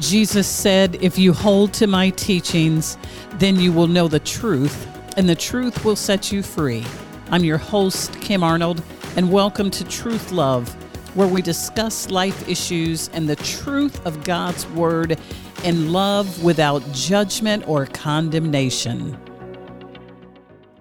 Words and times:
Jesus 0.00 0.48
said, 0.48 0.96
If 1.02 1.18
you 1.18 1.34
hold 1.34 1.74
to 1.74 1.86
my 1.86 2.08
teachings, 2.08 2.96
then 3.34 3.60
you 3.60 3.70
will 3.70 3.86
know 3.86 4.08
the 4.08 4.18
truth, 4.18 4.88
and 5.18 5.28
the 5.28 5.34
truth 5.34 5.84
will 5.84 5.94
set 5.94 6.32
you 6.32 6.42
free. 6.42 6.86
I'm 7.30 7.44
your 7.44 7.58
host, 7.58 8.18
Kim 8.22 8.42
Arnold, 8.42 8.82
and 9.16 9.30
welcome 9.30 9.70
to 9.70 9.84
Truth 9.84 10.32
Love, 10.32 10.70
where 11.14 11.28
we 11.28 11.42
discuss 11.42 12.08
life 12.08 12.48
issues 12.48 13.10
and 13.10 13.28
the 13.28 13.36
truth 13.36 14.04
of 14.06 14.24
God's 14.24 14.66
Word 14.68 15.20
in 15.64 15.92
love 15.92 16.42
without 16.42 16.80
judgment 16.92 17.68
or 17.68 17.84
condemnation. 17.84 19.18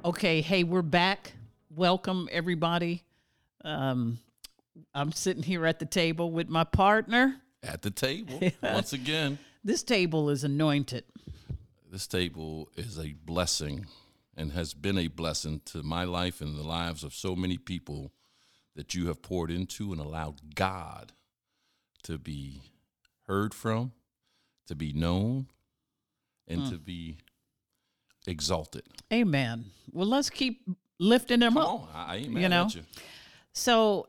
Okay, 0.05 0.39
hey, 0.39 0.63
we're 0.63 0.81
back. 0.81 1.33
Welcome, 1.75 2.29
everybody. 2.31 3.03
Um, 3.65 4.19
I'm 4.93 5.11
sitting 5.11 5.43
here 5.43 5.65
at 5.65 5.79
the 5.79 5.85
table 5.85 6.31
with 6.31 6.47
my 6.47 6.63
partner. 6.63 7.41
At 7.61 7.81
the 7.81 7.91
table, 7.91 8.39
once 8.63 8.93
again. 8.93 9.37
This 9.63 9.83
table 9.83 10.29
is 10.29 10.43
anointed. 10.43 11.03
This 11.91 12.07
table 12.07 12.69
is 12.77 12.97
a 12.97 13.13
blessing 13.25 13.85
and 14.37 14.53
has 14.53 14.73
been 14.73 14.97
a 14.97 15.07
blessing 15.07 15.61
to 15.65 15.83
my 15.83 16.05
life 16.05 16.39
and 16.39 16.55
the 16.57 16.63
lives 16.63 17.03
of 17.03 17.13
so 17.13 17.35
many 17.35 17.57
people 17.57 18.11
that 18.75 18.95
you 18.95 19.07
have 19.07 19.21
poured 19.21 19.51
into 19.51 19.91
and 19.91 19.99
allowed 19.99 20.55
God 20.55 21.11
to 22.03 22.17
be 22.17 22.61
heard 23.27 23.53
from, 23.53 23.91
to 24.67 24.75
be 24.75 24.93
known, 24.93 25.47
and 26.47 26.61
Hmm. 26.61 26.69
to 26.69 26.77
be 26.77 27.17
exalted. 28.25 28.83
Amen. 29.11 29.65
Well, 29.91 30.07
let's 30.07 30.29
keep 30.29 30.61
lifting 30.99 31.41
them 31.41 31.53
Come 31.55 31.63
up. 31.63 31.69
on, 31.69 31.87
I, 31.93 32.13
I 32.13 32.15
You 32.17 32.47
know? 32.47 32.67
you. 32.73 32.83
So, 33.51 34.07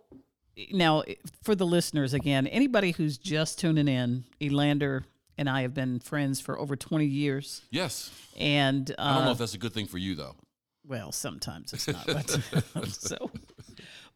now 0.72 1.02
for 1.42 1.54
the 1.54 1.66
listeners 1.66 2.14
again, 2.14 2.46
anybody 2.46 2.92
who's 2.92 3.18
just 3.18 3.58
tuning 3.58 3.88
in, 3.88 4.24
Elander 4.40 5.04
and 5.40 5.48
I 5.48 5.62
have 5.62 5.72
been 5.72 6.00
friends 6.00 6.38
for 6.38 6.58
over 6.58 6.76
20 6.76 7.06
years. 7.06 7.62
Yes. 7.70 8.10
And 8.36 8.90
uh, 8.90 8.94
I 8.98 9.14
don't 9.14 9.24
know 9.24 9.30
if 9.32 9.38
that's 9.38 9.54
a 9.54 9.58
good 9.58 9.72
thing 9.72 9.86
for 9.86 9.96
you, 9.96 10.14
though. 10.14 10.36
well, 10.86 11.12
sometimes 11.12 11.72
it's 11.72 11.88
not. 11.88 12.06
But, 12.06 12.86
so, 12.88 13.30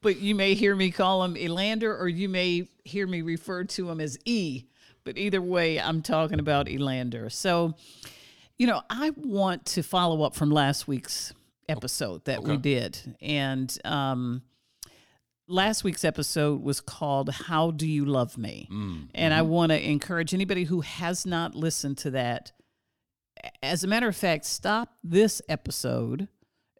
but 0.03 0.19
you 0.19 0.34
may 0.34 0.53
hear 0.55 0.77
me 0.77 0.91
call 0.91 1.25
him 1.25 1.34
Elander, 1.34 1.98
or 1.98 2.09
you 2.09 2.28
may 2.28 2.69
hear 2.84 3.06
me 3.06 3.23
refer 3.23 3.64
to 3.64 3.91
him 3.91 4.01
as 4.01 4.19
E. 4.27 4.64
But 5.05 5.17
either 5.17 5.41
way, 5.41 5.81
I'm 5.81 6.03
talking 6.03 6.41
about 6.41 6.69
Elander. 6.69 7.31
So, 7.31 7.75
you 8.58 8.67
know, 8.67 8.83
I 8.91 9.11
want 9.17 9.64
to 9.67 9.83
follow 9.83 10.23
up 10.25 10.34
from 10.34 10.51
last 10.51 10.86
week's 10.86 11.33
episode 11.70 12.27
that 12.27 12.42
we 12.42 12.58
did, 12.58 13.17
and 13.23 13.77
um, 13.84 14.42
last 15.47 15.84
week's 15.84 16.05
episode 16.05 16.62
was 16.62 16.81
called 16.81 17.31
"How 17.31 17.70
Do 17.70 17.87
You 17.87 18.05
Love 18.05 18.39
Me," 18.39 18.69
Mm, 18.70 19.09
and 19.14 19.34
I 19.34 19.42
want 19.42 19.70
to 19.70 19.89
encourage 19.91 20.33
anybody 20.34 20.64
who 20.64 20.81
has 20.81 21.27
not 21.27 21.55
listened 21.55 21.98
to 21.98 22.11
that. 22.12 22.53
As 23.62 23.84
a 23.84 23.86
matter 23.86 24.09
of 24.09 24.17
fact, 24.17 24.45
stop 24.47 24.95
this 25.03 25.42
episode 25.48 26.28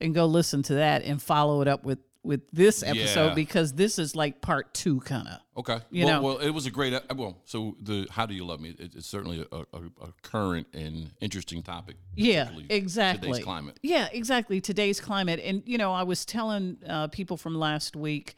and 0.01 0.15
go 0.15 0.25
listen 0.27 0.63
to 0.65 0.75
that 0.75 1.03
and 1.03 1.21
follow 1.21 1.61
it 1.61 1.69
up 1.69 1.85
with 1.85 1.99
with 2.25 2.41
this 2.53 2.83
episode 2.83 3.29
Yeah. 3.29 3.35
because 3.35 3.75
this 3.75 3.99
is 3.99 4.17
like 4.17 4.41
part 4.41 4.73
two, 4.75 5.01
kind 5.01 5.29
of. 5.29 5.41
Okay. 5.59 5.79
You 5.91 6.07
well, 6.07 6.15
know. 6.15 6.27
well, 6.27 6.39
it 6.39 6.51
was 6.51 6.67
a 6.67 6.71
great. 6.71 6.95
uh, 6.95 7.01
Well, 7.15 7.39
so 7.45 7.77
the 7.81 8.07
"How 8.11 8.27
Do 8.27 8.35
You 8.35 8.45
Love 8.45 8.61
Me" 8.61 8.71
it, 8.71 8.95
it's 8.97 9.07
certainly 9.07 9.47
a, 9.53 9.57
a, 9.57 9.83
a 10.03 10.13
current 10.23 10.67
and 10.73 11.11
interesting 11.21 11.63
topic. 11.63 11.97
Yeah, 12.17 12.51
exactly. 12.71 13.29
Today's 13.29 13.45
climate. 13.45 13.79
Yeah, 13.83 14.09
exactly. 14.13 14.61
Today's 14.61 15.01
climate, 15.01 15.41
and 15.45 15.63
you 15.67 15.79
know, 15.79 15.93
I 15.93 16.03
was 16.03 16.25
telling 16.25 16.79
uh, 16.89 17.09
people 17.09 17.37
from 17.37 17.55
last 17.55 17.95
week, 17.95 18.35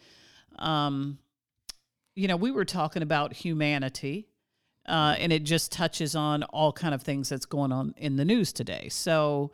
um, 0.58 1.18
you 2.14 2.28
know, 2.28 2.36
we 2.36 2.50
were 2.50 2.64
talking 2.64 3.02
about 3.02 3.32
humanity, 3.34 4.28
uh, 4.86 5.14
and 5.18 5.32
it 5.32 5.44
just 5.44 5.72
touches 5.72 6.14
on 6.16 6.42
all 6.44 6.72
kind 6.72 6.94
of 6.94 7.02
things 7.02 7.28
that's 7.28 7.46
going 7.46 7.72
on 7.72 7.94
in 7.96 8.16
the 8.16 8.24
news 8.24 8.52
today. 8.52 8.88
So, 8.90 9.52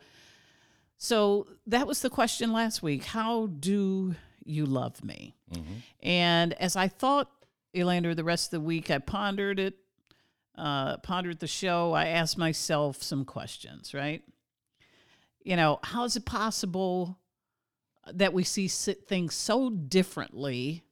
so 1.03 1.47
that 1.67 1.85
was 1.85 2.01
the 2.01 2.09
question 2.09 2.53
last 2.53 2.81
week. 2.81 3.03
How 3.03 3.47
do 3.47 4.15
you 4.45 4.65
love 4.65 5.03
me? 5.03 5.35
And 6.01 6.53
as 6.53 6.77
I 6.77 6.87
thought, 6.87 7.29
Elander, 7.75 8.15
the 8.15 8.23
rest 8.23 8.47
of 8.47 8.51
the 8.51 8.65
week, 8.65 8.89
I 8.89 8.99
pondered 8.99 9.59
it, 9.59 9.75
uh, 10.57 10.95
pondered 10.99 11.41
the 11.41 11.47
show. 11.47 11.91
I 11.91 12.05
asked 12.05 12.37
myself 12.37 13.03
some 13.03 13.25
questions, 13.25 13.93
right? 13.93 14.23
You 15.43 15.57
know, 15.57 15.79
how 15.83 16.05
is 16.05 16.15
it 16.15 16.23
possible 16.23 17.19
that 18.13 18.31
we 18.31 18.45
see 18.45 18.69
things 18.69 19.35
so 19.35 19.71
differently, 19.71 20.85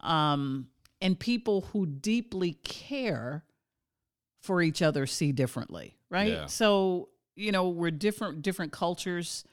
um, 0.00 0.66
and 1.00 1.16
people 1.16 1.60
who 1.72 1.86
deeply 1.86 2.54
care 2.64 3.44
for 4.40 4.60
each 4.62 4.82
other 4.82 5.06
see 5.06 5.30
differently, 5.30 5.96
right? 6.10 6.32
Yeah. 6.32 6.46
So 6.46 7.10
you 7.38 7.52
know, 7.52 7.68
we're 7.68 7.90
different, 7.90 8.42
different 8.42 8.72
cultures, 8.72 9.44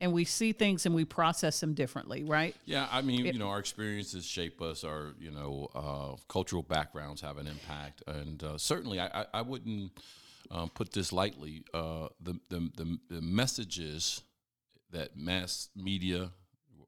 and 0.00 0.12
we 0.12 0.24
see 0.24 0.52
things 0.52 0.86
and 0.86 0.94
we 0.94 1.04
process 1.04 1.60
them 1.60 1.74
differently, 1.74 2.24
right? 2.24 2.54
Yeah, 2.64 2.88
I 2.90 3.02
mean, 3.02 3.26
you 3.26 3.38
know, 3.38 3.48
our 3.48 3.58
experiences 3.58 4.24
shape 4.24 4.62
us. 4.62 4.84
Our, 4.84 5.12
you 5.18 5.30
know, 5.30 5.68
uh, 5.74 6.16
cultural 6.28 6.62
backgrounds 6.62 7.20
have 7.20 7.38
an 7.38 7.46
impact, 7.46 8.02
and 8.06 8.42
uh, 8.42 8.58
certainly, 8.58 9.00
I, 9.00 9.06
I, 9.06 9.26
I 9.34 9.42
wouldn't 9.42 9.92
um, 10.50 10.70
put 10.70 10.92
this 10.92 11.12
lightly. 11.12 11.64
Uh, 11.74 12.08
the, 12.20 12.38
the 12.48 12.70
the 12.76 12.98
the 13.10 13.20
messages 13.20 14.22
that 14.90 15.16
mass 15.16 15.68
media, 15.74 16.30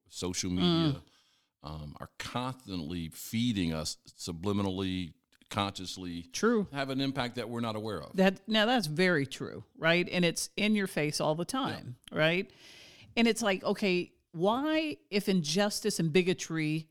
social 0.08 0.50
media, 0.50 1.00
um, 1.62 1.96
are 1.98 2.10
constantly 2.18 3.08
feeding 3.08 3.72
us 3.72 3.96
subliminally, 4.20 5.14
consciously, 5.54 6.26
True. 6.32 6.66
have 6.72 6.90
an 6.90 7.00
impact 7.00 7.36
that 7.36 7.48
we're 7.48 7.60
not 7.60 7.76
aware 7.76 8.02
of. 8.02 8.16
That 8.16 8.40
now 8.48 8.66
that's 8.66 8.86
very 8.86 9.26
true, 9.26 9.64
right? 9.78 10.08
And 10.10 10.24
it's 10.24 10.50
in 10.56 10.74
your 10.74 10.86
face 10.86 11.20
all 11.20 11.34
the 11.34 11.44
time, 11.44 11.96
right? 12.12 12.50
And 13.16 13.28
it's 13.28 13.42
like, 13.42 13.62
okay, 13.64 14.12
why 14.32 14.96
if 15.10 15.28
injustice 15.28 16.00
and 16.00 16.12
bigotry 16.12 16.88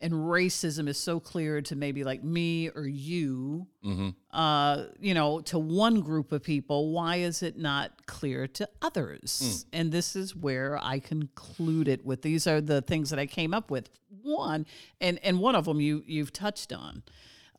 and 0.00 0.12
racism 0.14 0.88
is 0.88 0.98
so 0.98 1.20
clear 1.20 1.60
to 1.62 1.76
maybe 1.76 2.02
like 2.02 2.24
me 2.24 2.68
or 2.70 2.86
you, 2.86 3.66
hmm 3.82 4.10
uh, 4.32 4.86
you 4.98 5.12
know, 5.12 5.42
to 5.42 5.58
one 5.58 6.00
group 6.00 6.32
of 6.32 6.42
people, 6.42 6.90
why 6.90 7.16
is 7.16 7.42
it 7.42 7.58
not 7.58 8.06
clear 8.06 8.46
to 8.48 8.66
others? 8.80 9.66
And 9.74 9.92
this 9.92 10.16
is 10.16 10.34
where 10.34 10.78
I 10.82 11.00
concluded 11.00 12.02
with 12.02 12.22
these 12.22 12.46
are 12.46 12.62
the 12.62 12.80
things 12.80 13.10
that 13.10 13.18
I 13.18 13.26
came 13.26 13.52
up 13.52 13.70
with. 13.70 13.90
One, 14.22 14.64
and 15.02 15.18
and 15.22 15.38
one 15.38 15.54
of 15.54 15.66
them 15.66 15.80
you 15.82 16.02
you've 16.06 16.32
touched 16.32 16.72
on, 16.72 17.02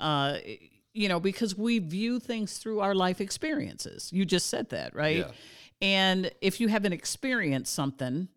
uh, 0.04 0.38
you 0.94 1.08
know, 1.10 1.20
because 1.20 1.58
we 1.58 1.80
view 1.80 2.20
things 2.20 2.58
through 2.60 2.82
our 2.82 2.94
life 2.94 3.20
experiences. 3.20 4.10
You 4.14 4.26
just 4.26 4.48
said 4.48 4.70
that, 4.70 4.94
right? 4.96 5.18
Yeah. 5.26 5.32
And 5.82 6.32
if 6.42 6.60
you 6.62 6.68
haven't 6.68 6.94
experienced 6.94 7.74
something, 7.74 8.28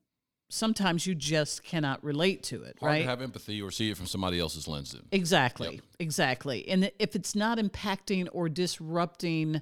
sometimes 0.48 1.06
you 1.06 1.14
just 1.14 1.62
cannot 1.64 2.02
relate 2.02 2.42
to 2.44 2.62
it, 2.62 2.76
Hard 2.80 2.90
right? 2.90 3.02
to 3.02 3.08
have 3.08 3.20
empathy 3.20 3.60
or 3.60 3.70
see 3.70 3.90
it 3.90 3.96
from 3.96 4.06
somebody 4.06 4.38
else's 4.40 4.66
lens. 4.66 4.92
Then. 4.92 5.02
Exactly. 5.12 5.80
Exactly. 5.98 6.68
And 6.68 6.90
if 6.98 7.14
it's 7.14 7.34
not 7.34 7.58
impacting 7.58 8.28
or 8.32 8.48
disrupting, 8.48 9.60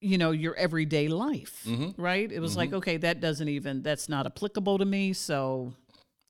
you 0.00 0.18
know, 0.18 0.30
your 0.30 0.54
everyday 0.56 1.08
life, 1.08 1.62
Mm-hmm. 1.66 2.00
right? 2.00 2.30
It 2.32 2.40
was 2.40 2.56
like, 2.56 2.72
okay, 2.72 2.96
that 2.98 3.20
doesn't 3.20 3.48
even, 3.48 3.82
that's 3.82 4.08
not 4.08 4.26
applicable 4.26 4.78
to 4.78 4.84
me. 4.84 5.12
So, 5.12 5.74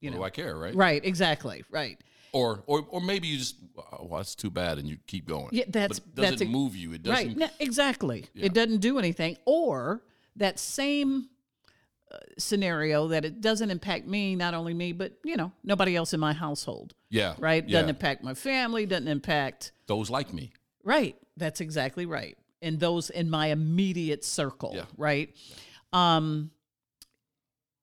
you 0.01 0.11
What 0.11 0.15
know, 0.17 0.21
do 0.21 0.25
I 0.25 0.31
care, 0.31 0.57
right? 0.57 0.75
right. 0.75 1.05
Exactly. 1.05 1.65
Right. 1.71 1.99
Or, 2.33 2.63
or, 2.67 2.87
or 2.91 3.01
maybe 3.01 3.29
you 3.29 3.39
just, 3.39 3.57
oh, 3.79 4.07
well, 4.09 4.19
that's 4.19 4.35
too 4.35 4.51
bad, 4.51 4.79
and 4.79 4.89
you 4.89 4.99
keep 5.07 5.27
going. 5.27 5.49
Yeah, 5.53 5.65
that's- 5.69 5.99
but 6.01 6.09
it 6.09 6.15
doesn't 6.17 6.39
that's 6.39 6.43
a- 6.43 6.53
move 6.53 6.77
you. 6.77 6.93
It 6.93 7.03
doesn't. 7.03 7.27
Right. 7.29 7.37
No, 7.37 7.49
exactly. 7.59 8.27
It 8.35 8.53
doesn't 8.53 8.79
do 8.79 8.99
anything. 8.99 9.37
Or 9.47 10.03
that 10.37 10.59
same 10.59 11.29
uh, 12.13 12.19
scenario 12.39 13.09
that 13.09 13.25
it 13.25 13.41
doesn't 13.41 13.71
impact 13.71 14.07
me, 14.07 14.37
not 14.37 14.55
only 14.55 14.75
me, 14.75 14.93
but, 14.93 15.15
you 15.25 15.37
know, 15.37 15.51
nobody 15.65 15.97
else 15.97 16.13
in 16.15 16.21
my 16.21 16.33
household, 16.33 16.95
Yeah. 17.11 17.35
right? 17.39 17.67
Yeah. 17.67 17.79
Doesn't 17.79 17.91
impact 17.91 18.23
my 18.23 18.35
family, 18.35 18.87
doesn't 18.87 19.09
impact, 19.09 19.73
Those 19.87 20.09
like 20.11 20.33
me. 20.33 20.53
Right. 20.85 21.17
That's 21.37 21.61
exactly 21.61 22.07
right. 22.07 22.37
And 22.63 22.79
those 22.79 23.11
in 23.11 23.29
my 23.29 23.49
immediate 23.49 24.25
circle, 24.25 24.73
Yeah. 24.77 24.85
right? 24.97 25.35
Um 25.93 26.51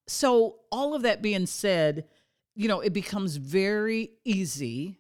so 0.08 0.58
all 0.72 0.94
of 0.96 1.04
that 1.04 1.22
being 1.22 1.46
said, 1.46 2.06
you 2.56 2.68
know, 2.68 2.80
it 2.80 2.94
becomes 2.94 3.36
very 3.36 4.12
easy 4.24 4.98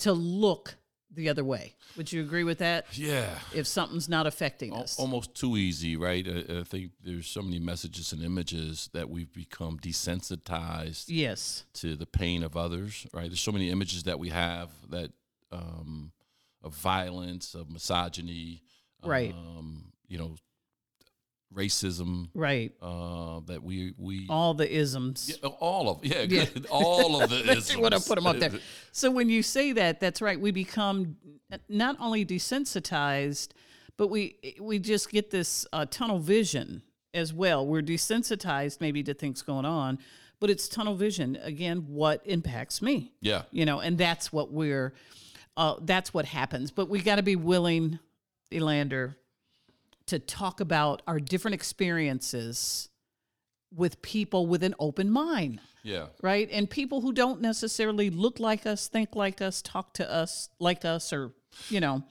to 0.00 0.12
look 0.12 0.76
the 1.10 1.28
other 1.28 1.44
way. 1.44 1.74
Would 1.96 2.12
you 2.12 2.22
agree 2.22 2.42
with 2.42 2.58
that? 2.58 2.86
Yeah. 2.92 3.38
If 3.54 3.66
something's 3.66 4.08
not 4.08 4.26
affecting 4.26 4.72
Al- 4.72 4.82
us. 4.82 4.98
Almost 4.98 5.34
too 5.34 5.56
easy, 5.56 5.96
right? 5.96 6.26
I, 6.26 6.60
I 6.60 6.62
think 6.64 6.90
there's 7.02 7.28
so 7.28 7.40
many 7.40 7.60
messages 7.60 8.12
and 8.12 8.22
images 8.22 8.90
that 8.92 9.08
we've 9.08 9.32
become 9.32 9.78
desensitized 9.78 11.04
yes. 11.08 11.64
to 11.74 11.94
the 11.94 12.06
pain 12.06 12.42
of 12.42 12.56
others, 12.56 13.06
right? 13.12 13.28
There's 13.28 13.40
so 13.40 13.52
many 13.52 13.70
images 13.70 14.04
that 14.04 14.18
we 14.18 14.30
have 14.30 14.70
that 14.90 15.12
um, 15.52 16.10
of 16.62 16.74
violence, 16.74 17.54
of 17.54 17.70
misogyny, 17.70 18.64
Right. 19.04 19.32
Um, 19.32 19.92
you 20.08 20.18
know, 20.18 20.36
racism 21.54 22.28
Right. 22.34 22.72
uh, 22.82 23.40
that 23.46 23.62
we 23.62 23.94
we 23.96 24.26
All 24.28 24.54
the 24.54 24.70
isms. 24.70 25.38
Yeah, 25.42 25.48
all 25.60 25.88
of 25.88 26.04
yeah, 26.04 26.22
Yeah. 26.22 26.46
all 26.70 27.20
of 27.22 27.30
the 27.30 27.42
That's 27.46 27.76
what 27.76 27.92
I 27.92 27.96
isms. 27.96 28.08
put 28.08 28.14
them 28.16 28.26
up 28.26 28.38
there. 28.38 28.52
So 28.92 29.10
when 29.10 29.28
you 29.28 29.42
say 29.42 29.72
that, 29.72 30.00
that's 30.00 30.20
right. 30.22 30.38
We 30.40 30.50
become 30.52 31.16
not 31.68 31.96
only 32.00 32.24
desensitized, 32.24 33.48
but 33.96 34.08
we 34.08 34.36
we 34.60 34.78
just 34.78 35.10
get 35.10 35.30
this 35.30 35.66
uh, 35.72 35.86
tunnel 35.86 36.18
vision 36.18 36.82
as 37.12 37.32
well. 37.32 37.66
We're 37.66 37.82
desensitized 37.82 38.80
maybe 38.80 39.02
to 39.04 39.14
things 39.14 39.42
going 39.42 39.64
on, 39.64 39.98
but 40.40 40.50
it's 40.50 40.68
tunnel 40.68 40.94
vision 40.96 41.36
again. 41.42 41.86
What 41.88 42.22
impacts 42.24 42.82
me? 42.82 43.12
Yeah, 43.20 43.42
You 43.52 43.64
know, 43.66 43.80
and 43.80 43.96
that's 43.98 44.32
what 44.32 44.50
we're. 44.52 44.94
Uh, 45.56 45.76
that's 45.82 46.12
what 46.12 46.24
happens. 46.24 46.72
But 46.72 46.88
we 46.88 47.00
got 47.00 47.16
to 47.16 47.22
be 47.22 47.36
willing, 47.36 48.00
Elander, 48.50 49.16
to 50.06 50.18
talk 50.18 50.60
about 50.60 51.02
our 51.06 51.18
different 51.20 51.54
experiences 51.54 52.88
with 53.74 54.00
people 54.02 54.46
with 54.46 54.62
an 54.62 54.74
open 54.78 55.10
mind 55.10 55.60
yeah, 55.82 56.06
right? 56.22 56.48
And 56.50 56.70
people 56.70 57.02
who 57.02 57.12
don't 57.12 57.42
necessarily 57.42 58.08
look 58.08 58.40
like 58.40 58.64
us, 58.64 58.88
think 58.88 59.14
like 59.14 59.42
us, 59.42 59.60
talk 59.60 59.92
to 59.94 60.10
us 60.10 60.48
like 60.58 60.82
us, 60.86 61.12
or 61.12 61.34
you 61.68 61.78
know, 61.78 62.02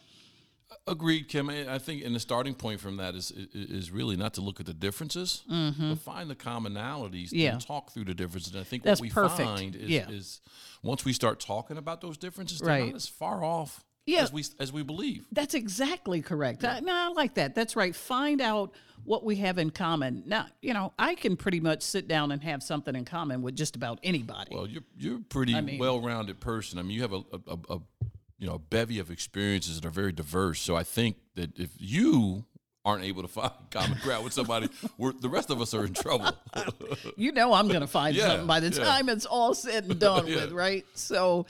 agreed, 0.85 1.27
Kim. 1.27 1.49
I 1.49 1.79
think, 1.79 2.03
and 2.05 2.13
the 2.15 2.19
starting 2.19 2.53
point 2.53 2.79
from 2.81 2.97
that 2.97 3.15
is 3.15 3.31
is- 3.31 3.89
really 3.89 4.15
not 4.15 4.35
to 4.35 4.41
look 4.41 4.59
at 4.59 4.67
the 4.67 4.75
differences, 4.75 5.41
but 5.49 5.95
find 5.95 6.29
the 6.29 6.35
commonalities 6.35 7.29
Mm-hmm. 7.29 7.35
Yeah. 7.35 7.53
and 7.53 7.65
talk 7.65 7.91
through 7.91 8.05
the 8.05 8.13
differences. 8.13 8.53
And 8.53 8.61
I 8.61 8.63
think 8.63 8.83
That's 8.83 8.99
what 9.01 9.07
we 9.07 9.09
perfect. 9.09 9.49
find 9.49 9.75
is, 9.75 9.89
Yeah. 9.89 10.07
is 10.07 10.39
once 10.83 11.03
we 11.03 11.11
start 11.11 11.39
talking 11.39 11.77
about 11.77 12.01
those 12.01 12.17
differences, 12.17 12.59
they're 12.59 12.67
Right. 12.69 12.85
not 12.89 12.95
as 12.95 13.07
far 13.07 13.43
off 13.43 13.83
Yeah. 14.05 14.23
as 14.23 14.33
we 14.33 14.43
as 14.59 14.71
we 14.73 14.83
believe. 14.83 15.25
that's 15.31 15.53
exactly 15.53 16.21
correct. 16.21 16.63
I, 16.65 16.79
no, 16.81 16.93
I 16.93 17.07
like 17.09 17.35
that. 17.35 17.55
That's 17.55 17.75
right. 17.75 17.95
Find 17.95 18.41
out 18.41 18.73
what 19.05 19.23
we 19.23 19.37
have 19.37 19.57
in 19.57 19.69
common. 19.69 20.23
Now, 20.25 20.47
you 20.61 20.73
know, 20.73 20.93
I 20.99 21.15
can 21.15 21.35
pretty 21.37 21.59
much 21.59 21.81
sit 21.83 22.07
down 22.07 22.31
and 22.31 22.41
have 22.43 22.61
something 22.63 22.95
in 22.95 23.05
common 23.05 23.41
with 23.41 23.55
just 23.55 23.75
about 23.75 23.99
anybody. 24.03 24.53
Well, 24.55 24.67
you're 24.67 24.83
you're 24.97 25.17
a 25.17 25.21
pretty 25.21 25.59
mean- 25.59 25.79
well-rounded 25.79 26.39
person. 26.39 26.79
I 26.79 26.81
mean, 26.81 26.91
you 26.91 27.01
have 27.01 27.13
a, 27.13 27.21
a, 27.47 27.57
a, 27.69 27.79
you 28.39 28.47
know 28.47 28.55
a 28.55 28.59
bevy 28.59 28.99
of 28.99 29.09
experiences 29.09 29.79
that 29.79 29.87
are 29.87 29.91
very 29.91 30.11
diverse. 30.11 30.59
So 30.59 30.75
I 30.75 30.83
think 30.83 31.15
that 31.35 31.57
if 31.57 31.69
you 31.77 32.43
aren't 32.85 33.05
able 33.05 33.21
to 33.21 33.29
find 33.29 33.51
common 33.71 33.97
ground 34.03 34.25
with 34.25 34.33
somebody, 34.33 34.67
we're, 34.97 35.13
the 35.13 35.29
rest 35.29 35.49
of 35.49 35.61
us 35.61 35.73
are 35.73 35.85
in 35.85 35.93
trouble. 35.93 36.29
you 37.15 37.31
know, 37.31 37.53
I'm 37.53 37.69
going 37.69 37.79
to 37.79 37.87
find 37.87 38.13
Yeah, 38.17 38.27
something 38.27 38.47
by 38.47 38.59
the 38.59 38.67
yeah. 38.77 38.83
time 38.83 39.07
it's 39.07 39.25
all 39.25 39.53
said 39.53 39.85
and 39.85 39.97
done 39.97 40.27
Yeah. 40.27 40.35
with, 40.35 40.51
right? 40.51 40.85
So, 40.93 41.45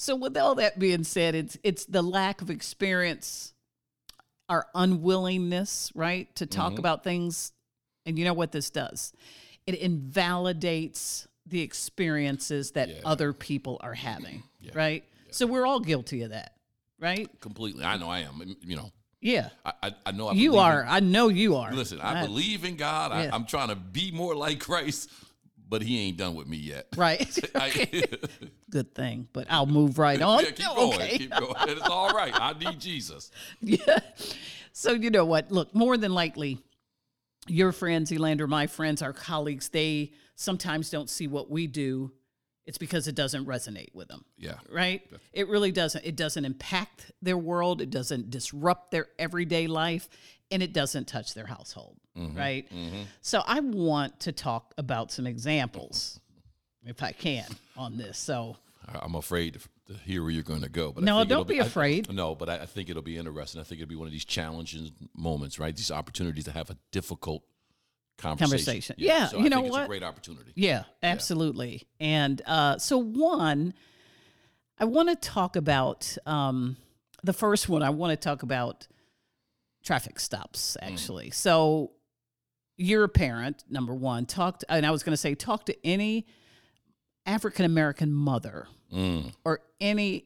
so 0.00 0.14
with 0.14 0.36
all 0.36 0.54
that 0.54 0.78
being 0.78 1.02
said, 1.02 1.34
it's 1.34 1.58
it's 1.64 1.84
the 1.84 2.02
lack 2.02 2.40
of 2.40 2.50
experience, 2.50 3.52
our 4.48 4.66
unwillingness, 4.74 5.90
right, 5.94 6.32
to 6.36 6.46
talk 6.46 6.70
Mm-hmm. 6.72 6.78
about 6.78 7.02
things, 7.04 7.52
and 8.06 8.16
you 8.18 8.24
know 8.24 8.32
what 8.32 8.52
this 8.52 8.70
does? 8.70 9.12
It 9.66 9.74
invalidates 9.74 11.26
the 11.46 11.60
experiences 11.62 12.70
that 12.72 12.88
Yeah. 12.88 13.00
other 13.04 13.32
people 13.32 13.78
are 13.80 13.94
having, 13.94 14.42
right? 14.74 15.04
So 15.30 15.46
we're 15.46 15.66
all 15.66 15.80
guilty 15.80 16.22
of 16.22 16.30
that, 16.30 16.54
right? 17.00 17.28
Completely, 17.40 17.84
I 17.84 17.96
know 17.96 18.08
I 18.08 18.20
am. 18.20 18.56
You 18.62 18.76
know, 18.76 18.92
Yeah, 19.20 19.48
I 19.64 19.72
I, 19.82 19.94
I 20.06 20.12
know 20.12 20.28
I 20.28 20.32
you 20.34 20.50
believe 20.52 20.64
in- 20.66 20.72
are. 20.72 20.86
I 20.88 21.00
know 21.00 21.28
you 21.28 21.56
are. 21.56 21.72
Listen, 21.72 22.00
I 22.00 22.14
That- 22.14 22.26
believe 22.26 22.64
in 22.64 22.76
God. 22.76 23.10
Yeah. 23.12 23.30
I, 23.32 23.34
I'm 23.34 23.46
trying 23.46 23.68
to 23.68 23.76
be 23.76 24.10
more 24.12 24.34
like 24.36 24.60
Christ, 24.68 25.10
but 25.68 25.82
He 25.82 26.00
ain't 26.00 26.16
done 26.16 26.34
with 26.34 26.46
me 26.46 26.56
yet. 26.56 26.86
Right. 26.96 27.38
Good 28.70 28.94
thing, 28.94 29.28
but 29.32 29.46
I'll 29.50 29.66
move 29.66 29.98
right 29.98 30.20
on. 30.20 30.44
yeah, 30.44 30.50
keep 30.50 30.66
going, 30.66 30.94
okay. 31.00 31.18
keep 31.18 31.30
going. 31.30 31.54
It's 31.68 31.88
all 31.88 32.10
right. 32.10 32.32
I 32.34 32.52
need 32.52 32.80
Jesus. 32.80 33.30
Yeah. 33.60 33.98
So 34.72 34.92
you 34.92 35.10
know 35.10 35.24
what? 35.24 35.50
Look, 35.50 35.74
more 35.74 35.96
than 35.96 36.12
likely, 36.12 36.58
your 37.46 37.72
friends, 37.72 38.12
Elander, 38.12 38.46
my 38.46 38.66
friends, 38.66 39.00
our 39.02 39.12
colleagues, 39.12 39.68
they 39.70 40.12
sometimes 40.36 40.90
don't 40.90 41.08
see 41.08 41.26
what 41.26 41.50
we 41.50 41.66
do. 41.66 42.12
It's 42.66 42.76
because 42.78 43.08
it 43.08 43.14
doesn't 43.14 43.46
resonate 43.46 43.94
with 43.94 44.08
them, 44.08 44.26
Yeah, 44.36 44.56
right? 44.70 45.00
It 45.32 45.48
really 45.48 45.72
doesn't. 45.72 46.04
It 46.04 46.16
doesn't 46.16 46.44
impact 46.44 47.10
their 47.22 47.38
world. 47.38 47.80
It 47.80 47.88
doesn't 47.88 48.28
disrupt 48.28 48.90
their 48.90 49.06
everyday 49.18 49.66
life, 49.66 50.10
and 50.50 50.62
it 50.62 50.72
doesn't 50.72 51.06
touch 51.08 51.34
their 51.34 51.46
household, 51.46 51.96
right? 52.16 52.66
So 53.20 53.42
I 53.46 53.60
want 53.60 54.20
to 54.20 54.32
talk 54.32 54.74
about 54.78 55.10
some 55.12 55.26
examples, 55.26 56.20
if 56.84 57.02
I 57.02 57.12
can, 57.12 57.46
on 57.76 57.96
this. 57.96 58.18
So 58.18 58.56
I- 58.86 58.98
I'm 59.02 59.14
afraid 59.14 59.54
to, 59.54 59.60
hear 60.04 60.22
where 60.22 60.30
you're 60.30 60.42
going 60.42 60.60
to 60.60 60.68
go. 60.68 60.92
But 60.92 61.02
I 61.04 61.06
No, 61.06 61.24
don't 61.24 61.48
be 61.48 61.60
I- 61.62 61.64
afraid. 61.64 62.12
no, 62.12 62.34
but 62.34 62.50
I, 62.50 62.58
I 62.60 62.66
think 62.66 62.90
it'll 62.90 63.00
be 63.02 63.16
interesting. 63.16 63.58
I 63.58 63.64
think 63.64 63.80
it'll 63.80 63.88
be 63.88 63.96
one 63.96 64.06
of 64.06 64.12
these 64.12 64.24
challenging 64.26 64.92
moments, 65.16 65.58
right? 65.58 65.74
These 65.74 65.90
opportunities 65.90 66.44
to 66.44 66.52
have 66.52 66.68
a 66.68 66.76
difficult 66.92 67.42
conversation. 68.18 68.50
Conversation. 68.50 68.96
Yeah, 68.98 69.28
so 69.28 69.38
you 69.38 69.46
I 69.46 69.48
know 69.48 69.56
think 69.56 69.66
it's 69.68 69.72
what? 69.72 69.84
a 69.84 69.88
great 69.88 70.02
opportunity. 70.02 70.52
Yeah, 70.56 70.84
absolutely. 71.02 71.86
And 72.00 72.42
uh, 72.46 72.76
so, 72.78 72.98
one, 72.98 73.72
I 74.78 74.84
want 74.84 75.08
to 75.08 75.16
talk 75.16 75.56
about 75.56 76.16
um, 76.26 76.76
the 77.22 77.32
first 77.32 77.68
one. 77.68 77.82
I 77.82 77.88
want 77.90 78.10
to 78.10 78.16
talk 78.16 78.42
about 78.42 78.86
traffic 79.88 80.20
stops, 80.20 80.76
actually. 80.82 81.30
So, 81.30 81.92
you're 82.76 83.04
a 83.04 83.08
parent, 83.08 83.64
number 83.68 83.94
one. 83.94 84.26
Talk, 84.26 84.60
to, 84.60 84.70
and 84.72 84.84
I 84.86 84.90
was 84.90 85.02
going 85.02 85.12
to 85.14 85.16
say, 85.16 85.34
talk 85.34 85.64
to 85.66 85.74
any 85.86 86.26
African 87.26 87.64
American 87.64 88.12
mother 88.12 88.66
Mm. 88.92 89.32
or 89.44 89.60
any 89.80 90.24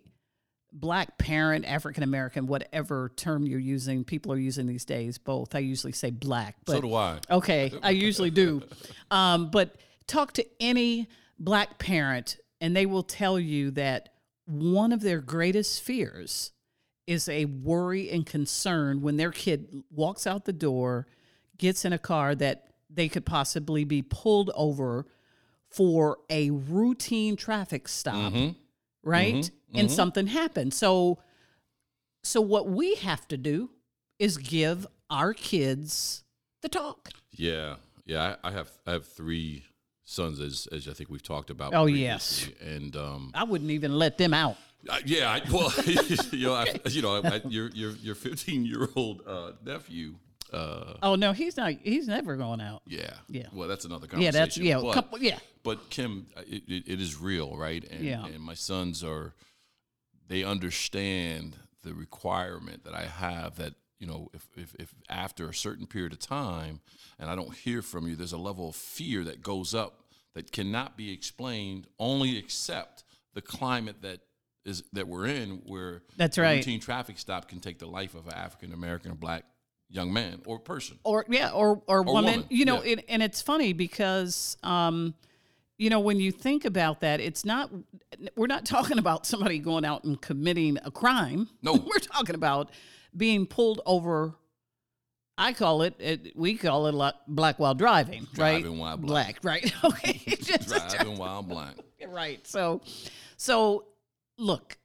black 0.72 1.18
parent, 1.18 1.64
African 1.64 2.02
American, 2.04 2.46
whatever 2.46 3.10
term 3.16 3.44
you're 3.46 3.58
using. 3.58 4.04
People 4.04 4.32
are 4.32 4.38
using 4.38 4.66
these 4.66 4.84
days, 4.84 5.18
both. 5.18 5.54
I 5.54 5.58
usually 5.60 5.92
say 5.92 6.10
black, 6.10 6.56
but 6.64 6.74
so 6.74 6.80
do 6.80 6.94
I. 6.94 7.18
Okay, 7.30 7.72
I 7.82 7.90
usually 7.90 8.30
do. 8.30 8.62
Um, 9.10 9.50
but 9.50 9.76
talk 10.06 10.32
to 10.34 10.46
any 10.60 11.08
black 11.38 11.78
parent, 11.78 12.38
and 12.60 12.74
they 12.76 12.86
will 12.86 13.02
tell 13.02 13.38
you 13.38 13.70
that 13.72 14.10
one 14.46 14.92
of 14.92 15.00
their 15.02 15.20
greatest 15.20 15.82
fears 15.82 16.52
is 17.06 17.28
a 17.28 17.46
worry 17.46 18.10
and 18.10 18.24
concern 18.24 19.02
when 19.02 19.16
their 19.16 19.32
kid 19.32 19.82
walks 19.90 20.26
out 20.26 20.44
the 20.44 20.52
door, 20.52 21.06
gets 21.58 21.84
in 21.84 21.92
a 21.92 21.98
car 21.98 22.34
that 22.34 22.68
they 22.88 23.08
could 23.08 23.26
possibly 23.26 23.84
be 23.84 24.02
pulled 24.02 24.50
over 24.54 25.06
for 25.70 26.18
a 26.28 26.50
routine 26.50 27.36
traffic 27.36 27.88
stop, 27.88 28.32
mm-hmm. 28.32 28.58
right? 29.02 29.34
Mm-hmm. 29.34 29.78
And 29.78 29.88
mm-hmm. 29.88 29.96
something 29.96 30.26
happened. 30.26 30.74
So 30.74 31.18
so 32.22 32.40
what 32.40 32.68
we 32.68 32.94
have 32.96 33.26
to 33.28 33.36
do 33.36 33.70
is 34.18 34.38
give 34.38 34.86
our 35.10 35.34
kids 35.34 36.24
the 36.62 36.68
talk. 36.68 37.10
Yeah, 37.32 37.76
yeah. 38.04 38.36
I, 38.42 38.48
I 38.48 38.52
have 38.52 38.70
I 38.86 38.92
have 38.92 39.06
three 39.06 39.64
sons, 40.04 40.40
as 40.40 40.68
as 40.70 40.88
I 40.88 40.92
think 40.92 41.10
we've 41.10 41.22
talked 41.22 41.50
about. 41.50 41.74
Oh, 41.74 41.86
yes. 41.86 42.48
and 42.60 42.94
um, 42.96 43.32
I 43.34 43.44
wouldn't 43.44 43.70
even 43.70 43.92
let 43.92 44.18
them 44.18 44.34
out. 44.34 44.56
Uh, 44.88 44.98
yeah, 45.04 45.30
I, 45.30 45.42
well, 45.50 45.72
you 46.32 46.46
know, 46.46 46.54
I, 46.54 46.66
you 46.86 47.02
know, 47.02 47.20
I, 47.22 47.40
your 47.48 47.68
your 47.70 47.92
your 47.92 48.14
15 48.14 48.64
year 48.64 48.88
old 48.96 49.22
uh, 49.26 49.52
nephew. 49.64 50.14
Uh, 50.52 50.94
Oh 51.02 51.14
no, 51.14 51.32
he's 51.32 51.56
not. 51.56 51.72
He's 51.82 52.08
never 52.08 52.36
going 52.36 52.60
out. 52.60 52.82
yeah, 52.86 53.14
Yeah. 53.28 53.46
Well, 53.52 53.68
that's 53.68 53.84
another 53.84 54.06
conversation. 54.06 54.34
Yeah, 54.34 54.40
that's 54.44 54.56
yeah. 54.58 54.78
a 54.78 54.82
But, 54.82 54.92
couple, 54.94 55.18
yeah, 55.18 55.38
but 55.62 55.88
Kim, 55.88 56.26
uh, 56.36 56.42
it, 56.46 56.64
it, 56.68 56.88
it 56.88 57.00
is 57.00 57.18
real, 57.18 57.56
right? 57.56 57.82
And, 57.90 58.04
Yeah. 58.04 58.24
And 58.26 58.40
my 58.40 58.54
sons 58.54 59.02
are, 59.02 59.34
they 60.28 60.44
understand 60.44 61.56
the 61.82 61.94
requirement 61.94 62.84
that 62.84 62.94
I 62.94 63.06
have 63.06 63.56
that 63.56 63.74
you 63.98 64.06
know 64.06 64.28
if, 64.34 64.46
if 64.56 64.74
if 64.78 64.94
after 65.08 65.48
a 65.48 65.54
certain 65.54 65.86
period 65.86 66.12
of 66.12 66.18
time 66.18 66.80
and 67.18 67.30
I 67.30 67.34
don't 67.36 67.54
hear 67.54 67.82
from 67.82 68.06
you, 68.06 68.14
there's 68.16 68.32
a 68.32 68.38
level 68.38 68.68
of 68.68 68.76
fear 68.76 69.24
that 69.24 69.42
goes 69.42 69.74
up 69.74 70.00
that 70.34 70.52
cannot 70.52 70.96
be 70.96 71.12
explained 71.12 71.86
only 71.98 72.36
except 72.36 73.04
the 73.34 73.42
climate 73.42 74.02
that 74.02 74.20
is 74.64 74.82
that 74.92 75.08
we're 75.08 75.26
in 75.26 75.62
where 75.66 76.02
That's 76.16 76.38
right. 76.38 76.56
routine 76.56 76.80
traffic 76.80 77.18
stop 77.18 77.48
can 77.48 77.60
take 77.60 77.78
the 77.78 77.86
life 77.86 78.14
of 78.14 78.26
an 78.26 78.34
African 78.34 78.72
American 78.72 79.10
or 79.12 79.14
black 79.14 79.44
young 79.88 80.12
man 80.12 80.40
or 80.46 80.58
person. 80.58 80.98
or 81.04 81.24
yeah, 81.28 81.50
or 81.50 81.82
or, 81.86 82.02
woman. 82.02 82.24
woman, 82.24 82.46
You 82.48 82.64
know, 82.64 82.82
yeah. 82.82 82.92
it, 82.92 83.04
and 83.08 83.22
it's 83.22 83.42
funny 83.42 83.72
because, 83.72 84.56
um, 84.62 85.14
you 85.78 85.90
know, 85.90 86.00
when 86.00 86.18
you 86.20 86.30
think 86.32 86.64
about 86.64 87.00
that, 87.00 87.20
it's 87.20 87.44
not. 87.44 87.70
We're 88.36 88.46
not 88.46 88.64
talking 88.64 88.98
about 88.98 89.26
somebody 89.26 89.58
going 89.58 89.84
out 89.84 90.04
and 90.04 90.20
committing 90.20 90.78
a 90.84 90.90
crime. 90.90 91.48
No. 91.62 91.72
we're 91.86 91.98
talking 91.98 92.34
about 92.34 92.70
being 93.16 93.46
pulled 93.46 93.80
over. 93.84 94.34
I 95.38 95.54
call 95.54 95.82
it, 95.82 95.94
it 95.98 96.36
we 96.36 96.56
call 96.56 96.86
it 96.86 97.14
black 97.26 97.58
while 97.58 97.74
driving, 97.74 98.26
right? 98.36 98.60
Driving 98.62 98.78
while 98.78 98.96
black. 98.96 99.38
right? 99.42 99.72
Okay, 99.84 100.20
Driving 100.66 101.16
while 101.18 101.42
black. 101.42 101.74
right. 102.06 102.46
So, 102.46 102.82
so 103.36 103.86
look, 104.38 104.78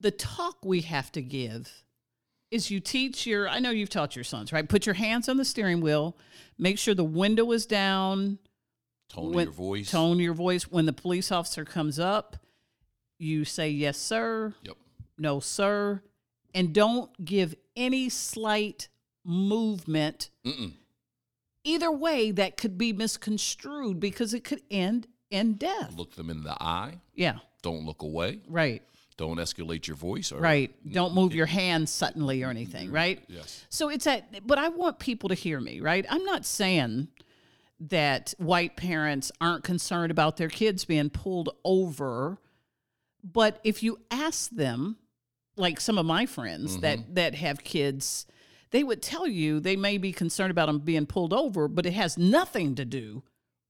the 0.00 0.10
talk 0.10 0.64
we 0.64 0.82
have 0.82 1.10
to 1.12 1.22
give 1.22 1.84
is 2.50 2.70
you 2.70 2.80
teach 2.80 3.26
your. 3.26 3.48
I 3.48 3.58
know 3.58 3.70
you've 3.70 3.90
taught 3.90 4.14
your 4.16 4.24
sons, 4.24 4.52
right? 4.52 4.68
Put 4.68 4.86
your 4.86 4.94
hands 4.94 5.28
on 5.28 5.36
the 5.36 5.44
steering 5.44 5.80
wheel. 5.80 6.16
Make 6.58 6.78
sure 6.78 6.94
the 6.94 7.02
window 7.04 7.50
is 7.52 7.66
down. 7.66 8.38
Tone 9.08 9.32
when- 9.32 9.46
your 9.46 9.52
voice. 9.54 9.90
Tone 9.90 10.18
your 10.18 10.34
voice 10.34 10.64
when 10.64 10.86
the 10.86 10.92
police 10.92 11.32
officer 11.32 11.64
comes 11.64 11.98
up. 11.98 12.36
You 13.18 13.44
say 13.44 13.70
yes, 13.70 13.96
sir. 13.98 14.54
Yep. 14.62 14.76
No, 15.18 15.40
sir, 15.40 16.02
and 16.54 16.72
don't 16.74 17.24
give 17.24 17.54
any 17.76 18.08
slight 18.08 18.88
movement 19.24 20.30
Mm-mm. 20.44 20.72
either 21.62 21.90
way 21.90 22.30
that 22.32 22.56
could 22.56 22.76
be 22.76 22.92
misconstrued 22.92 24.00
because 24.00 24.34
it 24.34 24.42
could 24.44 24.62
end 24.70 25.06
in 25.30 25.54
death. 25.54 25.94
Look 25.96 26.14
them 26.16 26.30
in 26.30 26.42
the 26.42 26.60
eye. 26.60 27.00
Yeah, 27.14 27.38
Don't 27.64 27.84
look 27.84 28.02
away. 28.02 28.40
right. 28.48 28.82
Don't 29.16 29.38
escalate 29.38 29.86
your 29.86 29.96
voice. 29.96 30.32
Or, 30.32 30.40
Right. 30.40 30.74
Don't 30.92 31.14
move 31.14 31.34
your 31.34 31.46
hands 31.46 31.90
suddenly 31.90 32.42
or 32.42 32.50
anything, 32.50 32.86
mm-hmm. 32.86 32.96
right? 32.96 33.24
Yes. 33.28 33.64
So 33.68 33.88
it's 33.88 34.08
at, 34.08 34.46
but 34.46 34.58
I 34.58 34.68
want 34.68 34.98
people 34.98 35.28
to 35.28 35.36
hear 35.36 35.60
me, 35.60 35.80
right? 35.80 36.04
I'm 36.10 36.24
not 36.24 36.44
saying 36.44 37.08
that 37.78 38.34
white 38.38 38.76
parents 38.76 39.30
aren't 39.40 39.62
concerned 39.62 40.10
about 40.10 40.36
their 40.36 40.48
kids 40.48 40.84
being 40.84 41.10
pulled 41.10 41.50
over, 41.64 42.38
but 43.22 43.60
if 43.62 43.82
you 43.82 44.00
ask 44.10 44.50
them, 44.50 44.96
like 45.56 45.80
some 45.80 45.96
of 45.98 46.06
my 46.06 46.26
friends 46.26 46.72
mm-hmm. 46.72 46.80
that 46.80 47.14
that 47.14 47.34
have 47.36 47.62
kids, 47.62 48.26
they 48.72 48.82
would 48.82 49.00
tell 49.00 49.28
you 49.28 49.60
they 49.60 49.76
may 49.76 49.98
be 49.98 50.12
concerned 50.12 50.50
about 50.50 50.66
them 50.66 50.80
being 50.80 51.06
pulled 51.06 51.32
over, 51.32 51.68
but 51.68 51.86
it 51.86 51.92
has 51.92 52.18
nothing 52.18 52.74
to 52.74 52.84
do 52.84 53.22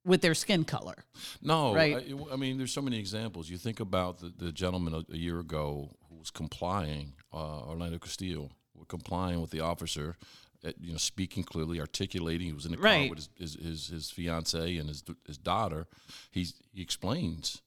with 0.05 0.21
their 0.21 0.35
skin 0.35 0.65
color. 0.65 1.05
No, 1.43 1.75
Right. 1.75 1.97
I, 1.97 2.33
I 2.33 2.37
mean, 2.37 2.59
there's 2.59 2.73
so 2.73 2.83
many 2.83 2.99
examples. 2.99 3.49
You 3.49 3.57
think 3.57 3.81
about 3.81 4.19
the, 4.19 4.33
the 4.37 4.53
gentleman 4.53 4.95
a, 4.95 5.13
a 5.13 5.17
year 5.17 5.41
ago 5.41 5.97
who 6.09 6.17
was 6.17 6.31
complying, 6.31 7.15
uh, 7.33 7.61
Orlando 7.69 7.99
Castillo, 7.99 8.51
were 8.75 8.85
complying 8.87 9.41
with 9.41 9.51
the 9.51 9.61
officer, 9.61 10.17
uh, 10.65 10.73
you 10.81 10.93
know, 10.93 10.99
speaking 10.99 11.43
clearly, 11.45 11.81
articulating. 11.81 12.47
He 12.49 12.53
was 12.53 12.67
in 12.67 12.73
the 12.73 12.77
car 12.77 13.09
with 13.09 13.29
his, 13.39 13.55
his, 13.55 13.55
his, 13.67 13.87
his 13.89 14.11
fiance 14.11 14.77
and 14.77 14.89
his, 14.89 15.03
his 15.27 15.39
daughter. 15.39 15.87
He's, 16.31 16.55
he 16.73 16.83
explains, 16.83 17.63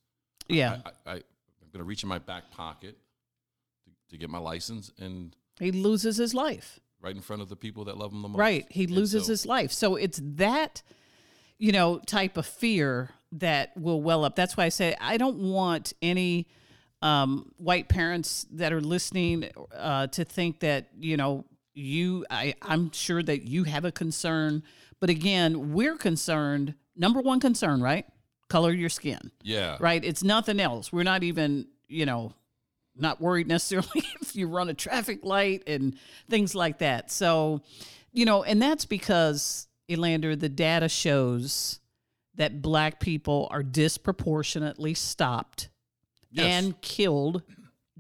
Yeah. 0.47 0.79
I, 0.85 0.89
I, 1.11 1.13
I'm 1.15 1.71
going 1.71 1.79
to 1.79 1.83
reach 1.83 2.03
in 2.03 2.09
my 2.09 2.19
back 2.19 2.51
pocket 2.51 2.97
to, 3.85 3.91
to 4.11 4.17
get 4.17 4.29
my 4.29 4.37
license 4.39 4.91
and 4.99 5.35
he 5.59 5.71
loses 5.71 6.17
his 6.17 6.33
life. 6.35 6.79
right 7.01 7.15
in 7.15 7.21
front 7.21 7.41
of 7.41 7.49
the 7.49 7.55
people 7.55 7.85
that 7.85 7.97
love 7.97 8.11
him 8.13 8.21
the 8.21 8.27
most. 8.29 8.37
Right. 8.39 8.65
He 8.69 8.85
loses 8.87 9.25
so- 9.25 9.31
his 9.31 9.45
life. 9.45 9.71
So 9.71 9.95
it's 9.95 10.19
that, 10.23 10.83
you 11.59 11.71
know, 11.71 11.99
type 11.99 12.37
of 12.37 12.45
fear 12.45 13.09
that 13.33 13.75
will 13.77 14.01
well 14.01 14.23
up. 14.23 14.35
That's 14.35 14.55
why 14.55 14.65
I 14.65 14.69
say 14.69 14.95
I 15.01 15.17
don't 15.17 15.37
want 15.51 15.93
any 16.01 16.47
um, 17.01 17.51
white 17.57 17.89
parents 17.89 18.45
that 18.51 18.71
are 18.73 18.81
listening 18.81 19.49
uh, 19.75 20.07
to 20.07 20.23
think 20.23 20.61
that, 20.61 20.87
you 20.99 21.17
know, 21.17 21.45
you, 21.73 22.25
I, 22.29 22.55
I'm 22.61 22.91
sure 22.91 23.21
that 23.21 23.43
you 23.43 23.63
have 23.65 23.85
a 23.85 23.91
concern. 23.91 24.63
But 24.99 25.09
again, 25.11 25.73
we're 25.73 25.95
concerned, 25.97 26.73
number 26.95 27.21
one 27.21 27.39
concern, 27.39 27.81
right? 27.81 28.05
Color 28.49 28.71
your 28.71 28.89
skin, 28.89 29.31
Yeah. 29.43 29.77
right? 29.79 30.03
It's 30.03 30.23
nothing 30.23 30.59
else. 30.59 30.91
We're 30.91 31.03
not 31.03 31.21
even, 31.23 31.67
you 31.87 32.05
know, 32.07 32.33
not 32.95 33.21
worried 33.21 33.47
necessarily 33.55 34.03
if 34.21 34.35
you 34.35 34.47
run 34.47 34.69
a 34.69 34.73
traffic 34.73 35.23
light 35.23 35.63
and 35.67 35.95
things 36.29 36.55
like 36.55 36.79
that. 36.79 37.11
So, 37.11 37.61
you 38.11 38.25
know, 38.25 38.41
and 38.43 38.59
that's 38.59 38.85
because, 38.85 39.66
Elander, 39.89 40.35
the 40.35 40.49
data 40.49 40.89
shows 40.89 41.79
that 42.35 42.61
black 42.61 42.99
people 42.99 43.47
are 43.51 43.63
disproportionately 43.63 44.93
stopped 44.93 45.69
Yes. 46.29 46.45
and 46.63 46.79
killed 46.81 47.41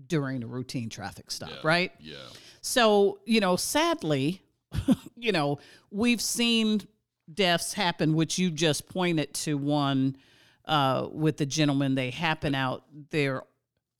during 0.07 0.43
a 0.43 0.47
routine 0.47 0.89
traffic 0.89 1.31
stop, 1.31 1.49
Yeah. 1.49 1.55
right? 1.63 1.91
Yeah. 1.99 2.15
So, 2.61 3.19
you 3.25 3.39
know, 3.39 3.55
sadly, 3.55 4.41
you 5.15 5.31
know, 5.31 5.59
we've 5.91 6.21
seen 6.21 6.81
deaths 7.33 7.73
happen, 7.73 8.13
which 8.15 8.37
you 8.37 8.51
just 8.51 8.87
pointed 8.89 9.33
to 9.33 9.57
one 9.57 10.17
uh, 10.65 11.07
with 11.11 11.37
the 11.37 11.45
gentleman. 11.45 11.95
They 11.95 12.11
happen 12.11 12.53
out 12.53 12.83
there 13.11 13.43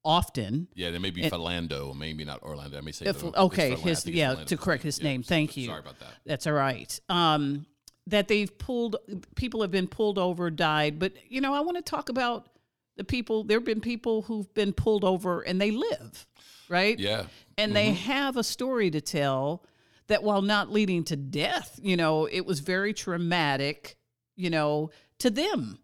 often. 0.04 0.68
Yeah, 0.76 0.92
there 0.92 1.00
may 1.00 1.10
be 1.12 1.24
Philando, 1.24 1.96
maybe 1.96 2.26
not 2.26 2.44
Orlando. 2.44 2.78
I 2.78 2.82
may 2.82 2.92
say 2.92 3.06
If- 3.06 3.20
the- 3.22 3.42
okay, 3.44 3.76
his 3.76 4.06
yeah, 4.06 4.36
to 4.36 4.58
correct 4.58 4.84
his 4.84 5.00
Yeah, 5.00 5.04
name. 5.06 5.24
Thank 5.24 5.56
you. 5.58 5.68
Sorry 5.68 5.80
about 5.80 6.00
that. 6.00 6.14
That's 6.26 6.46
all 6.48 6.54
right. 6.54 7.00
Um, 7.10 7.66
that 8.08 8.28
they've 8.28 8.58
pulled 8.58 8.96
people 9.36 9.62
have 9.62 9.72
been 9.72 9.88
pulled 9.88 10.18
over, 10.18 10.50
died, 10.50 10.98
but 10.98 11.14
you 11.30 11.42
know, 11.42 11.54
I 11.54 11.60
want 11.60 11.78
to 11.78 11.84
talk 11.84 12.10
about 12.10 12.48
the 12.96 13.04
people. 13.04 13.44
There 13.44 13.58
have 13.58 13.66
been 13.66 13.82
people 13.82 14.24
who've 14.24 14.52
been 14.54 14.74
pulled 14.74 15.04
over 15.04 15.42
and 15.42 15.62
they 15.62 15.72
live, 15.72 16.26
right? 16.70 16.98
Yeah. 16.98 17.26
and 17.58 17.76
they 17.76 17.94
have 17.94 18.38
a 18.38 18.44
story 18.44 18.90
to 18.92 19.02
tell 19.02 19.64
that 20.08 20.24
while 20.24 20.42
not 20.42 20.72
leading 20.72 21.04
to 21.06 21.16
death, 21.16 21.80
you 21.84 21.98
know, 21.98 22.26
it 22.26 22.46
was 22.46 22.62
very 22.62 22.94
traumatic, 22.94 23.98
you 24.36 24.50
know, 24.50 24.90
to 25.20 25.30
them 25.30 25.80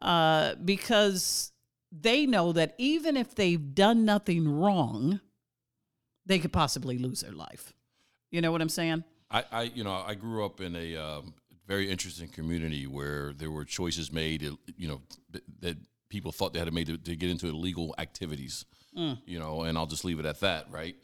uh, 0.00 0.54
because 0.64 1.52
they 1.90 2.26
know 2.26 2.52
that 2.52 2.74
even 2.78 3.16
if 3.16 3.34
they've 3.34 3.74
done 3.74 4.04
nothing 4.04 4.48
wrong, 4.48 5.20
they 6.26 6.38
could 6.38 6.52
possibly 6.52 6.98
lose 6.98 7.22
their 7.22 7.32
life. 7.32 7.72
You 8.30 8.40
know 8.40 8.52
what 8.52 8.60
I'm 8.60 8.68
saying? 8.68 9.04
I, 9.30 9.44
I 9.50 9.62
you 9.62 9.84
know, 9.84 9.92
I 10.06 10.14
grew 10.14 10.44
up 10.44 10.60
in 10.60 10.76
a 10.76 10.96
um, 10.96 11.34
very 11.66 11.90
interesting 11.90 12.28
community 12.28 12.86
where 12.86 13.32
there 13.32 13.50
were 13.50 13.64
choices 13.64 14.12
made, 14.12 14.42
you 14.76 14.88
know, 14.88 15.00
that 15.60 15.76
people 16.08 16.32
thought 16.32 16.52
they 16.52 16.58
had 16.58 16.68
to 16.68 16.74
make 16.74 16.86
to, 16.86 16.96
to 16.96 17.16
get 17.16 17.30
into 17.30 17.48
illegal 17.48 17.94
activities. 17.98 18.64
You 19.26 19.38
know, 19.38 19.62
and 19.62 19.76
I'll 19.76 19.86
just 19.86 20.06
leave 20.06 20.18
it 20.18 20.24
at 20.24 20.40
that, 20.40 20.70
right? 20.70 20.96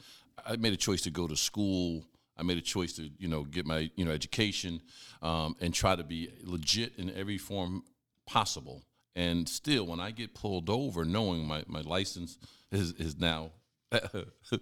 I 0.47 0.57
made 0.57 0.73
a 0.73 0.79
choice 0.79 1.03
to 1.03 1.11
go 1.11 1.27
to 1.27 1.37
school. 1.37 2.05
I 2.39 2.43
made 2.43 2.57
a 2.57 2.63
choice 2.63 2.95
to, 2.95 3.11
you 3.19 3.29
know, 3.29 3.45
get 3.45 3.67
my, 3.67 3.91
you 3.97 4.07
know, 4.07 4.13
education 4.13 4.81
um, 5.21 5.57
and 5.61 5.75
try 5.75 5.95
to 5.95 6.03
be 6.03 6.31
legit 6.43 6.95
in 6.97 7.15
every 7.15 7.37
form 7.37 7.85
possible. 8.27 8.83
And 9.15 9.47
still, 9.47 9.87
when 9.87 10.01
I 10.01 10.11
get 10.11 10.35
pulled 10.35 10.71
over, 10.71 11.05
knowing 11.05 11.47
my, 11.47 11.65
my 11.67 11.83
license 11.83 12.39
is, 12.71 12.93
is 12.93 13.19
now 13.19 13.51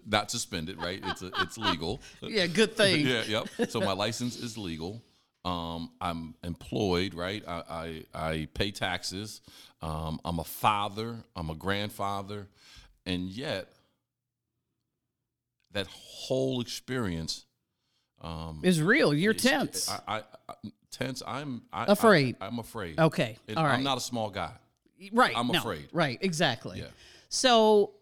not 0.06 0.30
suspended, 0.30 0.82
right? 0.82 1.00
It's 1.04 1.22
a, 1.22 1.30
it's 1.40 1.56
legal. 1.56 2.02
Yeah, 2.22 2.46
good 2.48 2.76
thing. 2.76 3.06
yeah, 3.06 3.22
yep. 3.28 3.70
So 3.70 3.80
my 3.80 3.92
license 3.92 4.36
is 4.40 4.58
legal. 4.58 5.02
Um, 5.44 5.90
I'm 6.00 6.34
employed, 6.44 7.14
right? 7.14 7.42
I, 7.46 7.62
I, 7.70 8.04
I 8.30 8.48
pay 8.52 8.70
taxes. 8.70 9.40
Um, 9.80 10.20
I'm 10.24 10.38
a 10.38 10.44
father. 10.44 11.24
I'm 11.34 11.48
a 11.48 11.54
grandfather, 11.54 12.48
and 13.06 13.28
yet 13.28 13.68
that 15.72 15.86
whole 15.86 16.60
experience 16.60 17.46
um, 18.20 18.60
It's 18.62 18.78
real. 18.78 19.14
You're 19.14 19.32
is- 19.32 19.42
tense. 19.42 19.88
I, 19.88 20.00
I, 20.06 20.22
I 20.48 20.54
tense. 20.90 21.22
I'm 21.26 21.62
I, 21.72 21.86
Afraid. 21.90 22.36
I, 22.40 22.46
am 22.46 22.58
afraid. 22.58 22.98
okay. 22.98 23.36
And 23.48 23.56
All 23.56 23.64
right. 23.64 23.74
I'm 23.74 23.82
not 23.82 23.98
a 23.98 24.00
small 24.00 24.30
guy. 24.30 24.52
right. 25.12 25.34
I'm 25.36 25.48
no, 25.48 25.58
afraid. 25.58 25.88
Right. 25.92 26.18
Exactly. 26.20 26.80
Yeah. 26.80 26.86
So, 27.28 27.92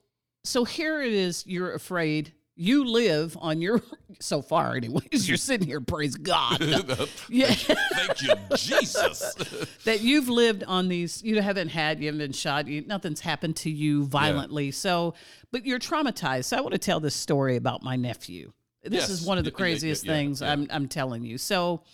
so 0.44 0.64
here 0.64 1.02
it 1.02 1.12
is. 1.12 1.46
You're 1.46 1.74
afraid. 1.74 2.32
You 2.60 2.84
live 2.86 3.36
on 3.40 3.62
your 3.62 3.80
so 4.18 4.42
far, 4.42 4.74
anyways. 4.74 5.28
You're 5.28 5.36
sitting 5.36 5.64
here. 5.68 5.80
Praise 5.80 6.16
God. 6.16 6.60
yeah, 7.28 7.52
Thank 7.52 8.22
you, 8.22 8.34
Jesus. 8.56 9.34
that 9.84 10.00
you've 10.00 10.28
lived 10.28 10.64
on 10.64 10.88
these. 10.88 11.22
You 11.22 11.40
haven't 11.40 11.68
had. 11.68 12.00
You 12.00 12.06
haven't 12.06 12.18
been 12.18 12.32
shot. 12.32 12.66
You, 12.66 12.84
nothing's 12.84 13.20
happened 13.20 13.54
to 13.58 13.70
you 13.70 14.06
violently. 14.06 14.72
So, 14.72 15.14
but 15.52 15.64
you're 15.64 15.78
traumatized. 15.78 16.46
So 16.46 16.56
I 16.56 16.60
want 16.60 16.72
to 16.72 16.78
tell 16.78 16.98
this 16.98 17.14
story 17.14 17.54
about 17.54 17.84
my 17.84 17.94
nephew. 17.94 18.52
This 18.82 19.02
Yes. 19.02 19.10
is 19.10 19.24
one 19.24 19.38
of 19.38 19.44
the 19.44 19.50
Yeah, 19.50 19.54
yeah, 19.58 19.64
yeah, 19.66 19.70
craziest 19.72 20.04
yeah, 20.04 20.12
things 20.12 20.40
yeah. 20.40 20.50
I'm 20.50 20.66
I'm 20.70 20.88
telling 20.88 21.22
you. 21.24 21.38
So, 21.38 21.84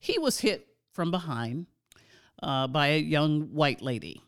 he 0.00 0.18
was 0.18 0.38
hit 0.38 0.66
from 0.92 1.10
behind 1.10 1.66
uh, 2.42 2.66
by 2.66 2.88
a 2.88 2.98
young 2.98 3.54
white 3.54 3.80
lady, 3.80 4.20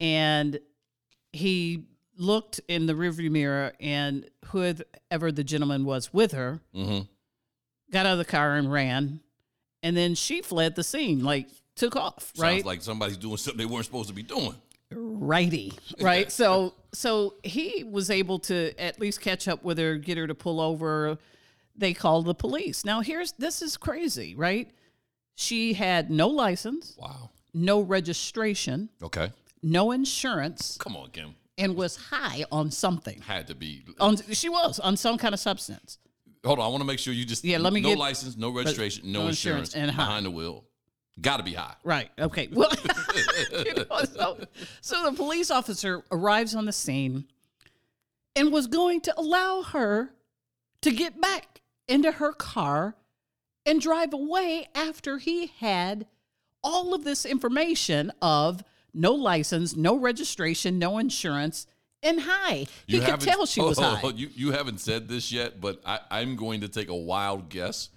and 0.00 0.58
he 1.32 1.86
looked 2.22 2.60
in 2.68 2.86
the 2.86 2.92
rearview 2.94 3.30
mirror, 3.30 3.72
and 3.80 4.28
whoever 4.46 5.32
the 5.32 5.44
gentleman 5.44 5.84
was 5.84 6.12
with 6.12 6.32
her 6.32 6.60
hmm 6.74 7.00
got 7.90 8.06
out 8.06 8.12
of 8.12 8.18
the 8.18 8.24
car 8.24 8.54
and 8.56 8.72
ran, 8.72 9.20
and 9.82 9.94
then 9.96 10.14
she 10.14 10.40
fled 10.40 10.74
the 10.76 10.82
scene, 10.84 11.22
like 11.22 11.46
took 11.76 11.94
off, 11.96 12.32
right? 12.38 12.54
Sounds 12.56 12.64
like 12.64 12.82
somebody's 12.82 13.16
doing 13.18 13.36
something 13.36 13.58
they 13.58 13.70
weren't 13.70 13.84
supposed 13.84 14.08
to 14.08 14.14
be 14.14 14.22
doing. 14.22 14.54
righty, 14.90 15.72
right? 16.00 16.30
so 16.32 16.74
so 16.94 17.34
he 17.42 17.84
was 17.84 18.08
able 18.10 18.38
to 18.38 18.72
at 18.80 18.98
least 19.00 19.20
catch 19.20 19.48
up 19.48 19.62
with 19.64 19.78
her, 19.78 19.96
get 19.96 20.16
her 20.18 20.26
to 20.26 20.34
pull 20.34 20.60
over. 20.60 21.18
They 21.76 21.94
called 21.94 22.26
the 22.26 22.34
police. 22.34 22.84
Now 22.84 23.00
here's 23.00 23.32
this 23.32 23.62
is 23.62 23.76
crazy, 23.76 24.34
right? 24.34 24.70
She 25.34 25.72
had 25.74 26.10
no 26.10 26.28
license, 26.28 26.94
Wow. 26.98 27.30
no 27.54 27.80
registration, 27.80 28.88
Okay. 29.02 29.30
no 29.62 29.90
insurance, 29.92 30.76
Come 30.78 30.96
on, 30.96 31.10
Kim. 31.10 31.34
And 31.58 31.76
was 31.76 31.96
high 31.96 32.44
on 32.50 32.70
something. 32.70 33.20
Had 33.20 33.48
to 33.48 33.54
be. 33.54 33.84
Uh, 34.00 34.04
on 34.04 34.16
she 34.32 34.48
was 34.48 34.78
on 34.80 34.96
some 34.96 35.18
kind 35.18 35.34
of 35.34 35.40
substance. 35.40 35.98
Hold 36.44 36.58
on. 36.58 36.64
I 36.64 36.68
want 36.68 36.80
to 36.80 36.86
make 36.86 36.98
sure 36.98 37.12
you 37.14 37.24
just. 37.24 37.44
Yeah, 37.44 37.58
let 37.58 37.72
me 37.72 37.80
no 37.80 37.90
get- 37.90 37.98
license, 37.98 38.36
no 38.36 38.50
registration, 38.50 39.10
no, 39.12 39.22
no 39.22 39.28
insurance, 39.28 39.74
insurance, 39.74 39.74
and 39.74 39.90
high. 39.90 40.04
behind 40.06 40.26
the 40.26 40.30
wheel. 40.30 40.64
Got 41.20 41.36
to 41.36 41.42
be 41.42 41.52
high. 41.52 41.74
Right. 41.84 42.10
Okay. 42.18 42.48
Well, 42.50 42.70
you 43.52 43.74
know, 43.74 44.04
so, 44.04 44.38
so 44.80 45.10
the 45.10 45.12
police 45.14 45.50
officer 45.50 46.02
arrives 46.10 46.54
on 46.54 46.64
the 46.64 46.72
scene 46.72 47.26
and 48.34 48.50
was 48.50 48.66
going 48.66 49.02
to 49.02 49.20
allow 49.20 49.62
her 49.62 50.10
to 50.80 50.90
get 50.90 51.20
back 51.20 51.60
into 51.86 52.12
her 52.12 52.32
car 52.32 52.96
and 53.66 53.78
drive 53.80 54.14
away 54.14 54.68
after 54.74 55.18
he 55.18 55.48
had 55.58 56.06
all 56.64 56.94
of 56.94 57.04
this 57.04 57.26
information 57.26 58.10
of 58.22 58.64
no 58.94 59.12
license, 59.12 59.76
no 59.76 59.96
registration, 59.96 60.78
no 60.78 60.98
insurance, 60.98 61.66
and 62.02 62.20
high. 62.20 62.66
He 62.86 63.00
could 63.00 63.20
tell 63.20 63.46
she 63.46 63.60
was 63.60 63.78
oh, 63.80 63.82
high. 63.82 64.08
You, 64.10 64.28
you 64.34 64.52
haven't 64.52 64.80
said 64.80 65.08
this 65.08 65.32
yet, 65.32 65.60
but 65.60 65.80
I, 65.84 66.00
I'm 66.10 66.36
going 66.36 66.62
to 66.62 66.68
take 66.68 66.88
a 66.88 66.96
wild 66.96 67.48
guess. 67.48 67.90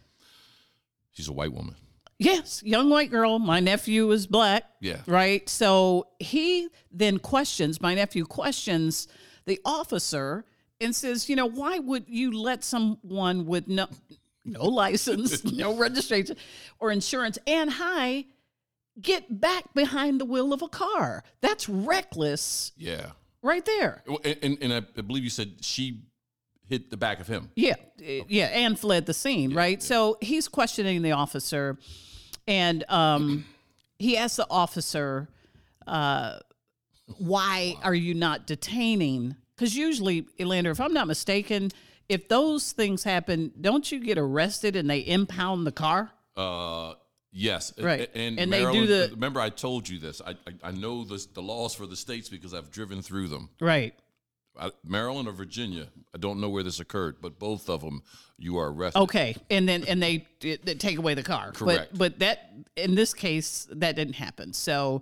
She's 1.12 1.28
a 1.28 1.34
white 1.34 1.54
woman. 1.54 1.76
Yes, 2.18 2.64
young 2.64 2.90
white 2.90 3.12
girl. 3.12 3.40
My 3.40 3.60
nephew 3.60 4.10
is 4.12 4.26
black. 4.26 4.64
Yeah. 4.80 5.02
Right. 5.06 5.48
So 5.50 6.08
he 6.20 6.70
then 6.92 7.20
questions, 7.20 7.82
my 7.82 7.94
nephew 7.94 8.26
questions 8.26 9.08
the 9.46 9.60
officer 9.66 10.46
and 10.82 10.96
says, 10.96 11.30
you 11.30 11.36
know, 11.36 11.46
why 11.46 11.80
would 11.80 12.06
you 12.08 12.32
let 12.32 12.64
someone 12.64 13.46
with 13.46 13.68
no 13.68 13.88
no 14.44 14.66
license, 14.66 15.44
no 15.52 15.76
registration 15.76 16.38
or 16.80 16.92
insurance 16.92 17.38
and 17.48 17.70
high 17.72 18.26
get 19.02 19.40
back 19.42 19.74
behind 19.74 20.20
the 20.22 20.26
wheel 20.26 20.54
of 20.54 20.62
a 20.62 20.68
car? 20.70 21.24
That's 21.42 21.68
reckless 21.70 22.72
Yeah. 22.78 23.12
right 23.42 23.66
there. 23.66 24.04
And, 24.24 24.38
and, 24.42 24.58
and 24.62 24.74
I 24.74 25.02
believe 25.02 25.24
you 25.24 25.30
said 25.30 25.56
she 25.62 26.02
hit 26.68 26.90
the 26.90 26.98
back 26.98 27.20
of 27.20 27.28
him. 27.28 27.50
Yeah, 27.56 27.76
uh, 28.00 28.24
yeah, 28.28 28.46
and 28.48 28.78
fled 28.80 29.06
the 29.06 29.14
scene, 29.14 29.54
right? 29.54 29.82
So 29.84 30.18
he's 30.22 30.48
questioning 30.48 31.02
the 31.04 31.12
officer, 31.12 31.78
and 32.48 32.84
um, 32.90 33.46
he 34.00 34.18
asks 34.18 34.38
the 34.38 34.48
officer, 34.50 35.28
uh, 35.86 36.40
"Why 37.20 37.76
are 37.84 37.94
you 37.94 38.14
not 38.16 38.48
detaining?" 38.48 39.36
Because 39.56 39.76
usually, 39.76 40.26
Elander, 40.40 40.72
if 40.72 40.82
I'm 40.82 40.92
not 40.94 41.06
mistaken, 41.08 41.72
if 42.10 42.28
those 42.28 42.72
things 42.72 43.04
happen, 43.04 43.52
don't 43.62 43.90
you 43.92 44.00
get 44.00 44.18
arrested 44.18 44.76
and 44.76 44.90
they 44.90 45.00
impound 45.00 45.66
the 45.68 45.72
car? 45.72 46.12
Uh, 46.36 46.94
yes, 47.36 47.74
Right. 47.78 48.10
And, 48.16 48.40
And 48.40 48.52
they 48.52 48.64
do 48.72 48.88
the- 48.88 49.10
Remember, 49.12 49.40
I 49.40 49.50
told 49.50 49.88
you 49.88 50.00
this. 50.00 50.22
I 50.26 50.32
I, 50.32 50.70
I 50.70 50.72
know 50.72 51.04
this, 51.04 51.26
the 51.28 51.42
laws 51.42 51.76
for 51.76 51.86
the 51.86 51.96
states 51.96 52.30
because 52.30 52.54
I've 52.54 52.72
driven 52.72 53.02
through 53.02 53.28
them. 53.28 53.50
Right. 53.60 53.94
I, 54.58 54.72
Maryland 54.86 55.28
or 55.28 55.34
Virginia, 55.34 55.88
I 56.14 56.18
don't 56.18 56.40
know 56.40 56.50
where 56.50 56.64
this 56.64 56.80
occurred, 56.80 57.18
but 57.22 57.38
both 57.40 57.70
of 57.70 57.82
them, 57.82 58.02
you 58.38 58.58
are 58.58 58.72
arrested. 58.72 59.00
Okay, 59.02 59.36
and 59.50 59.68
then 59.68 59.84
and 59.84 60.02
they, 60.02 60.26
they 60.40 60.76
take 60.76 60.98
away 60.98 61.14
the 61.14 61.24
car. 61.24 61.52
Correct. 61.52 61.90
But 61.92 61.98
but 61.98 62.20
that 62.20 62.54
in 62.78 62.96
this 62.96 63.14
case 63.14 63.68
that 63.72 63.98
didn't 63.98 64.16
happen. 64.16 64.54
So 64.54 65.02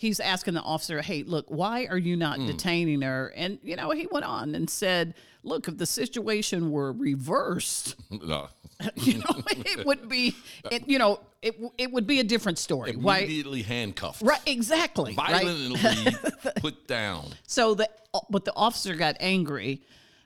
he's 0.00 0.18
asking 0.18 0.54
the 0.54 0.62
officer, 0.62 1.02
"Hey, 1.02 1.24
look, 1.24 1.44
why 1.48 1.84
are 1.84 1.98
you 1.98 2.16
not 2.16 2.38
detaining 2.38 3.02
her?" 3.02 3.32
And 3.36 3.58
you 3.62 3.76
know, 3.76 3.90
he 3.90 4.08
went 4.10 4.24
on 4.24 4.54
and 4.54 4.68
said, 4.68 5.14
"Look, 5.42 5.68
if 5.68 5.76
the 5.76 5.84
situation 5.84 6.70
were 6.70 6.92
reversed, 6.92 7.96
No. 8.10 8.48
you 8.96 9.18
know, 9.18 9.24
it 9.46 9.84
would 9.84 10.08
be 10.08 10.34
it, 10.70 10.88
you 10.88 10.98
know, 10.98 11.20
it 11.42 11.54
it 11.76 11.92
would 11.92 12.06
be 12.06 12.18
a 12.18 12.24
different 12.24 12.58
story." 12.58 12.92
Immediately 12.92 13.62
handcuffed. 13.62 14.22
Right, 14.22 14.40
exactly. 14.46 15.14
Right. 15.14 15.42
Violently 15.42 16.16
put 16.56 16.88
down. 16.88 17.26
So 17.46 17.74
the 17.74 17.90
but 18.30 18.46
the 18.46 18.54
officer 18.56 18.94
got 18.94 19.16
angry 19.20 19.82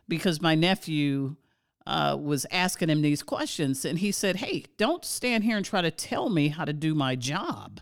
because 0.07 0.41
my 0.41 0.55
nephew 0.55 1.35
uh, 1.85 2.17
was 2.19 2.47
asking 2.53 2.91
him 2.91 3.03
these 3.03 3.25
questions, 3.25 3.85
and 3.85 3.99
he 3.99 4.13
said, 4.13 4.37
"Hey, 4.37 4.67
don't 4.79 5.05
stand 5.05 5.43
here 5.43 5.57
and 5.57 5.67
try 5.67 5.83
to 5.83 5.91
tell 5.91 6.31
me 6.31 6.49
how 6.49 6.65
to 6.65 6.73
do 6.73 6.95
my 6.95 7.17
job." 7.17 7.81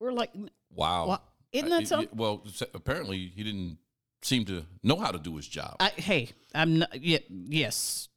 We're 0.00 0.12
like, 0.12 0.32
Wow. 0.74 1.06
Well, 1.08 1.22
isn't 1.52 1.68
that 1.68 1.88
something? 1.88 2.08
Well, 2.14 2.44
apparently 2.74 3.32
he 3.34 3.42
didn't 3.42 3.78
seem 4.22 4.44
to 4.46 4.64
know 4.82 4.96
how 4.96 5.10
to 5.10 5.18
do 5.18 5.36
his 5.36 5.46
job. 5.48 5.76
I, 5.80 5.90
"Hey, 5.90 6.30
I'm 6.54 6.80
not, 6.80 7.02
yeah, 7.02 7.18
yes, 7.28 8.08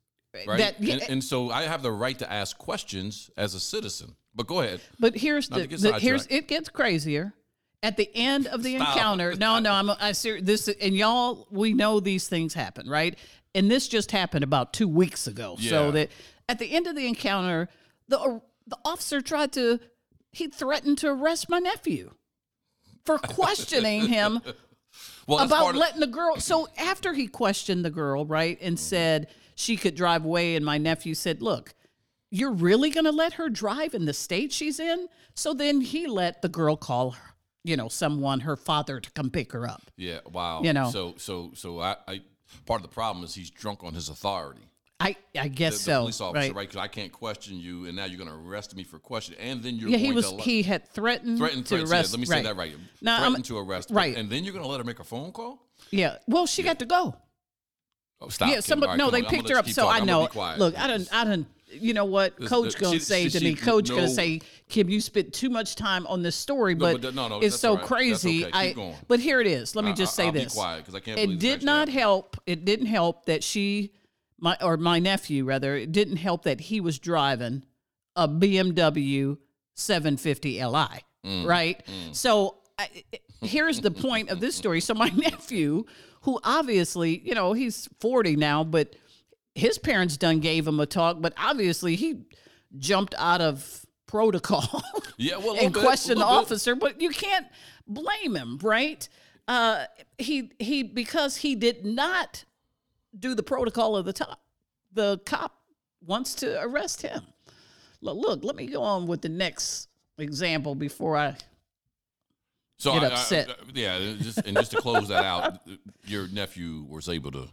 right? 0.48 0.58
that, 0.58 0.82
yeah, 0.82 0.94
and, 0.96 1.04
and 1.04 1.24
so 1.24 1.50
I 1.50 1.64
have 1.64 1.82
the 1.82 1.92
right 1.92 2.18
to 2.20 2.32
ask 2.32 2.58
questions 2.58 3.32
as 3.38 3.56
a 3.56 3.60
citizen. 3.60 4.16
But 4.36 4.48
go 4.48 4.62
ahead. 4.62 4.82
But 5.00 5.16
here's 5.16 5.50
Not 5.50 5.70
the, 5.70 5.76
the 5.76 6.00
here's 6.00 6.26
it 6.28 6.48
gets 6.48 6.70
crazier. 6.70 7.34
At 7.82 7.98
the 7.98 8.10
end 8.16 8.48
of 8.48 8.64
the 8.64 8.78
Stop. 8.78 8.96
encounter, 8.96 9.36
no, 9.36 9.60
no, 9.60 9.74
I'm 9.74 9.90
I 9.90 10.14
ser- 10.14 10.40
this 10.40 10.70
and 10.70 10.96
y'all 10.96 11.48
we 11.52 11.74
know 11.74 12.00
these 12.00 12.30
things 12.30 12.54
happen, 12.54 12.90
right? 12.90 13.18
And 13.54 13.70
this 13.70 13.90
just 13.90 14.12
happened 14.12 14.44
about 14.46 14.72
two 14.72 14.88
weeks 14.88 15.28
ago. 15.28 15.58
So 15.60 15.92
that 15.92 16.10
at 16.48 16.60
the 16.60 16.72
end 16.72 16.88
of 16.88 16.96
the 16.96 17.06
encounter, 17.08 17.68
the 18.08 18.42
the 18.68 18.78
officer 18.86 19.20
tried 19.22 19.52
to 19.54 19.82
he 20.32 20.48
threatened 20.48 20.98
to 21.00 21.10
arrest 21.10 21.50
my 21.50 21.60
nephew 21.60 22.12
for 23.06 23.18
questioning 23.18 24.08
him 24.08 24.42
Well, 25.28 25.46
about 25.46 25.72
of- 25.72 25.76
letting 25.76 26.00
the 26.00 26.08
girl. 26.08 26.38
So 26.38 26.68
after 26.78 27.14
he 27.14 27.28
questioned 27.28 27.86
the 27.86 27.90
girl, 27.90 28.26
right, 28.26 28.58
and 28.62 28.76
mm-hmm. 28.76 28.82
said 28.82 29.28
she 29.56 29.78
could 29.78 29.96
drive 29.96 30.26
away, 30.26 30.56
and 30.56 30.66
my 30.66 30.78
nephew 30.78 31.14
said, 31.14 31.42
"Look, 31.42 31.74
you're 32.30 32.52
really 32.52 32.90
going 32.90 33.06
to 33.06 33.12
let 33.12 33.34
her 33.34 33.50
drive 33.50 33.94
in 33.94 34.06
the 34.06 34.14
state 34.14 34.52
she's 34.52 34.80
in?" 34.80 35.08
So 35.36 35.54
then 35.54 35.82
he 35.82 36.08
let 36.08 36.42
the 36.42 36.50
girl 36.50 36.76
call 36.76 37.12
her, 37.12 37.36
you 37.64 37.78
know, 37.78 37.88
someone, 37.88 38.42
her 38.42 38.56
father, 38.56 39.00
to 39.00 39.12
come 39.12 39.30
pick 39.30 39.52
her 39.54 39.68
up. 39.68 39.90
Yeah. 39.98 40.20
Wow. 40.32 40.62
You 40.64 40.74
know. 40.74 40.90
So 40.90 41.16
so 41.18 41.52
so 41.56 41.80
I, 41.80 41.96
I 42.08 42.22
part 42.66 42.82
of 42.82 42.90
the 42.90 42.94
problem 42.94 43.24
is 43.24 43.34
he's 43.34 43.50
drunk 43.50 43.84
on 43.84 43.94
his 43.94 44.10
authority. 44.10 44.68
I 45.04 45.16
I 45.40 45.48
guess 45.50 45.74
The, 45.74 45.78
the 45.80 45.84
so. 45.96 46.00
police 46.02 46.22
officer, 46.22 46.40
right? 46.40 46.56
right? 46.56 46.68
Because 46.70 46.82
I 46.82 46.88
can't 46.88 47.12
question 47.12 47.60
you, 47.60 47.86
and 47.86 47.96
now 47.96 48.06
you're 48.06 48.18
going 48.18 48.30
to 48.30 48.36
arrest 48.50 48.76
me 48.76 48.84
for 48.84 49.00
questioning, 49.00 49.40
and 49.40 49.62
then 49.62 49.76
you're 49.76 49.90
Yeah, 49.90 49.98
he 49.98 50.12
was. 50.12 50.32
let- 50.32 50.42
He 50.42 50.64
had 50.64 50.88
threatened, 50.90 51.38
threatened, 51.38 51.66
to 51.66 51.70
threatened 51.70 51.90
yeah, 51.90 51.98
arrest. 51.98 52.12
let 52.14 52.20
me 52.20 52.26
say 52.26 52.42
that 52.44 52.56
right. 52.56 52.76
No, 53.02 53.12
I'm- 53.12 53.22
threatened 53.24 53.46
to 53.46 53.58
arrest, 53.58 53.90
but- 53.90 53.96
right. 53.96 54.16
And 54.18 54.30
then 54.30 54.44
you're 54.44 54.54
going 54.54 54.64
to 54.66 54.70
let 54.70 54.80
her 54.80 54.84
make 54.86 55.00
a 55.00 55.04
phone 55.04 55.32
call? 55.32 55.60
Yeah. 55.92 56.18
Well, 56.28 56.46
she 56.46 56.64
got 56.64 56.80
to 56.80 56.86
go. 56.86 57.16
Oh, 58.22 58.30
stop. 58.30 58.50
yeah. 58.50 58.62
Somebody. 58.62 58.92
Right, 58.92 58.98
no, 58.98 59.12
they 59.12 59.22
on. 59.24 59.30
Picked 59.30 59.50
her 59.50 59.58
up. 59.58 59.68
So 59.68 59.84
talking. 59.84 60.04
I 60.04 60.06
know. 60.06 60.22
Look, 60.58 60.78
I 60.80 60.88
don't. 60.88 61.08
I 61.14 61.26
don't. 61.26 61.46
You 61.72 61.94
know 61.94 62.06
what? 62.06 62.38
This- 62.40 62.48
Coach 62.50 62.78
gonna 62.78 62.94
she- 62.94 63.00
say 63.04 63.24
she- 63.30 63.40
to 63.40 63.44
me. 63.44 63.56
she- 63.56 63.62
Coach 63.62 63.90
gonna 63.90 64.08
say, 64.08 64.40
Kim, 64.70 64.90
you 64.90 65.02
spent 65.02 65.34
too 65.34 65.50
much 65.50 65.76
time 65.76 66.06
on 66.08 66.22
this 66.22 66.36
story, 66.36 66.76
No, 66.76 66.94
but, 66.94 67.02
but 67.02 67.16
no, 67.16 67.28
no, 67.28 67.40
it's 67.42 67.60
so 67.60 67.76
right. 67.76 67.84
Crazy. 67.86 68.46
okay. 68.46 68.52
I. 68.74 68.96
But 69.08 69.20
here 69.20 69.42
it 69.42 69.48
is. 69.48 69.76
Let 69.76 69.84
me 69.84 69.92
just 69.94 70.16
say 70.16 70.28
I'll 70.28 70.32
this. 70.32 70.54
Be 70.54 70.60
quiet, 70.60 70.86
'cause 70.86 70.96
I 70.96 71.00
can't 71.02 71.20
it 71.20 71.40
did 71.40 71.64
not 71.64 71.90
help. 71.90 72.38
It 72.46 72.64
didn't 72.64 72.86
help 72.86 73.26
that 73.26 73.44
she, 73.44 73.92
my 74.44 74.58
or 74.62 74.76
my 74.78 75.00
nephew 75.00 75.46
rather. 75.46 75.76
It 75.76 75.92
didn't 75.92 76.18
help 76.18 76.44
that 76.44 76.60
he 76.60 76.82
was 76.82 77.00
driving 77.00 77.64
a 78.16 78.28
BMW 78.28 79.38
750 79.74 80.64
Li. 80.66 80.86
Mm, 81.26 81.48
right. 81.48 81.82
So 82.12 82.58
I, 82.78 82.90
here's 83.42 83.80
the 83.80 83.90
point 83.90 84.30
of 84.30 84.42
this 84.42 84.56
story. 84.56 84.82
So 84.82 84.94
my 84.94 85.08
nephew, 85.16 85.86
who 86.22 86.40
obviously, 86.44 87.20
you 87.24 87.34
know, 87.34 87.54
he's 87.54 87.88
40 88.02 88.36
now, 88.36 88.66
but 88.66 88.96
his 89.56 89.78
parents 89.78 90.18
done 90.18 90.42
gave 90.42 90.68
him 90.68 90.80
a 90.80 90.86
talk, 90.86 91.22
but 91.22 91.34
obviously 91.38 91.96
he 91.96 92.26
jumped 92.78 93.16
out 93.18 93.40
of 93.40 93.86
protocol 94.08 94.84
Yeah, 95.18 95.38
well, 95.38 95.56
and 95.58 95.74
bit, 95.74 95.82
questioned 95.82 96.20
the 96.20 96.26
little 96.26 96.42
bit. 96.42 96.46
officer, 96.48 96.76
but 96.76 97.00
you 97.00 97.12
can't 97.12 97.48
blame 97.88 98.36
him, 98.36 98.60
right? 98.62 99.08
Uh, 99.48 99.86
he 100.18 100.52
he 100.60 100.84
because 100.84 101.38
he 101.38 101.56
did 101.56 101.86
not 101.86 102.44
do 103.18 103.36
the 103.36 103.44
protocol 103.44 103.96
of 103.96 104.06
the 104.06 104.14
top. 104.14 104.40
The 104.94 105.20
cop 105.26 105.56
wants 106.06 106.36
to 106.36 106.62
arrest 106.62 107.02
him. 107.02 107.22
Look, 108.02 108.18
look, 108.18 108.44
let 108.44 108.56
me 108.56 108.68
go 108.68 108.84
on 108.84 109.08
with 109.08 109.22
the 109.22 109.30
next 109.30 109.88
example 110.18 110.76
before 110.76 111.18
I 111.18 111.36
So 112.78 112.94
get 112.94 113.04
I- 113.04 113.08
I- 113.08 113.10
upset. 113.12 113.50
I- 113.50 113.54
yeah, 113.74 113.96
and 113.96 114.22
just, 114.22 114.40
and 114.40 114.58
just 114.58 114.72
to 114.72 114.82
close 114.82 115.08
that 115.08 115.24
out, 115.24 115.60
your 116.06 116.28
nephew 116.28 116.86
was 116.90 117.08
able 117.10 117.32
to. 117.32 117.48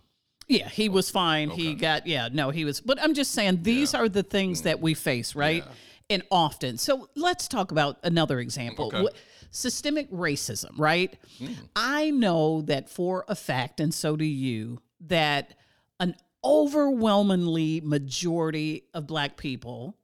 Yeah, 0.49 0.69
he 0.69 0.89
was 0.89 1.11
fine. 1.11 1.49
He 1.51 1.75
got 1.75 2.09
yeah, 2.09 2.29
no, 2.33 2.51
he 2.51 2.65
was. 2.65 2.81
But 2.81 3.01
I'm 3.01 3.15
just 3.15 3.31
saying 3.31 3.63
these 3.63 3.95
are 3.95 4.09
the 4.09 4.25
things 4.25 4.63
mm. 4.63 4.65
that 4.65 4.81
we 4.81 4.95
face, 4.95 5.37
right? 5.37 5.65
And 6.11 6.25
often. 6.29 6.77
So 6.77 7.09
let's 7.15 7.47
talk 7.47 7.71
about 7.71 7.99
another 8.03 8.41
example. 8.41 8.91
Okay. 8.93 9.17
Systemic 9.53 10.11
racism, 10.11 10.71
right? 10.77 11.17
Mm. 11.39 11.55
I 11.77 12.11
know 12.11 12.63
that 12.63 12.91
for 12.91 13.25
a 13.29 13.37
fact, 13.37 13.79
and 13.79 13.95
so 13.95 14.17
do 14.17 14.25
you, 14.25 14.81
that 15.01 15.55
an 15.99 16.15
overwhelmingly 16.45 17.81
majority 17.81 18.85
of 18.95 19.07
black 19.07 19.37
people, 19.37 19.97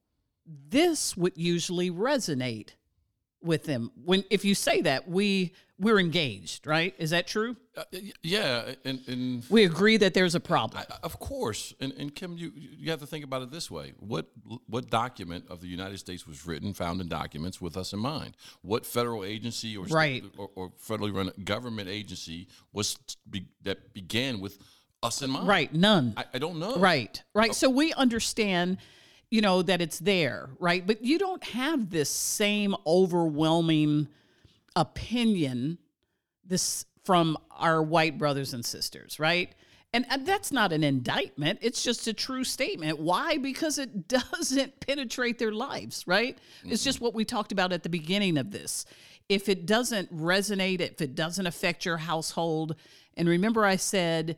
this 0.47 1.17
would 1.17 1.33
usually 1.37 1.91
resonate 1.91 2.71
with 3.43 3.65
them. 3.65 3.91
When 4.05 4.25
if 4.31 4.45
you 4.45 4.55
say 4.55 4.83
that, 4.83 5.09
we 5.09 5.53
we're 5.79 6.01
engaged, 6.01 6.67
right? 6.67 6.95
Is 6.99 7.11
that 7.11 7.27
true? 7.27 7.55
Uh, 7.77 7.85
yeah, 8.23 8.73
and, 8.87 9.01
and 9.07 9.45
We 9.51 9.65
agree 9.65 9.99
that 9.99 10.15
there's 10.15 10.35
a 10.35 10.41
problem. 10.41 10.83
Of 11.03 11.19
course, 11.19 11.75
and, 11.81 11.93
and 11.93 12.15
Kim, 12.15 12.39
you 12.39 12.51
you 12.55 12.91
have 12.91 13.01
to 13.01 13.07
think 13.07 13.25
about 13.25 13.43
it 13.43 13.51
this 13.51 13.71
way: 13.71 13.93
what 13.99 14.27
what 14.67 14.91
document 14.91 15.45
of 15.49 15.61
the 15.61 15.69
United 15.69 15.99
States 15.99 16.27
was 16.27 16.47
written, 16.47 16.73
found 16.73 17.01
in 17.01 17.09
documents 17.09 17.61
with 17.61 17.77
us 17.77 17.93
in 17.93 17.99
mind? 17.99 18.37
What 18.63 18.87
federal 18.87 19.25
agency 19.25 19.77
or 19.77 19.85
Right. 19.85 20.25
or, 20.39 20.51
or 20.55 20.71
federally 20.71 21.15
run 21.15 21.31
government 21.45 21.89
agency 21.89 22.49
was 22.73 22.99
be, 23.29 23.47
that 23.63 23.93
began 23.93 24.41
with 24.41 24.59
us 25.03 25.23
in 25.23 25.31
mind? 25.31 25.49
Right, 25.49 25.73
none. 25.73 26.15
I, 26.17 26.25
I 26.35 26.39
don't 26.39 26.59
know. 26.59 26.77
Right, 26.77 27.23
right. 27.35 27.51
Oh. 27.51 27.53
So 27.53 27.71
we 27.71 27.93
understand, 27.93 28.79
you 29.31 29.41
know, 29.41 29.63
that 29.63 29.81
it's 29.81 29.99
there, 29.99 30.51
right? 30.59 30.87
But 30.87 31.05
you 31.05 31.19
don't 31.19 31.43
have 31.45 31.91
this 31.91 32.11
same 32.11 32.75
overwhelming 32.87 34.09
opinion 34.75 35.79
this 36.45 36.85
from 37.05 37.39
our 37.51 37.83
white 37.83 38.19
brothers 38.19 38.53
and 38.53 38.65
sisters, 38.65 39.19
right? 39.19 39.55
And, 39.93 40.05
and 40.11 40.27
that's 40.27 40.53
not 40.53 40.73
an 40.73 40.85
indictment. 40.85 41.61
It's 41.63 41.83
just 41.83 42.07
a 42.07 42.13
true 42.13 42.45
statement. 42.45 42.99
Why? 42.99 43.39
Because 43.39 43.79
it 43.79 44.09
doesn't 44.33 44.81
penetrate 44.81 45.39
their 45.39 45.53
lives, 45.53 46.05
right? 46.07 46.37
It's 46.65 46.85
just 46.85 47.01
what 47.01 47.15
we 47.15 47.25
talked 47.25 47.53
about 47.53 47.73
at 47.73 47.83
the 47.83 47.89
beginning 47.89 48.37
of 48.37 48.51
this. 48.51 48.85
If 49.29 49.49
it 49.49 49.67
doesn't 49.67 50.15
resonate, 50.15 50.81
if 50.81 51.01
it 51.01 51.15
doesn't 51.15 51.47
affect 51.47 51.85
your 51.85 51.97
household, 51.97 52.77
and 53.17 53.29
remember 53.29 53.65
I 53.65 53.77
said 53.77 54.37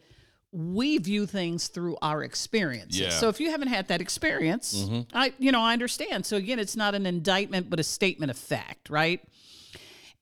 we 0.51 0.99
view 0.99 1.27
things 1.27 1.69
through 1.69 1.97
our 2.01 2.23
experiences. 2.23 3.01
Yeah. 3.01 3.11
So 3.11 3.29
if 3.29 3.39
you 3.39 3.51
haven't 3.51 3.69
had 3.69 3.89
that 3.89 4.01
experience, 4.01 4.89
I 5.13 5.33
you 5.39 5.53
know, 5.53 5.61
I 5.61 5.73
understand. 5.73 6.25
So 6.25 6.37
again, 6.37 6.59
it's 6.59 6.77
not 6.77 6.95
an 6.95 7.07
indictment 7.07 7.69
but 7.69 7.79
a 7.81 7.83
statement 7.83 8.31
of 8.31 8.39
fact, 8.39 8.89
right? 8.89 9.21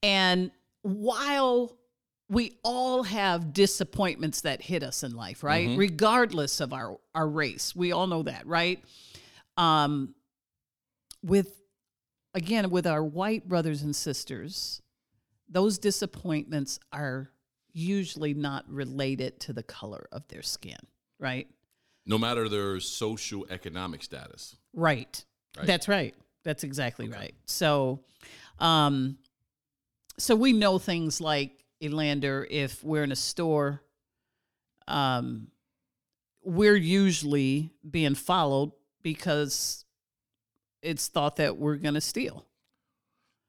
And 0.02 0.50
while 0.82 1.76
we 2.28 2.58
all 2.64 3.04
have 3.04 3.52
disappointments 3.52 4.40
that 4.40 4.60
hit 4.62 4.82
us 4.82 5.04
in 5.04 5.14
life, 5.14 5.44
right? 5.44 5.78
Regardless 5.78 6.60
of 6.60 6.72
our 6.72 6.98
our 7.14 7.28
race. 7.28 7.76
We 7.76 7.92
all 7.92 8.08
know 8.08 8.24
that, 8.24 8.46
right? 8.46 8.82
Um 9.56 10.14
with 11.22 11.60
again 12.34 12.70
with 12.70 12.86
our 12.86 13.02
white 13.02 13.48
brothers 13.48 13.82
and 13.82 13.94
sisters, 13.94 14.82
those 15.48 15.78
disappointments 15.78 16.80
are 16.92 17.30
usually 17.76 18.32
not 18.32 18.64
related 18.68 19.38
to 19.38 19.52
the 19.52 19.62
color 19.62 20.08
of 20.10 20.26
their 20.28 20.42
skin, 20.42 20.78
right? 21.18 21.46
No 22.06 22.16
matter 22.16 22.48
their 22.48 22.80
social 22.80 23.46
economic 23.50 24.02
status. 24.02 24.56
Right. 24.72 25.22
Right. 25.58 25.66
That's 25.66 25.86
right. 25.86 26.14
That's 26.42 26.64
exactly 26.64 27.08
right. 27.08 27.34
So, 27.44 28.00
um, 28.60 29.18
so 30.18 30.34
we 30.34 30.52
know 30.54 30.78
things 30.78 31.20
like 31.20 31.64
Elander. 31.82 32.46
If 32.48 32.82
we're 32.82 33.02
in 33.04 33.12
a 33.12 33.16
store, 33.16 33.82
um, 34.88 35.48
we're 36.42 36.76
usually 36.76 37.70
being 37.88 38.14
followed 38.14 38.72
because 39.02 39.84
it's 40.80 41.08
thought 41.08 41.36
that 41.36 41.58
we're 41.58 41.76
going 41.76 41.94
to 41.94 42.00
steal. 42.00 42.46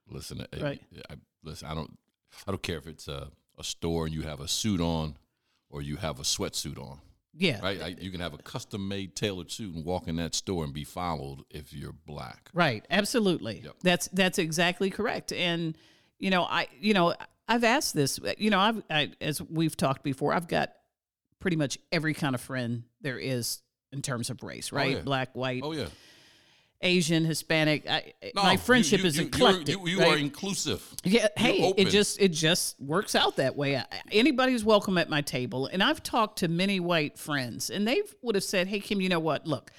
Listen, 0.09 0.45
I- 0.53 0.61
Right. 0.61 0.81
I, 1.09 1.15
listen. 1.43 1.67
I 1.69 1.75
don't. 1.75 1.97
I 2.45 2.51
don't 2.51 2.61
care 2.63 2.77
if 2.77 2.87
it's 2.87 3.07
a, 3.07 3.31
a 3.58 3.63
store 3.63 4.06
and 4.06 4.13
you 4.13 4.24
have 4.24 4.39
a 4.39 4.48
suit 4.48 4.82
on, 4.82 5.17
or 5.70 5.82
you 5.82 5.98
have 5.98 6.20
a 6.20 6.24
sweatsuit 6.24 6.78
on. 6.78 7.00
Yeah. 7.34 7.60
Right. 7.62 7.82
I, 7.82 7.88
you 8.00 8.10
can 8.10 8.20
have 8.20 8.34
a 8.34 8.38
custom 8.38 8.88
made 8.88 9.15
tailored 9.15 9.52
suit 9.52 9.76
and 9.76 9.86
walk 9.86 10.08
in 10.08 10.15
that 10.15 10.34
store 10.34 10.63
and 10.63 10.74
be 10.74 10.84
followed 10.84 11.43
if 11.52 11.72
you're 11.72 11.93
black. 12.06 12.50
Right. 12.54 12.86
Absolutely. 12.89 13.62
Yep. 13.63 13.76
That's 13.84 14.08
that's 14.08 14.39
exactly 14.39 14.89
correct. 14.89 15.32
And 15.32 15.78
you 16.17 16.32
know, 16.32 16.43
I 16.43 16.67
you 16.80 16.93
know, 16.93 17.13
I've 17.48 17.63
asked 17.63 17.93
this. 17.93 18.20
You 18.38 18.50
know, 18.50 18.60
I've 18.60 18.84
I, 18.89 19.12
as 19.22 19.41
we've 19.41 19.78
talked 19.78 20.04
before, 20.04 20.34
I've 20.34 20.48
got 20.48 20.74
pretty 21.39 21.58
much 21.58 21.78
every 21.91 22.15
kind 22.15 22.34
of 22.34 22.41
friend 22.41 22.84
there 23.02 23.20
is 23.20 23.62
in 23.91 24.02
terms 24.02 24.30
of 24.30 24.41
race. 24.41 24.72
Oh, 24.74 24.78
right. 24.78 24.98
yeah. 24.98 25.02
Black, 25.02 25.36
white, 25.36 25.62
Oh 25.63 25.74
yeah. 25.74 25.88
Asian, 26.81 27.25
Hispanic. 27.25 27.89
I, 27.89 28.13
No, 28.35 28.43
my 28.43 28.57
friendship 28.57 29.01
you- 29.01 29.05
is 29.07 29.17
you- 29.17 29.23
you're- 29.23 29.29
eclectic. 29.35 29.67
You, 29.69 29.87
you 29.87 29.99
right? 29.99 30.09
are 30.09 30.17
inclusive. 30.17 30.83
Yeah, 31.03 31.27
hey, 31.35 31.73
it 31.75 31.85
just 31.89 32.21
it 32.21 32.29
just 32.29 32.79
works 32.79 33.15
out 33.15 33.37
that 33.37 33.55
way. 33.55 33.77
I- 33.77 33.85
Anybody's 34.11 34.63
welcome 34.63 34.97
at 34.97 35.09
my 35.09 35.21
table, 35.21 35.65
and 35.67 35.81
I've 35.81 36.03
talked 36.03 36.39
to 36.39 36.47
many 36.47 36.79
white 36.79 37.17
friends, 37.17 37.69
and 37.69 37.87
they 37.87 38.01
would 38.21 38.35
have 38.35 38.43
said, 38.43 38.67
"Hey, 38.67 38.79
Kim, 38.79 39.01
you 39.01 39.09
know 39.09 39.19
what? 39.19 39.47
Look, 39.47 39.71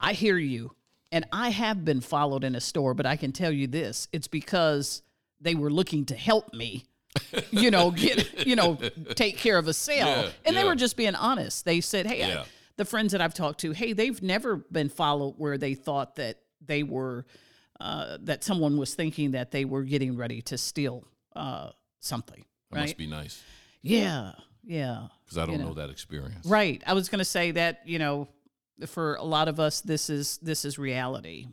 I 0.00 0.12
hear 0.12 0.38
you, 0.38 0.74
and 1.12 1.24
I 1.32 1.50
have 1.50 1.84
been 1.84 2.00
followed 2.00 2.42
in 2.42 2.54
a 2.56 2.60
store, 2.60 2.94
but 2.94 3.06
I 3.06 3.14
can 3.16 3.30
tell 3.30 3.52
you 3.52 3.66
this: 3.68 4.08
it's 4.12 4.28
because 4.28 5.02
they 5.40 5.54
were 5.54 5.70
looking 5.70 6.04
to 6.06 6.16
help 6.16 6.52
me." 6.52 6.84
you 7.50 7.72
know, 7.72 7.90
get 7.90 8.46
you 8.46 8.54
know, 8.54 8.76
take 9.16 9.36
care 9.36 9.58
of 9.58 9.66
a 9.66 9.72
sale, 9.74 10.06
Yeah, 10.06 10.28
and 10.44 10.56
they 10.56 10.62
were 10.64 10.76
just 10.76 10.96
being 10.96 11.14
honest. 11.16 11.64
They 11.64 11.80
said, 11.80 12.06
"Hey, 12.06 12.22
I- 12.22 12.28
Yeah. 12.28 12.44
The 12.80 12.84
friends 12.86 13.12
that 13.12 13.20
I've 13.20 13.34
talked 13.34 13.60
to, 13.60 13.72
hey, 13.72 13.92
they've 13.92 14.20
never 14.22 14.56
been 14.56 14.88
followed 14.88 15.34
where 15.36 15.58
they 15.58 15.74
thought 15.74 16.16
that 16.16 16.38
they 16.64 16.82
were 16.82 17.26
uh, 17.78 18.16
that 18.22 18.42
someone 18.42 18.76
was 18.78 18.94
thinking 18.94 19.30
that 19.32 19.50
they 19.50 19.64
were 19.64 19.82
getting 19.84 20.16
ready 20.16 20.40
to 20.42 20.56
steal 20.58 21.04
uh, 21.36 21.70
something. 22.00 22.44
That 22.70 22.76
Right? 22.76 22.82
must 22.82 22.96
be 22.96 23.06
nice 23.06 23.42
yeah. 23.82 24.32
Yeah. 24.64 25.08
because 25.24 25.38
I 25.38 25.46
don't 25.46 25.54
You 25.56 25.58
know. 25.62 25.68
know. 25.68 25.74
that 25.74 25.90
experience. 25.90 26.44
Right. 26.46 26.82
I 26.86 26.92
was 26.94 27.08
going 27.08 27.18
to 27.20 27.24
say 27.24 27.50
that 27.52 27.80
you 27.86 27.98
know, 27.98 28.28
for 28.86 29.14
a 29.16 29.22
lot 29.24 29.48
of 29.48 29.60
us, 29.60 29.80
this 29.82 30.08
is 30.10 30.38
this 30.42 30.64
is 30.64 30.78
reality. 30.78 31.46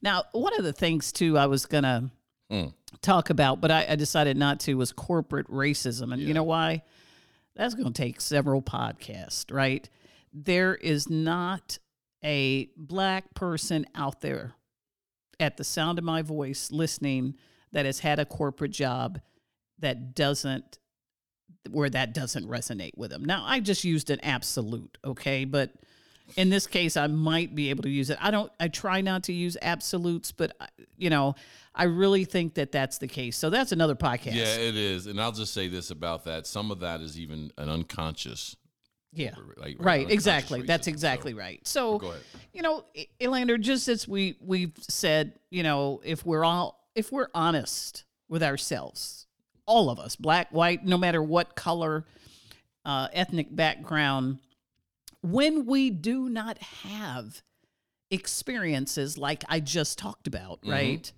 Now, 0.00 0.24
one 0.32 0.52
of 0.58 0.64
the 0.64 0.72
things 0.72 1.10
too, 1.12 1.36
I 1.38 1.46
was 1.46 1.66
going 1.66 1.84
to 1.84 2.10
Mm. 2.50 2.74
talk 3.00 3.30
about, 3.30 3.60
but 3.62 3.70
I, 3.70 3.86
I 3.90 3.96
decided 3.96 4.36
not 4.36 4.60
to, 4.60 4.74
was 4.74 4.92
corporate 4.92 5.48
racism, 5.48 6.12
and 6.12 6.20
you 6.20 6.34
know 6.34 6.42
why? 6.44 6.82
That's 7.56 7.74
going 7.74 7.90
to 7.90 8.02
take 8.02 8.20
several 8.20 8.60
podcasts, 8.60 9.50
right? 9.54 9.88
There 10.32 10.74
is 10.74 11.10
not 11.10 11.78
a 12.24 12.70
black 12.76 13.34
person 13.34 13.86
out 13.94 14.20
there 14.20 14.54
at 15.40 15.56
the 15.56 15.64
sound 15.64 15.98
of 15.98 16.04
my 16.04 16.22
voice 16.22 16.70
listening 16.70 17.34
that 17.72 17.86
has 17.86 18.00
had 18.00 18.18
a 18.18 18.24
corporate 18.24 18.70
job 18.70 19.20
that 19.78 20.14
doesn't 20.14 20.78
where 21.70 21.90
that 21.90 22.12
doesn't 22.12 22.48
resonate 22.48 22.96
with 22.96 23.10
them. 23.10 23.24
Now, 23.24 23.44
I 23.46 23.60
just 23.60 23.84
used 23.84 24.10
an 24.10 24.18
absolute, 24.20 24.98
okay? 25.04 25.44
But 25.44 25.70
in 26.36 26.50
this 26.50 26.66
case, 26.66 26.96
I 26.96 27.06
might 27.06 27.54
be 27.54 27.70
able 27.70 27.82
to 27.84 27.90
use 27.90 28.10
it. 28.10 28.18
I 28.20 28.30
don't 28.30 28.50
I 28.58 28.68
try 28.68 29.00
not 29.00 29.24
to 29.24 29.32
use 29.32 29.56
absolutes, 29.62 30.32
but 30.32 30.56
uh, 30.60 30.66
you 30.96 31.10
know, 31.10 31.34
I 31.74 31.84
really 31.84 32.24
think 32.24 32.54
that 32.54 32.72
that's 32.72 32.98
the 32.98 33.08
case. 33.08 33.36
So 33.36 33.50
that's 33.50 33.72
another 33.72 33.94
podcast. 33.94 34.34
Yeah, 34.34 34.54
it 34.56 34.76
is. 34.76 35.06
And 35.06 35.20
I'll 35.20 35.32
just 35.32 35.54
say 35.54 35.68
this 35.68 35.90
about 35.90 36.24
that. 36.24 36.46
Some 36.46 36.70
of 36.70 36.80
that 36.80 37.00
is 37.00 37.18
even 37.18 37.52
an 37.58 37.68
unconscious. 37.68 38.56
Yeah. 39.12 39.34
Like, 39.56 39.76
Right, 39.78 40.00
unconscious 40.00 40.12
exactly. 40.14 40.62
That's 40.62 40.86
exactly 40.86 41.32
So, 41.32 41.38
right. 41.38 41.60
So, 41.66 41.98
ahead. 42.08 42.20
you 42.52 42.62
know, 42.62 42.84
Elander, 43.20 43.58
just 43.58 43.88
as 43.88 44.08
we 44.08 44.36
we've 44.40 44.72
said, 44.88 45.34
you 45.50 45.62
know, 45.62 46.00
if 46.04 46.24
we're 46.24 46.44
all 46.44 46.78
if 46.94 47.12
we're 47.12 47.28
honest 47.34 48.04
with 48.28 48.42
ourselves, 48.42 49.26
all 49.66 49.90
of 49.90 49.98
us, 49.98 50.16
black, 50.16 50.50
white, 50.50 50.84
no 50.84 50.96
matter 50.98 51.22
what 51.22 51.54
color, 51.56 52.04
uh, 52.84 53.08
ethnic 53.12 53.54
background, 53.54 54.38
when 55.22 55.66
we 55.66 55.90
do 55.90 56.28
not 56.28 56.58
have 56.58 57.42
experiences 58.10 59.16
like 59.18 59.44
I 59.48 59.60
just 59.60 59.98
talked 59.98 60.26
about, 60.26 60.60
Mm-hmm. 60.62 60.70
right? 60.70 61.12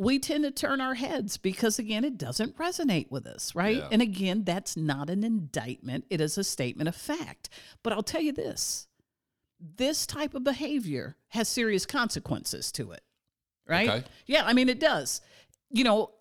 We 0.00 0.18
tend 0.18 0.44
to 0.44 0.50
turn 0.50 0.80
our 0.80 0.94
heads 0.94 1.36
because, 1.36 1.78
again, 1.78 2.04
it 2.06 2.16
doesn't 2.16 2.56
resonate 2.56 3.10
with 3.10 3.26
us, 3.26 3.54
right? 3.54 3.76
Yeah. 3.76 3.88
And 3.92 4.00
again, 4.00 4.44
that's 4.44 4.74
not 4.74 5.10
an 5.10 5.22
indictment, 5.22 6.06
it 6.08 6.22
is 6.22 6.38
a 6.38 6.44
statement 6.44 6.88
of 6.88 6.96
fact. 6.96 7.50
But 7.82 7.92
I'll 7.92 8.02
tell 8.02 8.22
you 8.22 8.32
this 8.32 8.86
this 9.76 10.06
type 10.06 10.32
of 10.34 10.42
behavior 10.42 11.16
has 11.28 11.46
serious 11.46 11.84
consequences 11.84 12.72
to 12.72 12.92
it, 12.92 13.02
right? 13.68 13.88
Okay. 13.90 14.04
Yeah, 14.24 14.44
I 14.46 14.54
mean, 14.54 14.70
it 14.70 14.80
does. 14.80 15.20
You 15.70 15.84
know, 15.84 16.12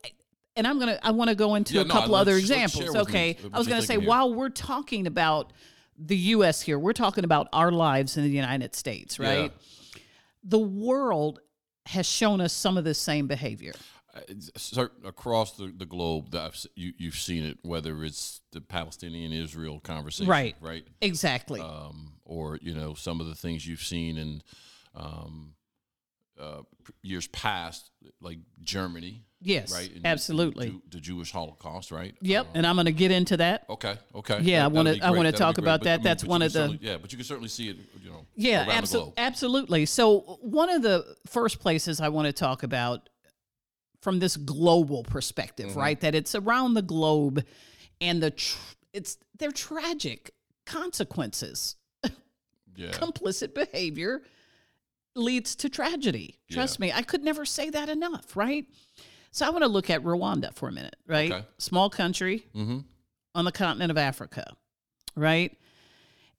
and 0.57 0.67
I'm 0.67 0.77
to, 0.81 0.99
I 1.07 1.11
want 1.11 1.29
to 1.29 1.35
go 1.37 1.55
into 1.55 1.75
Yeah, 1.75 1.81
a 1.81 1.85
no, 1.85 1.93
couple 1.93 2.15
other 2.15 2.35
examples. 2.35 2.83
with 2.83 2.93
me 2.95 2.99
Okay. 2.99 3.37
I 3.53 3.57
was 3.57 3.67
going 3.69 3.79
to 3.79 3.87
say, 3.87 3.97
here. 3.97 4.09
while 4.09 4.33
we're 4.33 4.49
talking 4.49 5.07
about 5.07 5.53
the 5.97 6.17
U.S. 6.17 6.61
here, 6.61 6.77
we're 6.77 6.91
talking 6.91 7.23
about 7.23 7.47
our 7.53 7.71
lives 7.71 8.17
in 8.17 8.23
the 8.23 8.29
United 8.29 8.75
States, 8.75 9.19
right? 9.19 9.53
The 10.43 10.59
world 10.59 11.39
has 11.87 12.05
shown 12.05 12.41
us 12.41 12.53
some 12.53 12.77
of 12.77 12.83
the 12.83 12.93
same 12.93 13.27
behavior. 13.27 13.73
Uh, 14.13 14.21
it's 14.27 14.75
across 15.05 15.51
the, 15.57 15.71
the 15.75 15.85
globe 15.85 16.31
that 16.31 16.65
you, 16.75 16.93
you've 16.97 17.15
seen 17.15 17.43
it, 17.45 17.57
whether 17.61 18.03
it's 18.03 18.41
the 18.51 18.59
Palestinian 18.61 19.31
Israel 19.31 19.79
conversation, 19.79 20.27
Right. 20.29 20.55
right? 20.61 20.85
Exactly. 21.01 21.61
Um, 21.61 22.13
or 22.25 22.57
you 22.61 22.73
know 22.73 22.93
some 22.95 23.21
of 23.21 23.27
the 23.27 23.35
things 23.35 23.67
you've 23.67 23.83
seen 23.83 24.17
in 24.17 24.41
um, 24.95 25.53
uh, 26.39 26.61
years 27.03 27.27
past, 27.27 27.91
like 28.21 28.39
Germany, 28.61 29.25
yes, 29.41 29.71
right? 29.73 29.91
And- 29.95 30.06
absolutely. 30.06 30.69
the, 30.69 30.97
the 30.97 30.99
Jewish 30.99 31.32
Holocaust, 31.32 31.91
right? 31.91 32.15
yep. 32.21 32.45
Um, 32.47 32.52
and 32.56 32.67
I'm 32.67 32.75
going 32.75 32.86
to 32.86 32.91
get 32.91 33.12
into 33.12 33.38
that. 33.38 33.65
okay, 33.69 33.95
okay. 34.15 34.39
Yeah, 34.41 34.63
I 34.65 34.67
wanna- 34.67 34.97
I 35.02 35.12
wanna 35.12 35.32
talk 35.32 35.56
great. 35.56 35.63
about 35.65 35.80
But, 35.82 35.84
that. 35.86 35.93
I 35.93 35.97
mean, 35.97 36.04
That's 36.04 36.23
one 36.23 36.41
of 36.41 36.54
the- 36.54 36.78
yeah, 36.82 36.97
but 36.97 37.12
you 37.12 37.17
can 37.17 37.25
certainly 37.25 37.49
see 37.49 37.69
it, 37.69 37.78
you 38.04 38.10
know, 38.10 38.25
Yeah, 38.36 38.67
around 38.67 38.67
the 38.67 38.88
abso- 38.88 38.91
globe. 38.91 39.13
absolutely. 39.17 39.86
So, 39.86 40.39
one 40.41 40.69
of 40.69 40.82
the 40.82 41.15
first 41.28 41.60
places 41.60 41.99
I 42.02 42.10
want 42.10 42.25
to 42.28 42.34
talk 42.34 42.63
about 42.63 43.10
from 44.02 44.19
this 44.19 44.38
global 44.38 45.04
perspective, 45.04 45.69
Mm-hmm. 45.71 45.80
right? 45.80 45.99
That 46.02 46.15
it's 46.15 46.34
around 46.36 46.73
the 46.75 46.82
globe 46.82 47.43
and 48.02 48.23
the 48.23 48.32
tr- 48.32 48.58
it's 48.93 49.17
they're 49.38 49.52
tragic 49.52 50.32
consequences. 50.65 51.75
Yeah, 52.75 52.91
Complicit 52.91 53.54
behavior 53.54 54.21
leads 55.13 55.54
to 55.58 55.67
tragedy. 55.69 56.39
Trust 56.49 56.80
me, 56.80 56.93
I 56.93 57.02
could 57.02 57.23
never 57.23 57.43
say 57.45 57.69
that 57.71 57.89
enough, 57.89 58.38
right? 58.38 58.65
So, 59.31 59.45
I 59.45 59.49
want 59.49 59.63
to 59.63 59.69
look 59.69 59.89
at 59.89 60.03
Rwanda 60.03 60.53
for 60.55 60.69
a 60.69 60.71
minute, 60.71 60.95
right? 61.07 61.31
Okay. 61.31 61.45
Small 61.57 61.89
country 61.89 62.45
mm-hmm. 62.55 62.79
on 63.35 63.45
the 63.45 63.51
continent 63.51 63.91
of 63.91 63.97
Africa, 63.97 64.55
right? 65.15 65.55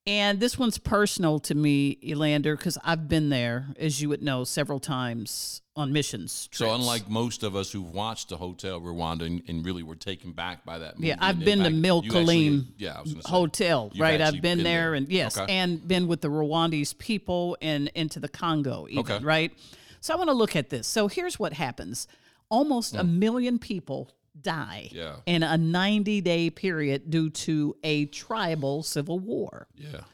And 0.07 0.41
this 0.41 0.59
one's 0.59 0.79
personal 0.79 1.39
to 1.41 1.55
me, 1.55 1.99
Elander, 2.03 2.57
because 2.57 2.79
I've 2.83 3.09
been 3.09 3.29
there, 3.29 3.67
as 3.79 4.01
you 4.01 4.09
would 4.09 4.23
know, 4.23 4.45
several 4.45 4.81
times 4.81 5.61
on 5.77 5.93
missions. 5.93 6.49
So 6.53 6.75
unlike 6.75 7.09
most 7.09 7.43
of 7.43 7.55
us 7.55 7.71
who've 7.71 7.93
watched 7.93 8.31
the 8.31 8.39
Hotel 8.39 8.81
Rwanda 8.81 9.27
and, 9.27 9.43
and 9.47 9.65
really 9.65 9.83
were 9.83 9.95
taken 9.97 10.33
back 10.33 10.65
by 10.65 10.79
that 10.79 10.97
movie, 10.97 11.09
yeah, 11.09 11.17
I've 11.21 11.39
been 11.39 11.59
to 11.61 11.67
impact, 11.67 11.83
Mille 11.83 12.03
Collines 12.03 12.65
yeah, 12.79 12.99
I 12.99 13.05
say, 13.05 13.21
Hotel, 13.27 13.93
right? 13.99 14.21
I've 14.21 14.33
been, 14.33 14.43
been 14.43 14.65
there, 14.65 14.81
there. 14.81 14.95
and 14.95 15.09
yes, 15.09 15.39
Okay. 15.39 15.55
and 15.55 15.87
been 15.87 16.09
with 16.09 16.23
the 16.23 16.29
Rwandese 16.29 16.97
people 16.97 17.59
and 17.61 17.89
into 17.95 18.21
the 18.21 18.29
Congo, 18.29 18.87
even, 18.89 19.01
Okay. 19.01 19.23
right? 19.23 19.53
So 20.01 20.15
I 20.15 20.17
want 20.17 20.29
to 20.29 20.35
look 20.35 20.57
at 20.57 20.71
this. 20.71 20.87
So 20.89 21.09
here's 21.09 21.39
what 21.39 21.53
happens: 21.53 22.09
almost 22.51 22.93
Hmm. 22.95 23.01
a 23.01 23.05
million 23.05 23.59
people 23.59 24.11
die 24.41 24.89
Yeah. 24.93 25.21
in 25.27 25.43
a 25.43 25.57
90 25.57 26.21
day 26.21 26.51
period 26.51 27.11
due 27.11 27.31
to 27.31 27.77
a 27.83 28.07
tribal 28.07 28.83
civil 28.83 29.19
war. 29.19 29.69
Yeah. 29.75 30.05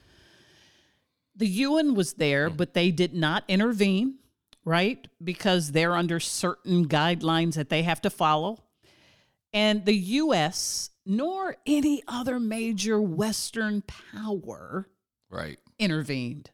The 1.35 1.47
UN 1.47 1.95
was 1.95 2.15
there, 2.15 2.49
but 2.49 2.73
they 2.75 2.91
did 2.91 3.15
not 3.15 3.45
intervene, 3.49 4.19
right? 4.65 5.07
Because 5.23 5.73
they're 5.73 5.95
under 5.95 6.19
certain 6.19 6.89
guidelines 6.89 7.55
that 7.55 7.69
they 7.69 7.83
have 7.83 8.01
to 8.03 8.11
follow. 8.11 8.65
And 9.53 9.85
the 9.85 9.95
US, 9.95 10.91
nor 11.05 11.57
any 11.67 12.03
other 12.09 12.41
major 12.41 13.01
Western 13.01 13.83
power, 13.83 14.89
Right. 15.29 15.59
intervened. 15.79 16.51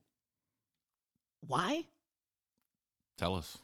Why? 1.47 1.87
Tell 3.17 3.35
us. 3.37 3.59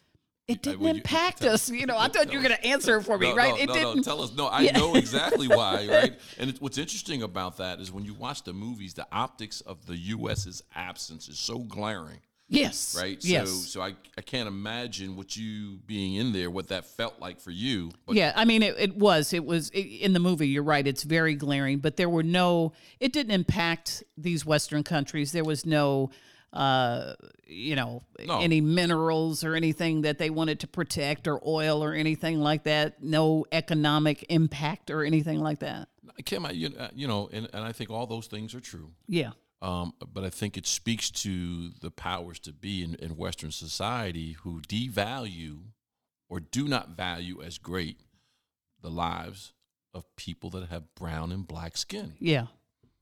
It 0.49 0.63
didn't 0.63 0.81
you- 0.81 0.89
impact 0.89 1.43
tell- 1.43 1.53
us. 1.55 1.71
You 1.71 1.87
know, 1.87 1.97
I 1.99 2.09
thought 2.13 2.33
you 2.33 2.39
were 2.39 2.45
going 2.45 2.57
to 2.57 2.67
answer 2.67 2.97
it 2.97 3.03
for 3.05 3.19
me, 3.19 3.29
No, 3.31 3.37
right? 3.37 3.51
No, 3.55 3.61
it 3.61 3.67
no, 3.69 3.75
didn't. 3.75 3.97
no, 3.97 4.03
tell 4.03 4.23
us. 4.23 4.35
No, 4.35 4.47
I 4.47 4.63
Yeah. 4.63 4.79
know 4.79 4.95
exactly 4.97 5.47
why, 5.59 5.87
right? 5.87 6.19
And 6.39 6.51
it, 6.51 6.61
what's 6.63 6.79
interesting 6.79 7.23
about 7.23 7.59
that 7.59 7.81
is 7.81 7.93
when 7.93 8.05
you 8.05 8.15
watch 8.15 8.43
the 8.45 8.53
movies, 8.55 8.95
the 8.95 9.07
optics 9.13 9.61
of 9.61 9.87
the 9.87 9.97
U.S.'s 9.97 10.63
absence 10.75 11.29
is 11.29 11.39
so 11.39 11.59
glaring, 11.59 12.21
yes. 12.49 12.97
right? 12.99 13.23
Yes. 13.23 13.51
So, 13.51 13.55
so 13.57 13.83
I, 13.83 13.95
I 14.17 14.23
can't 14.23 14.49
imagine 14.49 15.17
what 15.17 15.37
you 15.37 15.81
being 15.87 16.15
in 16.15 16.33
there, 16.33 16.51
what 16.51 16.69
that 16.69 16.87
felt 16.87 17.21
like 17.21 17.41
for 17.41 17.51
you. 17.51 17.91
But 18.07 18.17
yeah, 18.17 18.33
I 18.35 18.47
mean, 18.47 18.63
it, 18.63 18.75
it 18.79 18.97
was. 18.97 19.35
It 19.35 19.45
was 19.45 19.71
i 19.75 19.79
in 19.81 20.15
the 20.15 20.21
movie. 20.21 20.49
You're 20.49 20.63
right. 20.63 20.87
It's 20.87 21.03
very 21.03 21.35
glaring, 21.35 21.79
but 21.81 21.97
there 21.99 22.09
were 22.09 22.23
no. 22.23 22.73
It 23.01 23.13
didn't 23.13 23.33
impact 23.33 24.03
these 24.17 24.47
Western 24.47 24.83
countries. 24.83 25.33
There 25.33 25.45
was 25.45 25.67
no, 25.67 26.09
uh, 26.53 27.15
you 27.47 27.77
know, 27.77 28.03
No. 28.27 28.41
any 28.41 28.61
minerals 28.61 29.45
or 29.45 29.55
anything 29.55 30.03
that 30.03 30.19
they 30.19 30.31
wanted 30.31 30.61
to 30.61 30.67
protect, 30.67 31.29
or 31.29 31.41
oil 31.47 31.83
or 31.85 31.93
anything 31.93 32.41
like 32.41 32.65
that. 32.65 33.03
No 33.03 33.45
economic 33.53 34.25
impact 34.29 34.91
or 34.91 35.05
anything 35.05 35.41
like 35.41 35.59
that. 35.61 35.89
Kim, 36.25 36.47
I, 36.47 36.51
you, 36.51 36.73
uh, 36.79 36.89
you 36.95 37.07
know, 37.07 37.29
and, 37.33 37.49
and 37.53 37.65
I 37.65 37.73
think 37.73 37.91
all 37.91 38.07
those 38.07 38.27
things 38.27 38.55
are 38.55 38.61
true. 38.61 38.91
Yeah. 39.07 39.31
Um, 39.61 39.93
but 40.13 40.25
I 40.25 40.31
think 40.31 40.57
it 40.57 40.67
speaks 40.67 41.11
to 41.11 41.71
the 41.81 41.91
powers 41.91 42.39
to 42.41 42.53
be 42.53 42.83
in, 42.83 42.95
in 42.97 43.17
Western 43.17 43.51
society 43.51 44.33
who 44.43 44.61
devalue 44.63 45.59
or 46.29 46.41
do 46.41 46.69
not 46.69 46.91
value 46.91 47.43
as 47.43 47.59
great 47.59 48.01
the 48.81 48.91
lives 48.91 49.53
of 49.95 50.05
people 50.17 50.51
that 50.51 50.69
have 50.69 50.95
brown 50.95 51.33
and 51.33 51.47
black 51.47 51.77
skin. 51.77 52.15
Yeah. 52.21 52.47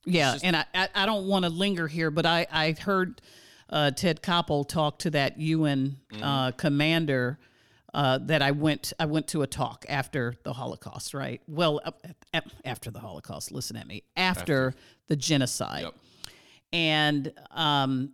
Yeah. 0.07 0.33
just- 0.33 0.45
and 0.45 0.57
I, 0.57 0.65
I, 0.75 0.89
I 0.95 1.07
don't 1.07 1.27
want 1.27 1.45
to 1.45 1.51
linger 1.51 1.87
here, 1.87 2.11
but 2.11 2.25
I, 2.25 2.47
I 2.51 2.73
heard 2.73 3.21
uh, 3.69 3.91
Ted 3.91 4.23
Koppel 4.23 4.67
talk 4.67 5.01
to 5.01 5.11
that 5.11 5.39
UN 5.39 5.97
uh, 6.23 6.53
commander 6.53 7.39
uh, 7.93 8.19
that 8.19 8.43
I 8.43 8.51
went 8.51 8.93
I 9.01 9.07
went 9.07 9.27
to 9.29 9.43
a 9.43 9.47
talk 9.47 9.85
after 9.89 10.35
the 10.45 10.53
Holocaust, 10.53 11.15
right? 11.15 11.41
Well, 11.49 11.81
uh, 11.85 12.41
after 12.65 12.91
the 12.91 13.01
Holocaust, 13.01 13.51
listen 13.51 13.77
at 13.77 13.87
me. 13.87 14.03
After, 14.17 14.75
the 15.09 15.17
genocide. 15.17 15.85
Yep. 15.85 15.95
And 16.73 17.33
um, 17.53 18.13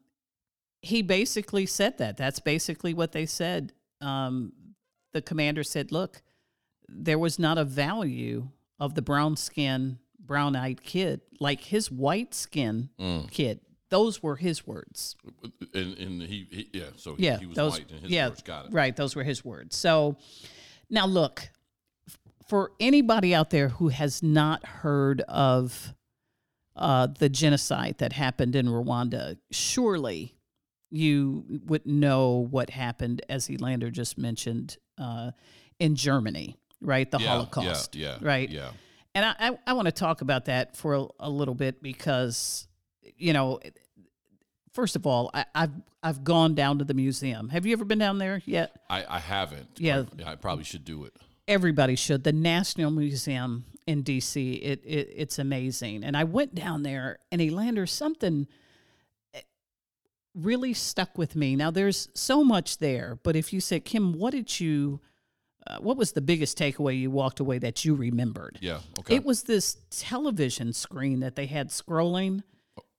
he 0.83 1.02
basically 1.02 1.66
said 1.66 1.98
that. 1.98 2.16
That's 2.16 2.38
basically 2.40 2.94
what 2.94 3.12
they 3.12 3.26
said. 3.26 3.72
Um, 4.00 4.52
the 5.12 5.22
commander 5.22 5.64
said, 5.64 5.90
look, 5.92 6.22
there 6.88 7.18
was 7.18 7.38
not 7.38 7.59
a 7.59 7.64
value 7.64 8.48
of 8.78 8.94
the 8.94 9.02
brown 9.02 9.37
skin, 9.37 9.98
brown 10.33 10.57
eyed 10.57 10.83
kid 10.83 11.21
like 11.40 11.61
his 11.64 11.90
white 11.90 12.33
skin 12.35 12.88
Mm. 12.99 13.31
kid. 13.31 13.61
Those 13.90 14.23
were 14.23 14.37
his 14.37 14.66
words. 14.66 15.14
And, 15.75 15.99
and 15.99 16.23
he, 16.23 16.47
he, 16.51 16.68
yeah, 16.73 16.85
so 16.97 17.14
he, 17.16 17.25
Yeah, 17.27 17.38
he 17.38 17.45
was 17.47 17.57
those. 17.57 17.73
white 17.73 17.90
in 17.90 17.99
his 17.99 18.11
yeah, 18.11 18.29
words. 18.29 18.40
Got 18.42 18.66
it. 18.66 18.73
right. 18.73 18.97
Those 18.97 19.14
were 19.14 19.25
his 19.25 19.45
words. 19.45 19.77
So 19.77 20.16
now 20.88 21.05
look, 21.07 21.51
for 22.49 22.73
anybody 22.81 23.35
out 23.35 23.51
there 23.51 23.68
who 23.68 23.88
has 23.88 24.23
not 24.23 24.64
heard 24.64 25.21
of 25.29 25.92
uh, 26.75 27.09
the 27.18 27.29
genocide 27.29 27.97
that 27.99 28.14
happened 28.14 28.57
in 28.57 28.66
Rwanda, 28.66 29.37
surely 29.51 30.35
you 30.90 31.45
would 31.66 31.85
know 31.87 32.47
what 32.51 32.71
happened, 32.71 33.21
as 33.29 33.51
Elander 33.51 33.90
just 33.90 34.16
mentioned, 34.16 34.79
uh, 34.97 35.33
in 35.79 35.97
Germany, 35.97 36.57
right? 36.81 37.11
The 37.11 37.18
Yeah, 37.18 37.29
Holocaust, 37.29 37.95
Yeah, 37.95 38.16
yeah, 38.21 38.27
right? 38.27 38.49
Yeah. 38.49 38.71
And 39.14 39.25
I, 39.25 39.35
I, 39.38 39.59
I 39.68 39.72
want 39.75 39.87
to 39.87 39.92
talk 39.92 40.20
about 40.22 40.46
that 40.46 40.77
for 40.77 40.94
a, 40.94 41.07
a 41.20 41.31
little 41.31 41.55
bit 41.55 41.83
because, 41.83 42.66
you 43.16 43.33
know, 43.33 43.61
first 44.72 44.96
of 44.96 45.07
all, 45.07 45.31
I, 45.35 45.44
I've 45.55 45.72
I've 46.03 46.25
gone 46.25 46.55
down 46.55 46.79
to 46.79 46.85
the 46.85 46.94
museum. 46.94 47.48
Have 47.51 47.64
you 47.64 47.72
ever 47.75 47.85
been 47.85 47.98
down 47.98 48.18
there 48.18 48.42
yet? 48.44 48.77
I, 48.90 49.05
I 49.09 49.18
haven't. 49.20 49.68
Yeah. 49.79 50.05
I, 50.27 50.33
I 50.33 50.35
probably 50.35 50.64
should 50.64 50.85
do 50.85 51.05
it. 51.05 51.14
Everybody 51.46 51.94
should. 51.94 52.25
The 52.25 52.33
National 52.33 52.90
Museum 52.90 53.64
in 53.87 54.03
D.C. 54.03 54.55
It, 54.55 54.83
it 54.85 55.12
it's 55.14 55.38
amazing. 55.38 56.03
And 56.03 56.16
I 56.16 56.25
went 56.25 56.55
down 56.55 56.83
there, 56.83 57.18
and 57.31 57.40
Elander, 57.40 57.87
something 57.87 58.48
eh, 59.33 59.40
really 60.35 60.75
stuck 60.75 61.16
with 61.16 61.37
me. 61.37 61.55
Now, 61.55 61.70
there's 61.70 62.09
so 62.14 62.42
much 62.42 62.79
there, 62.79 63.18
but 63.22 63.37
if 63.37 63.53
you 63.53 63.61
said, 63.61 63.85
Kim, 63.85 64.12
what 64.14 64.33
did 64.33 64.61
you, 64.61 65.01
uh, 65.66 65.79
what 65.79 65.96
was 65.96 66.12
the 66.12 66.20
biggest 66.20 66.59
takeaway 66.59 66.98
you 66.98 67.11
walked 67.11 67.40
away 67.40 67.59
that 67.59 67.85
you 67.85 67.94
remembered? 67.94 68.59
Yeah. 68.61 68.81
Okay. 68.98 69.16
It 69.16 69.25
was 69.25 69.44
this 69.44 69.77
television 69.90 70.72
screen 70.72 71.20
that 71.20 71.37
they 71.37 71.46
had 71.46 71.68
scrolling. 71.68 72.42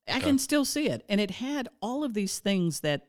I 0.07 0.19
can 0.19 0.37
still 0.37 0.65
see 0.65 0.89
it, 0.89 1.05
and 1.07 1.21
it 1.21 1.31
had 1.31 1.69
all 1.81 2.03
of 2.03 2.13
these 2.13 2.39
things 2.39 2.81
that 2.81 3.07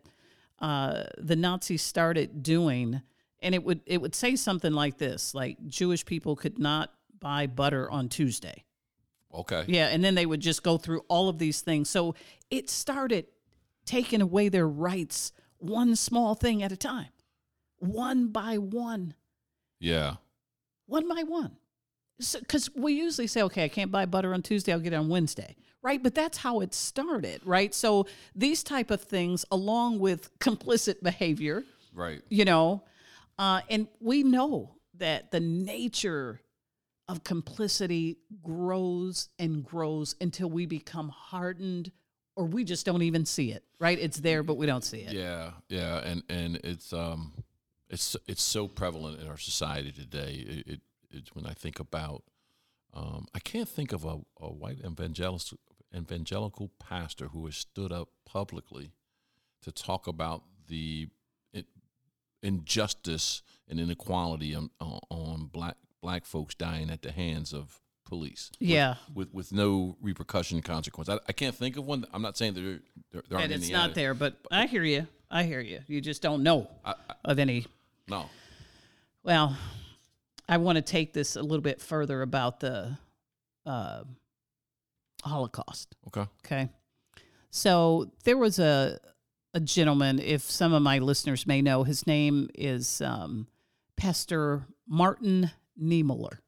uh, 0.61 1.05
the 1.19 1.35
Nazis 1.35 1.83
started 1.83 2.43
doing, 2.43 3.03
and 3.41 3.55
it 3.55 3.65
would 3.65 3.81
it 3.87 4.01
would 4.01 4.15
say 4.15 4.37
something 4.37 4.73
like 4.73 4.99
this, 4.99 5.35
like 5.35 5.59
Jewish 5.67 6.05
people 6.05 6.37
could 6.37 6.59
not 6.59 6.93
buy 7.19 7.47
butter 7.49 7.91
on 7.91 8.09
Tuesday. 8.09 8.65
okay. 9.33 9.65
Yeah, 9.67 9.89
and 9.89 10.05
then 10.05 10.15
they 10.15 10.27
would 10.27 10.41
just 10.41 10.63
go 10.63 10.79
through 10.79 11.01
all 11.09 11.29
of 11.29 11.39
these 11.39 11.63
things. 11.63 11.91
So 11.91 12.15
it 12.51 12.71
started 12.71 13.27
taking 13.85 14.21
away 14.21 14.49
their 14.49 14.69
rights 14.69 15.33
one 15.59 15.97
small 15.97 16.35
thing 16.35 16.63
at 16.63 16.71
a 16.71 16.77
time, 16.77 17.09
one 17.79 18.29
by 18.29 18.57
one 18.59 19.15
Yeah. 19.85 20.17
one 20.87 21.09
by 21.09 21.23
one. 21.23 21.57
Because 22.19 22.71
we 22.77 22.93
usually 22.95 23.27
say, 23.27 23.43
okay, 23.43 23.65
I 23.65 23.69
can't 23.69 23.91
buy 23.91 24.07
butter 24.07 24.33
on 24.35 24.43
Tuesday, 24.43 24.73
I'll 24.73 24.79
get 24.81 24.93
it 24.93 24.97
on 24.97 25.09
Wednesday, 25.09 25.57
right? 25.83 26.01
But 26.03 26.15
that's 26.15 26.39
how 26.39 26.61
it 26.61 26.73
started, 26.73 27.41
right? 27.45 27.75
So 27.75 28.07
these 28.37 28.63
type 28.63 28.91
of 28.93 29.01
things, 29.03 29.45
along 29.51 29.99
with 29.99 30.37
complicit 30.39 31.03
behavior, 31.03 31.65
Right. 31.93 32.23
you 32.29 32.45
know, 32.45 32.85
uh, 33.39 33.63
and 33.69 33.89
we 34.01 34.23
know 34.23 34.77
that 34.99 35.33
the 35.33 35.41
nature 35.41 36.41
of 37.09 37.25
complicity 37.25 38.17
grows 38.43 39.29
and 39.39 39.65
grows 39.65 40.15
until 40.21 40.49
we 40.49 40.67
become 40.67 41.09
hardened 41.09 41.91
or 42.37 42.45
we 42.47 42.65
just 42.65 42.87
don't 42.87 43.03
even 43.03 43.27
see 43.27 43.51
it, 43.53 43.65
right? 43.81 43.99
It's 43.99 44.19
there, 44.21 44.43
but 44.45 44.57
we 44.57 44.67
don't 44.67 44.85
see 44.85 45.01
it. 45.01 45.13
Yeah, 45.13 45.51
yeah, 45.69 45.99
and 45.99 46.23
and 46.29 46.57
it's 46.65 46.93
um, 46.93 47.33
it's 47.89 48.17
it's 48.27 48.43
so 48.43 48.69
prevalent 48.69 49.21
in 49.21 49.29
our 49.29 49.39
society 49.39 49.93
today. 49.93 50.45
It, 50.47 50.67
it 50.67 50.81
it's 51.11 51.35
when 51.35 51.47
I 51.47 51.53
think 51.53 51.79
about, 51.79 52.25
um, 52.93 53.27
I 53.35 53.39
can't 53.39 53.69
think 53.69 53.93
of 53.93 54.05
a, 54.05 54.21
a 54.41 54.53
white 54.53 54.81
evangelical 54.85 55.59
evangelical 55.97 56.71
pastor 56.81 57.29
who 57.29 57.45
has 57.45 57.57
stood 57.57 57.93
up 57.93 58.09
publicly 58.27 58.93
to 59.63 59.71
talk 59.71 60.07
about 60.07 60.43
the 60.69 61.09
injustice 62.45 63.43
and 63.69 63.81
inequality 63.81 64.55
on, 64.55 64.71
on 64.79 65.47
black 65.51 65.77
black 66.03 66.27
folks 66.27 66.55
dying 66.55 66.91
at 66.91 67.01
the 67.01 67.11
hands 67.11 67.55
of 67.55 67.81
police. 68.05 68.51
Yeah. 68.59 68.95
with 69.15 69.33
with 69.33 69.53
no 69.53 69.97
repercussion 70.01 70.63
consequence. 70.63 71.09
I, 71.09 71.19
I 71.29 71.33
can't 71.33 71.55
think 71.55 71.77
of 71.77 71.87
one. 71.87 72.07
I'm 72.13 72.23
not 72.23 72.37
saying 72.37 72.55
that 72.55 72.61
there, 72.61 72.81
there, 73.13 73.23
there 73.29 73.39
aren't 73.39 73.53
And 73.53 73.63
it's 73.63 73.71
not 73.71 73.91
out 73.91 73.95
there, 73.95 74.15
but 74.15 74.37
I 74.51 74.67
hear 74.67 74.85
you. 74.85 75.07
I 75.31 75.43
hear 75.43 75.61
you. 75.61 75.81
You 75.87 76.01
just 76.01 76.23
don't 76.23 76.43
know 76.43 76.71
of 77.25 77.39
any 77.39 77.67
No. 78.09 78.27
Well, 79.23 79.57
I 80.49 80.59
want 80.59 80.77
to 80.77 80.83
take 80.83 81.13
this 81.13 81.37
a 81.37 81.43
little 81.43 81.63
bit 81.63 81.81
further 81.81 82.23
about 82.23 82.61
the 82.61 82.99
uh, 83.65 84.05
Holocaust. 85.23 85.95
Okay. 86.09 86.27
Okay. 86.45 86.69
So 87.51 88.11
there 88.25 88.37
was 88.37 88.59
a 88.59 88.99
a 89.55 89.61
gentleman, 89.61 90.19
if 90.19 90.43
some 90.43 90.73
of 90.73 90.83
my 90.83 90.99
listeners 90.99 91.47
may 91.47 91.63
know, 91.63 91.85
his 91.85 92.07
name 92.07 92.49
is 92.57 93.01
um, 93.01 93.47
Pastor 93.97 94.67
Martin 94.87 95.53
Niemöller. 95.81 96.39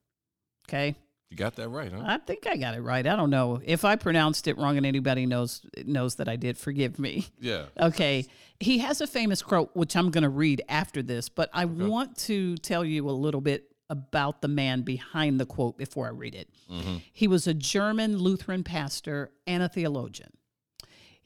Okay. 0.69 0.97
You 1.31 1.37
got 1.37 1.57
that 1.57 1.69
right, 1.69 1.93
huh? 1.93 2.03
I 2.05 2.19
think 2.19 2.47
I 2.47 2.57
got 2.57 2.75
it 2.75 2.81
right. 2.83 3.05
I 3.07 3.17
don't 3.17 3.31
know 3.31 3.61
if 3.65 3.85
I 3.85 3.97
pronounced 3.97 4.47
it 4.47 4.57
wrong, 4.59 4.77
and 4.77 4.87
anybody 4.87 5.27
knows 5.27 5.63
knows 5.85 6.17
that 6.17 6.29
I 6.29 6.37
did. 6.37 6.57
Forgive 6.57 6.99
me. 6.99 7.27
yeah. 7.41 7.65
Okay. 7.81 8.27
He 8.61 8.79
has 8.79 9.01
a 9.01 9.07
famous 9.07 9.43
quote, 9.43 9.71
which 9.75 9.97
I'm 9.97 10.11
going 10.11 10.23
to 10.23 10.31
read 10.31 10.63
after 10.69 11.03
this, 11.03 11.29
but 11.29 11.51
I 11.53 11.67
want 11.67 12.17
to 12.19 12.57
tell 12.59 12.85
you 12.85 13.09
a 13.09 13.13
little 13.13 13.43
bit 13.43 13.71
about 13.91 14.41
the 14.41 14.49
man 14.49 14.83
behind 14.83 15.39
the 15.39 15.47
quote 15.47 15.77
before 15.77 16.07
I 16.07 16.11
read 16.11 16.35
it. 16.35 16.49
Mm-hmm. 16.71 16.97
He 17.13 17.29
was 17.29 17.47
a 17.47 17.55
German 17.55 18.19
Lutheran 18.19 18.65
pastor 18.65 19.31
and 19.47 19.63
a 19.63 19.69
theologian. 19.69 20.31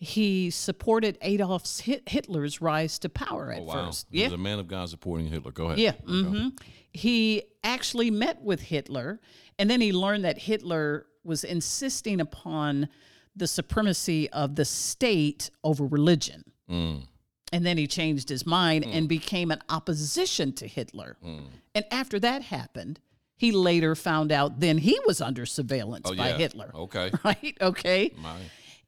He 0.01 0.49
supported 0.49 1.19
Adolf 1.21 1.79
Hitler's 1.79 2.63
rise 2.63 2.99
to 3.01 3.11
power 3.11 3.53
at 3.53 3.61
oh, 3.61 3.65
wow. 3.65 3.87
first. 3.87 4.07
Yeah, 4.11 4.25
was 4.25 4.33
a 4.33 4.39
man 4.39 4.59
of 4.59 4.67
God 4.67 4.89
supporting 4.89 5.27
Hitler. 5.27 5.53
Go 5.53 5.67
ahead. 5.67 5.79
Yeah. 5.79 5.93
Mm-hmm. 6.09 6.49
He 6.91 7.43
actually 7.63 8.11
met 8.11 8.41
with 8.41 8.63
Hitler, 8.63 9.21
and 9.59 9.71
then 9.71 9.83
he 9.83 9.93
learned 9.93 10.25
that 10.25 10.39
Hitler 10.39 11.07
was 11.23 11.45
insisting 11.45 12.19
upon 12.19 12.89
the 13.37 13.47
supremacy 13.47 14.31
of 14.31 14.57
the 14.57 14.65
state 14.65 15.51
over 15.63 15.85
religion. 15.85 16.45
Mm. 16.69 17.07
And 17.53 17.67
then 17.67 17.77
he 17.77 17.87
changed 17.87 18.31
his 18.31 18.47
mind 18.47 18.85
mm. 18.85 18.95
and 18.95 19.09
became 19.09 19.51
an 19.51 19.61
opposition 19.69 20.55
to 20.55 20.67
Hitler. 20.67 21.19
Mm. 21.25 21.45
And 21.75 21.85
after 21.91 22.19
that 22.21 22.43
happened, 22.43 23.01
he 23.37 23.53
later 23.53 23.95
found 23.95 24.33
out 24.33 24.61
then 24.61 24.79
he 24.79 24.99
was 25.07 25.21
under 25.21 25.47
surveillance 25.47 26.09
oh, 26.11 26.15
by 26.15 26.31
yeah. 26.31 26.37
Hitler. 26.39 26.71
Okay. 26.75 27.11
Right? 27.25 27.57
Okay. 27.61 28.13
My. 28.17 28.37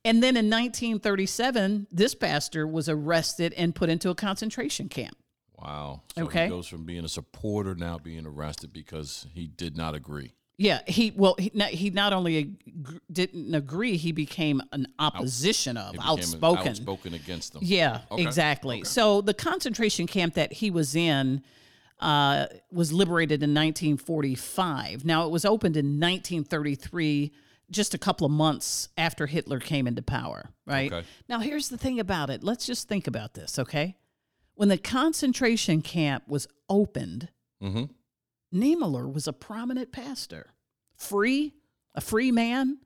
And 0.05 0.23
then 0.23 0.37
in 0.37 0.47
1937, 0.47 1.87
this 1.93 2.15
pastor 2.15 2.67
was 2.67 2.89
arrested 2.89 3.53
and 3.57 3.75
put 3.75 3.89
into 3.89 4.11
a 4.11 4.15
concentration 4.15 4.89
camp. 4.89 5.17
Wow. 5.57 6.03
So 6.17 6.25
okay. 6.25 6.45
he 6.45 6.51
goes 6.51 6.67
from 6.67 6.85
being 6.85 7.05
a 7.05 7.09
supporter 7.09 7.75
now 7.75 7.99
being 7.99 8.27
arrested 8.27 8.73
because 8.73 9.27
he 9.33 9.47
did 9.47 9.77
not 9.77 9.95
agree. 9.95 10.35
Yeah, 10.59 10.81
he 10.87 11.13
well 11.17 11.35
he 11.39 11.51
not, 11.55 11.71
he 11.71 11.91
not 11.91 12.13
only 12.13 12.39
ag- 12.39 13.01
didn't 13.11 13.55
agree, 13.55 13.97
he 13.97 14.13
became 14.13 14.61
an 14.73 14.87
opposition 14.99 15.77
of 15.77 15.97
outspoken, 16.01 16.69
outspoken 16.69 17.15
against 17.15 17.55
them. 17.55 17.63
Yeah, 17.65 18.03
okay. 18.11 18.23
exactly. 18.23 18.77
Okay. 18.77 18.85
So 18.85 19.23
the 19.23 19.35
concentration 19.35 20.07
camp 20.07 20.35
that 20.35 20.53
he 20.53 20.71
was 20.71 20.95
in 20.95 21.43
uh, 22.01 22.47
was 22.71 22.93
liberated 22.93 23.43
in 23.43 23.51
1945. 23.51 25.05
Now 25.05 25.25
it 25.25 25.31
was 25.31 25.45
opened 25.45 25.77
in 25.77 25.99
1933, 25.99 27.33
just 27.71 27.95
a 27.95 27.99
couple 27.99 28.27
of 28.27 28.33
months 28.33 28.89
after 28.97 29.27
Hitler 29.27 29.59
came 29.59 29.87
into 29.87 30.03
power. 30.03 30.51
Right. 30.67 30.93
Okay. 30.93 31.07
Now 31.29 31.41
here's 31.41 31.69
the 31.69 31.79
thing 31.79 32.01
about 32.01 32.31
it. 32.31 32.45
Let's 32.45 32.67
just 32.67 32.89
think 32.89 33.07
about 33.07 33.35
this, 33.35 33.59
okay? 33.59 33.97
When 34.55 34.69
the 34.69 34.79
concentration 34.79 35.83
camp 35.83 36.25
was 36.29 36.47
opened. 36.69 37.29
Mm-hmm 37.63 37.85
Niemöller 38.53 39.13
was 39.13 39.27
a 39.27 39.33
prominent 39.33 39.93
pastor, 39.93 40.53
free, 40.95 41.55
a 41.95 42.01
free 42.01 42.31
man 42.31 42.79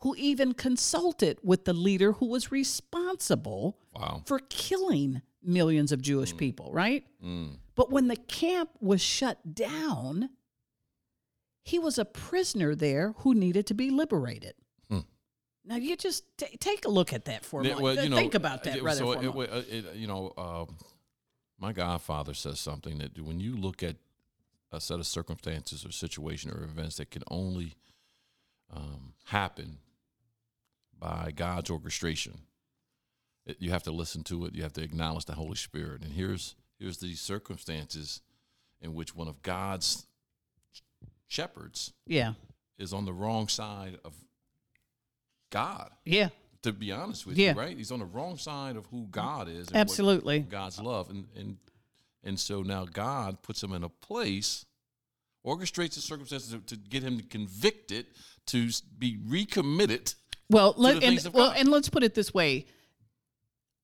who 0.00 0.14
even 0.16 0.54
consulted 0.54 1.38
with 1.42 1.64
the 1.64 1.72
leader 1.72 2.12
who 2.12 2.26
was 2.26 2.52
responsible 2.52 3.78
wow. 3.94 4.22
for 4.26 4.38
killing 4.50 5.22
millions 5.42 5.90
of 5.90 6.02
Jewish 6.02 6.34
mm. 6.34 6.38
people, 6.38 6.70
right? 6.72 7.04
Mm. 7.24 7.56
But 7.74 7.90
when 7.90 8.08
the 8.08 8.16
camp 8.16 8.70
was 8.80 9.00
shut 9.00 9.54
down, 9.54 10.30
he 11.68 11.78
was 11.78 11.98
a 11.98 12.04
prisoner 12.04 12.74
there 12.74 13.14
who 13.18 13.34
needed 13.34 13.66
to 13.66 13.74
be 13.74 13.90
liberated. 13.90 14.54
Hmm. 14.88 15.00
Now 15.64 15.76
you 15.76 15.96
just 15.96 16.24
t- 16.36 16.56
take 16.58 16.84
a 16.84 16.88
look 16.88 17.12
at 17.12 17.26
that 17.26 17.44
for 17.44 17.60
a 17.60 17.64
moment. 17.64 17.82
well, 17.82 18.04
you 18.04 18.08
know, 18.08 18.16
Think 18.16 18.34
about 18.34 18.64
that, 18.64 18.76
it, 18.76 18.82
rather. 18.82 18.98
So 18.98 19.12
it, 19.12 19.22
moment. 19.22 19.50
it, 19.68 19.94
you 19.94 20.06
know, 20.06 20.32
uh, 20.36 20.64
my 21.58 21.72
godfather 21.72 22.34
says 22.34 22.60
something 22.60 22.98
that 22.98 23.20
when 23.20 23.40
you 23.40 23.56
look 23.56 23.82
at 23.82 23.96
a 24.72 24.80
set 24.80 24.98
of 24.98 25.06
circumstances 25.06 25.84
or 25.84 25.92
situation 25.92 26.50
or 26.50 26.62
events 26.62 26.96
that 26.96 27.10
can 27.10 27.22
only 27.30 27.74
um, 28.74 29.14
happen 29.24 29.78
by 30.98 31.32
God's 31.34 31.70
orchestration. 31.70 32.40
You 33.58 33.70
have 33.70 33.84
to 33.84 33.92
listen 33.92 34.24
to 34.24 34.44
it. 34.44 34.54
You 34.54 34.62
have 34.62 34.74
to 34.74 34.82
acknowledge 34.82 35.24
the 35.24 35.34
Holy 35.34 35.56
Spirit. 35.56 36.02
And 36.02 36.12
here's 36.12 36.54
here's 36.78 36.98
these 36.98 37.20
circumstances 37.20 38.20
in 38.80 38.94
which 38.94 39.14
one 39.14 39.26
of 39.26 39.42
God's 39.42 40.06
shepherds, 41.28 41.92
yeah, 42.06 42.32
is 42.78 42.92
on 42.92 43.04
the 43.04 43.12
wrong 43.12 43.48
side 43.48 43.98
of 44.04 44.14
God. 45.50 45.90
Yeah. 46.04 46.28
To 46.62 46.72
be 46.72 46.90
honest 46.90 47.24
with 47.24 47.38
yeah. 47.38 47.52
you, 47.52 47.58
right? 47.58 47.76
He's 47.76 47.92
on 47.92 48.00
the 48.00 48.04
wrong 48.04 48.36
side 48.36 48.74
of 48.74 48.86
who 48.86 49.06
God 49.06 49.48
is. 49.48 49.68
Absolutely. 49.72 50.40
God's 50.40 50.80
love, 50.80 51.08
and 51.08 51.26
and 51.36 51.56
and 52.24 52.38
so 52.38 52.62
now 52.62 52.84
God 52.84 53.42
puts 53.42 53.62
him 53.62 53.72
in 53.72 53.84
a 53.84 53.88
place, 53.88 54.66
orchestrates 55.46 55.94
the 55.94 56.00
circumstances 56.00 56.50
to, 56.50 56.58
to 56.58 56.76
get 56.76 57.04
him 57.04 57.20
convicted, 57.20 58.06
to 58.46 58.70
be 58.98 59.18
recommitted. 59.24 60.14
Well, 60.50 60.74
let, 60.76 61.02
and, 61.02 61.28
well, 61.32 61.52
and 61.54 61.68
let's 61.68 61.88
put 61.90 62.02
it 62.02 62.14
this 62.14 62.32
way. 62.34 62.66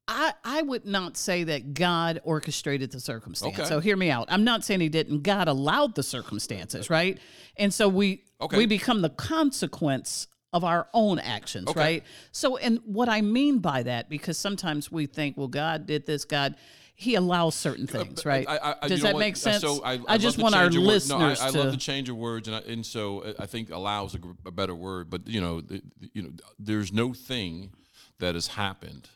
I, 0.07 0.33
I 0.45 0.63
would 0.63 0.85
not 0.85 1.17
say 1.17 1.45
that 1.45 1.73
God 1.75 2.21
orchestrated 2.25 2.93
the 2.93 3.01
circumstance. 3.01 3.59
Okay. 3.59 3.69
So 3.69 3.81
hear 3.81 3.97
me 3.97 4.11
out. 4.11 4.27
I'm 4.29 4.45
not 4.45 4.63
saying 4.65 4.81
he 4.81 4.89
didn't. 4.91 5.23
God 5.23 5.49
allowed 5.49 5.95
the 5.95 6.03
circumstances, 6.03 6.91
right? 6.91 7.19
And 7.57 7.73
so 7.73 7.89
we 7.89 8.23
Okay. 8.41 8.59
we 8.59 8.67
become 8.67 9.01
the 9.01 9.09
consequence 9.11 10.27
of 10.53 10.65
our 10.65 10.89
own 10.93 11.19
actions, 11.19 11.69
Okay. 11.69 11.81
right? 11.81 12.05
So 12.33 12.57
and 12.59 12.81
what 12.85 13.09
I 13.09 13.23
mean 13.23 13.61
by 13.61 13.83
that 13.85 14.11
because 14.11 14.37
sometimes 14.37 14.93
we 14.93 15.07
think, 15.07 15.37
well, 15.39 15.49
God 15.49 15.87
did 15.87 16.05
this, 16.07 16.25
God 16.25 16.57
he 16.97 17.17
allows 17.17 17.57
certain 17.57 17.89
things, 17.89 18.25
right? 18.25 18.49
I, 18.49 18.77
I, 18.83 18.89
Does 18.89 19.03
that 19.03 19.15
what? 19.15 19.19
make 19.21 19.37
sense? 19.37 19.63
So 19.63 19.83
I, 19.85 19.99
I 20.07 20.17
just 20.17 20.39
want 20.39 20.55
our 20.55 20.71
listeners 20.71 21.41
no, 21.41 21.47
I, 21.47 21.51
to 21.51 21.59
love 21.59 21.73
the 21.73 21.77
change 21.77 22.09
of 22.09 22.17
words, 22.17 22.47
and 22.47 22.65
and 22.67 22.87
so 22.87 23.21
uh, 23.21 23.33
I 23.41 23.47
think 23.47 23.71
allows 23.71 24.15
a, 24.15 24.19
a 24.47 24.53
better 24.53 24.77
word. 24.77 25.11
But 25.11 25.27
you 25.27 25.41
know, 25.41 25.61
the- 25.61 25.83
you 26.13 26.23
know, 26.23 26.31
there's 26.59 26.93
no 26.93 27.13
thing 27.13 27.73
that 28.21 28.35
has 28.37 28.47
happened 28.47 29.09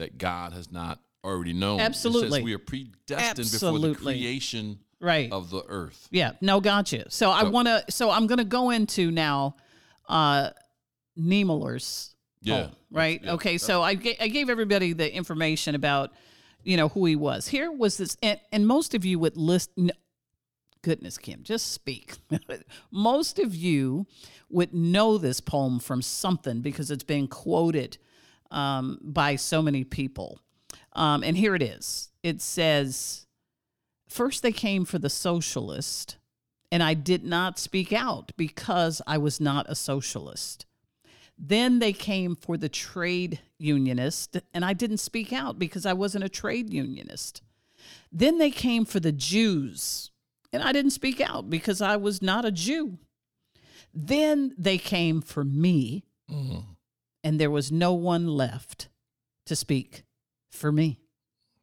that 0.00 0.18
God 0.18 0.52
has 0.52 0.72
not 0.72 0.98
already 1.22 1.52
known. 1.52 1.80
Absolutely. 1.80 2.42
we 2.42 2.54
are 2.54 2.58
predestined 2.58 3.50
before 3.52 3.78
the 3.78 3.94
creation 3.94 4.80
right. 5.00 5.30
of 5.30 5.50
the 5.50 5.62
earth. 5.68 6.08
Yeah, 6.10 6.32
no, 6.40 6.60
gotcha. 6.60 7.10
So 7.10 7.30
I 7.30 7.44
want 7.44 7.68
to, 7.68 7.84
so 7.90 8.10
I'm 8.10 8.26
going 8.26 8.38
to 8.38 8.44
go 8.44 8.70
into 8.70 9.10
now, 9.10 9.56
uh, 10.08 10.50
Niemöller's 11.18 12.14
Yeah. 12.40 12.62
poem, 12.62 12.70
right? 12.90 13.20
Yeah. 13.22 13.32
Okay, 13.34 13.58
so 13.58 13.82
I 13.82 13.94
ga- 13.94 14.16
I 14.20 14.28
gave 14.28 14.48
everybody 14.48 14.92
the 14.94 15.14
information 15.14 15.74
about, 15.74 16.12
you 16.62 16.76
know, 16.76 16.88
who 16.88 17.04
he 17.04 17.14
was. 17.16 17.48
Here 17.48 17.70
was 17.70 17.98
this, 17.98 18.16
and, 18.22 18.40
and 18.52 18.66
most 18.66 18.94
of 18.94 19.04
you 19.04 19.18
would 19.18 19.36
list. 19.36 19.70
n- 19.78 19.92
Goodness, 20.82 21.18
Kim, 21.18 21.42
just 21.42 21.72
speak. 21.72 22.14
most 22.90 23.38
of 23.38 23.54
you 23.54 24.06
would 24.48 24.72
know 24.72 25.18
this 25.18 25.38
poem 25.40 25.78
from 25.78 26.00
something 26.00 26.62
because 26.62 26.90
it's 26.90 27.04
been 27.04 27.28
quoted 27.28 27.98
um, 28.50 28.98
by 29.02 29.36
so 29.36 29.62
many 29.62 29.84
people. 29.84 30.40
Um, 30.92 31.22
and 31.22 31.36
here 31.36 31.54
it 31.54 31.62
is. 31.62 32.10
It 32.22 32.40
says, 32.42 33.26
First, 34.08 34.42
they 34.42 34.52
came 34.52 34.84
for 34.84 34.98
the 34.98 35.08
socialist, 35.10 36.16
and 36.72 36.82
I 36.82 36.94
did 36.94 37.24
not 37.24 37.58
speak 37.58 37.92
out 37.92 38.32
because 38.36 39.00
I 39.06 39.18
was 39.18 39.40
not 39.40 39.66
a 39.68 39.74
socialist. 39.76 40.66
Then 41.38 41.78
they 41.78 41.92
came 41.92 42.34
for 42.36 42.56
the 42.56 42.68
trade 42.68 43.40
unionist, 43.58 44.36
and 44.52 44.64
I 44.64 44.72
didn't 44.72 44.98
speak 44.98 45.32
out 45.32 45.58
because 45.58 45.86
I 45.86 45.92
wasn't 45.92 46.24
a 46.24 46.28
trade 46.28 46.70
unionist. 46.72 47.42
Then 48.12 48.38
they 48.38 48.50
came 48.50 48.84
for 48.84 49.00
the 49.00 49.12
Jews, 49.12 50.10
and 50.52 50.62
I 50.62 50.72
didn't 50.72 50.90
speak 50.90 51.20
out 51.20 51.48
because 51.48 51.80
I 51.80 51.96
was 51.96 52.20
not 52.20 52.44
a 52.44 52.50
Jew. 52.50 52.98
Then 53.94 54.54
they 54.58 54.76
came 54.76 55.20
for 55.22 55.44
me, 55.44 56.04
Mhm. 56.30 56.64
And 57.22 57.40
there 57.40 57.50
was 57.50 57.70
no 57.70 57.92
one 57.92 58.26
left 58.26 58.88
to 59.46 59.56
speak 59.56 60.04
for 60.50 60.72
me. 60.72 61.00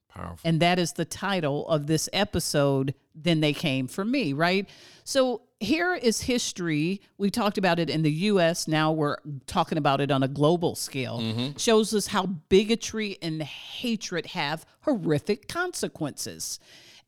Powerful. 0.10 0.39
And 0.43 0.60
that 0.62 0.80
is 0.80 0.93
the 0.93 1.06
title 1.06 1.67
of 1.67 1.88
this 1.88 2.10
episode. 2.13 2.93
Then 3.13 3.39
they 3.39 3.54
came 3.54 3.88
for 3.88 4.06
me, 4.06 4.34
right? 4.34 4.67
So 5.04 5.43
here 5.60 5.96
is 5.96 6.22
history. 6.22 7.02
We 7.17 7.30
talked 7.30 7.58
about 7.58 7.80
it 7.80 7.89
in 7.89 8.04
the 8.04 8.12
US. 8.12 8.67
Now 8.67 8.91
we're 8.91 9.17
talking 9.46 9.78
about 9.78 10.02
it 10.02 10.12
on 10.12 10.24
a 10.24 10.28
global 10.28 10.76
scale. 10.76 11.20
Mm-hmm. 11.20 11.58
Shows 11.58 11.93
us 11.93 12.08
how 12.08 12.26
bigotry 12.26 13.17
and 13.22 13.41
hatred 13.41 14.28
have 14.28 14.65
horrific 14.82 15.48
consequences. 15.48 16.60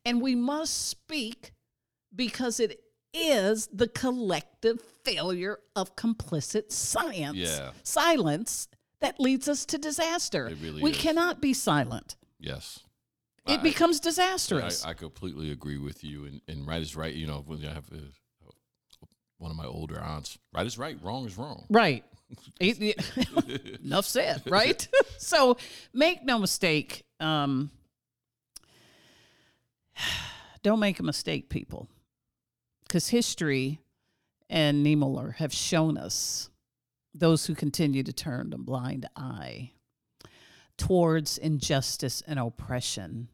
And 0.04 0.20
we 0.20 0.34
must 0.34 0.88
speak 0.88 1.52
because 2.14 2.58
it 2.58 2.80
is 3.12 3.68
the 3.72 3.88
collective 3.88 4.80
failure 5.04 5.58
of 5.74 5.96
complicit 5.96 6.70
science, 6.72 7.36
Yeah. 7.36 7.70
silence 7.82 8.68
that 9.00 9.18
leads 9.18 9.48
us 9.48 9.64
to 9.66 9.78
disaster. 9.78 10.48
It 10.48 10.58
really 10.62 10.82
we 10.82 10.90
is. 10.92 10.96
cannot 10.98 11.40
be 11.40 11.52
silent 11.54 12.16
yes. 12.38 12.80
it 13.46 13.60
I- 13.60 13.62
becomes 13.62 13.98
disastrous. 14.00 14.84
I 14.84 14.92
completely 14.94 15.50
agree 15.50 15.78
with 15.78 16.04
you. 16.04 16.26
And, 16.26 16.40
and 16.48 16.66
right 16.66 16.82
is 16.82 16.94
right. 16.94 17.14
You 17.14 17.26
know, 17.26 17.42
when 17.46 17.64
I 17.64 17.72
have 17.72 17.88
uh, 17.92 17.96
one 19.38 19.50
of 19.50 19.56
my 19.56 19.64
older 19.66 19.98
aunts, 19.98 20.38
right 20.52 20.66
is 20.66 20.76
right, 20.78 20.96
wrong 21.02 21.26
is 21.26 21.36
wrong. 21.38 21.64
right. 21.70 22.04
Enough 22.60 24.06
said, 24.06 24.42
right? 24.46 24.86
so 25.18 25.56
make 25.92 26.22
no 26.24 26.38
mistake. 26.38 27.04
Um, 27.18 27.70
don't 30.62 30.78
make 30.78 31.00
a 31.00 31.02
mistake, 31.02 31.48
people. 31.48 31.88
Because 32.90 33.10
history 33.10 33.78
and 34.48 34.84
Niemöller 34.84 35.36
have 35.36 35.52
shown 35.52 35.96
us 35.96 36.50
those 37.14 37.46
who 37.46 37.54
continue 37.54 38.02
to 38.02 38.12
turn 38.12 38.52
a 38.52 38.58
blind 38.58 39.08
eye 39.14 39.70
towards 40.76 41.38
injustice 41.38 42.20
and 42.26 42.40
oppression. 42.40 43.28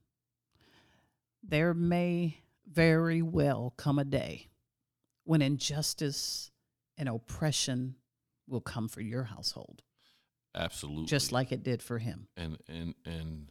There 1.42 1.72
may 1.72 2.42
very 2.70 3.22
well 3.22 3.72
come 3.78 3.98
a 3.98 4.04
day 4.04 4.48
when 5.24 5.40
injustice 5.40 6.50
and 6.98 7.08
oppression 7.08 7.94
will 8.46 8.60
come 8.60 8.88
for 8.88 9.00
your 9.00 9.24
household. 9.24 9.80
absolutely. 10.54 11.06
just 11.06 11.32
like 11.32 11.50
it 11.50 11.62
did 11.62 11.80
for 11.82 11.96
him. 11.96 12.28
and 12.36 12.58
and 12.68 12.94
and 13.06 13.50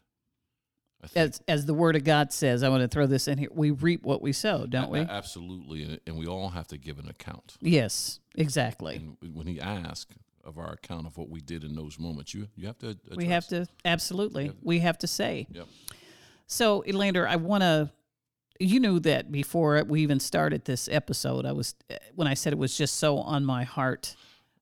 As 1.16 1.42
as 1.48 1.66
the 1.66 1.74
word 1.74 1.96
of 1.96 2.04
God 2.04 2.32
says, 2.32 2.64
I 2.64 2.70
want 2.70 2.82
to 2.82 2.88
throw 2.88 3.06
this 3.06 3.28
in 3.28 3.38
here. 3.38 3.50
We 3.52 3.72
reap 3.72 4.04
what 4.04 4.22
we 4.22 4.32
sow, 4.32 4.66
don't 4.66 4.90
we? 4.90 5.00
absolutely, 5.00 6.00
and, 6.06 6.18
we 6.18 6.28
all 6.28 6.50
have 6.50 6.68
to 6.68 6.78
give 6.78 7.00
an 7.00 7.10
account. 7.10 7.56
Yes, 7.62 8.20
exactly. 8.36 8.96
And 9.22 9.36
when 9.36 9.48
He 9.48 9.60
asks 9.60 10.14
of 10.44 10.58
our 10.58 10.74
account 10.74 11.08
of 11.08 11.18
what 11.18 11.30
we 11.30 11.42
did 11.42 11.64
in 11.64 11.76
those 11.76 12.00
moments, 12.00 12.34
you 12.34 12.48
you 12.56 12.68
have 12.68 12.78
to. 12.80 12.90
Address. 12.90 13.18
We 13.18 13.26
have 13.26 13.48
to 13.48 13.68
absolutely. 13.84 14.52
We 14.62 14.80
have 14.80 14.98
to 15.00 15.08
say. 15.08 15.48
Yep. 15.52 15.68
So, 16.48 16.82
Elander, 16.82 17.28
I 17.28 17.36
want 17.38 17.62
to. 17.64 17.92
You 18.58 18.80
knew 18.80 19.02
that 19.02 19.34
before 19.34 19.84
we 19.84 20.02
even 20.02 20.20
started 20.22 20.64
this 20.64 20.88
episode. 20.90 21.46
I 21.46 21.52
was 21.52 21.76
when 22.14 22.28
I 22.28 22.36
said 22.36 22.54
it 22.54 22.60
was 22.60 22.78
just 22.78 22.98
so 22.98 23.18
on 23.18 23.44
my 23.44 23.64
heart 23.64 24.16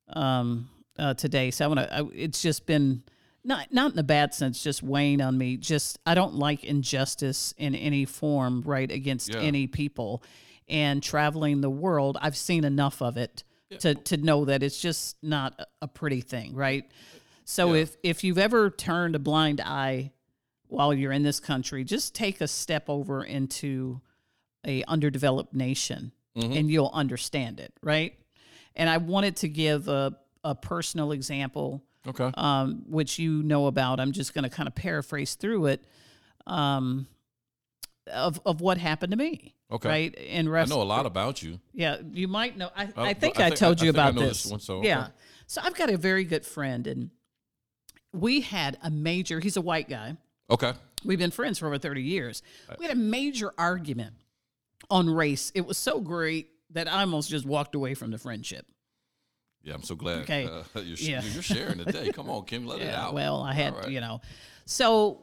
um, 0.09 0.69
uh, 0.97 1.13
today. 1.13 1.51
So 1.51 1.65
I 1.65 1.67
want 1.67 1.79
to. 1.79 2.11
It's 2.15 2.41
just 2.41 2.65
been 2.65 3.03
not 3.43 3.71
not 3.73 3.93
in 3.93 3.99
a 3.99 4.03
bad 4.03 4.33
sense, 4.33 4.63
just 4.63 4.81
weighing 4.83 5.21
on 5.21 5.37
me. 5.37 5.57
Just 5.57 5.99
I 6.05 6.15
don't 6.15 6.35
like 6.35 6.63
injustice 6.63 7.53
in 7.57 7.75
any 7.75 8.05
form, 8.05 8.61
right 8.61 8.89
against 8.91 9.33
Yeah. 9.33 9.41
any 9.41 9.67
people. 9.67 10.23
And 10.69 11.03
traveling 11.03 11.61
the 11.61 11.69
world, 11.69 12.17
I've 12.21 12.37
seen 12.37 12.63
enough 12.63 13.01
of 13.01 13.17
it 13.17 13.43
to 13.79 13.95
to 13.95 14.17
know 14.17 14.45
that 14.45 14.63
it's 14.63 14.79
just 14.79 15.17
not 15.21 15.59
a- 15.81 15.87
pretty 15.87 16.21
thing, 16.21 16.53
right? 16.55 16.89
So 17.43 17.73
Yeah. 17.73 17.81
if 17.81 17.97
if 18.03 18.23
you've 18.23 18.37
ever 18.37 18.69
turned 18.69 19.15
a 19.15 19.19
blind 19.19 19.59
eye 19.61 20.11
while 20.67 20.93
you're 20.93 21.11
in 21.11 21.23
this 21.23 21.39
country, 21.39 21.83
just 21.83 22.15
take 22.15 22.39
a 22.41 22.47
step 22.47 22.89
over 22.89 23.23
into 23.23 24.01
a 24.65 24.83
underdeveloped 24.85 25.53
nation 25.53 26.13
mm-hmm. 26.35 26.53
and 26.53 26.71
you'll 26.71 26.91
understand 26.93 27.59
it, 27.59 27.73
right? 27.81 28.17
And 28.75 28.89
I 28.89 28.97
wanted 28.97 29.35
to 29.37 29.49
give 29.49 29.87
a, 29.87 30.17
a 30.43 30.55
personal 30.55 31.11
example, 31.11 31.83
Okay. 32.07 32.31
um, 32.35 32.83
which 32.87 33.17
you 33.19 33.43
know 33.43 33.67
about. 33.67 33.99
I'm 33.99 34.11
just 34.11 34.33
going 34.33 34.43
to 34.43 34.49
kind 34.49 34.67
of 34.67 34.75
paraphrase 34.75 35.35
through 35.35 35.67
it 35.67 35.83
um, 36.45 37.07
of, 38.11 38.39
of 38.45 38.59
what 38.61 38.77
happened 38.77 39.11
to 39.11 39.17
me. 39.17 39.55
Okay. 39.71 39.89
Right. 39.89 40.15
In 40.15 40.53
I 40.53 40.65
know 40.65 40.81
a 40.81 40.83
lot 40.83 41.05
about 41.05 41.41
you. 41.41 41.59
yeah, 41.73 41.97
you 42.11 42.27
might 42.27 42.57
know. 42.57 42.69
I, 42.75 42.83
Uh, 42.85 42.89
I 42.97 43.13
think 43.13 43.39
I 43.39 43.45
I, 43.45 43.49
think- 43.49 43.59
told 43.59 43.81
I- 43.81 43.85
you 43.85 43.91
I 43.93 43.95
I 43.95 44.09
about 44.09 44.15
this. 44.19 44.43
this 44.43 44.51
one, 44.51 44.59
so, 44.59 44.83
yeah. 44.83 45.07
So 45.47 45.61
I've 45.63 45.75
got 45.75 45.89
a 45.89 45.97
very 45.97 46.23
good 46.25 46.45
friend, 46.45 46.85
and 46.87 47.09
we 48.11 48.41
had 48.41 48.77
a 48.83 48.91
major. 48.91 49.39
He's 49.39 49.57
a 49.57 49.61
white 49.61 49.89
guy. 49.89 50.17
Okay. 50.49 50.73
We've 51.05 51.17
been 51.19 51.31
friends 51.31 51.57
for 51.59 51.67
over 51.67 51.77
thirty 51.79 52.03
years. 52.03 52.43
We 52.77 52.85
had 52.85 52.95
a 52.95 52.99
major 52.99 53.51
argument 53.57 54.15
on 54.91 55.09
race. 55.09 55.51
It 55.55 55.65
was 55.65 55.77
so 55.77 55.99
great 55.99 56.49
that 56.71 56.87
I 56.87 57.01
almost 57.01 57.29
just 57.29 57.45
walked 57.45 57.73
away 57.75 57.93
from 57.93 58.11
the 58.11 58.17
friendship. 58.17 58.65
Yeah, 59.63 59.73
I'm 59.75 59.83
so 59.83 59.95
glad 59.95 60.19
Okay. 60.23 60.45
uh, 60.45 60.63
you're, 60.81 60.97
Yeah. 60.97 61.21
you're 61.23 61.41
sharing 61.41 61.77
today. 61.77 62.11
Come 62.11 62.29
on, 62.29 62.43
Kim, 62.45 62.65
let 62.67 62.81
it 62.81 62.93
out. 62.93 63.13
well, 63.13 63.41
I 63.41 63.53
had, 63.53 63.73
right. 63.75 63.89
you 63.89 64.01
know. 64.01 64.21
So 64.65 65.21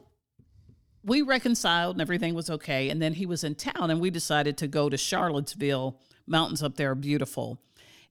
we 1.03 1.21
reconciled 1.21 1.95
and 1.95 2.01
everything 2.01 2.33
was 2.33 2.49
okay. 2.49 2.89
And 2.89 3.01
then 3.01 3.13
he 3.13 3.25
was 3.25 3.43
in 3.43 3.55
town 3.55 3.89
and 3.91 3.99
we 4.01 4.09
decided 4.09 4.57
to 4.57 4.67
go 4.67 4.89
to 4.89 4.97
Charlottesville. 4.97 5.99
Mountains 6.27 6.61
up 6.63 6.75
there 6.75 6.91
are 6.91 6.95
beautiful. 6.95 7.61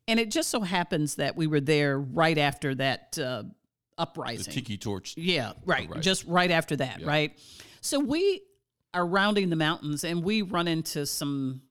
And 0.08 0.18
it 0.18 0.30
just 0.30 0.50
so 0.50 0.60
happens 0.62 1.16
that 1.16 1.36
we 1.36 1.46
were 1.46 1.60
there 1.60 1.98
right 1.98 2.38
after 2.38 2.74
that 2.76 3.18
uh, 3.20 3.42
the 3.42 3.50
uprising. 3.98 4.52
tiki 4.52 4.76
torch. 4.76 5.14
Yeah, 5.16 5.52
right. 5.64 5.88
right. 5.90 6.00
Just 6.00 6.24
right 6.26 6.50
after 6.50 6.76
that, 6.76 7.04
right? 7.04 7.38
So 7.80 8.00
we 8.00 8.42
are 8.94 9.06
rounding 9.06 9.50
the 9.50 9.56
mountains 9.56 10.02
and 10.04 10.24
we 10.24 10.42
run 10.42 10.66
into 10.66 11.06
some 11.06 11.62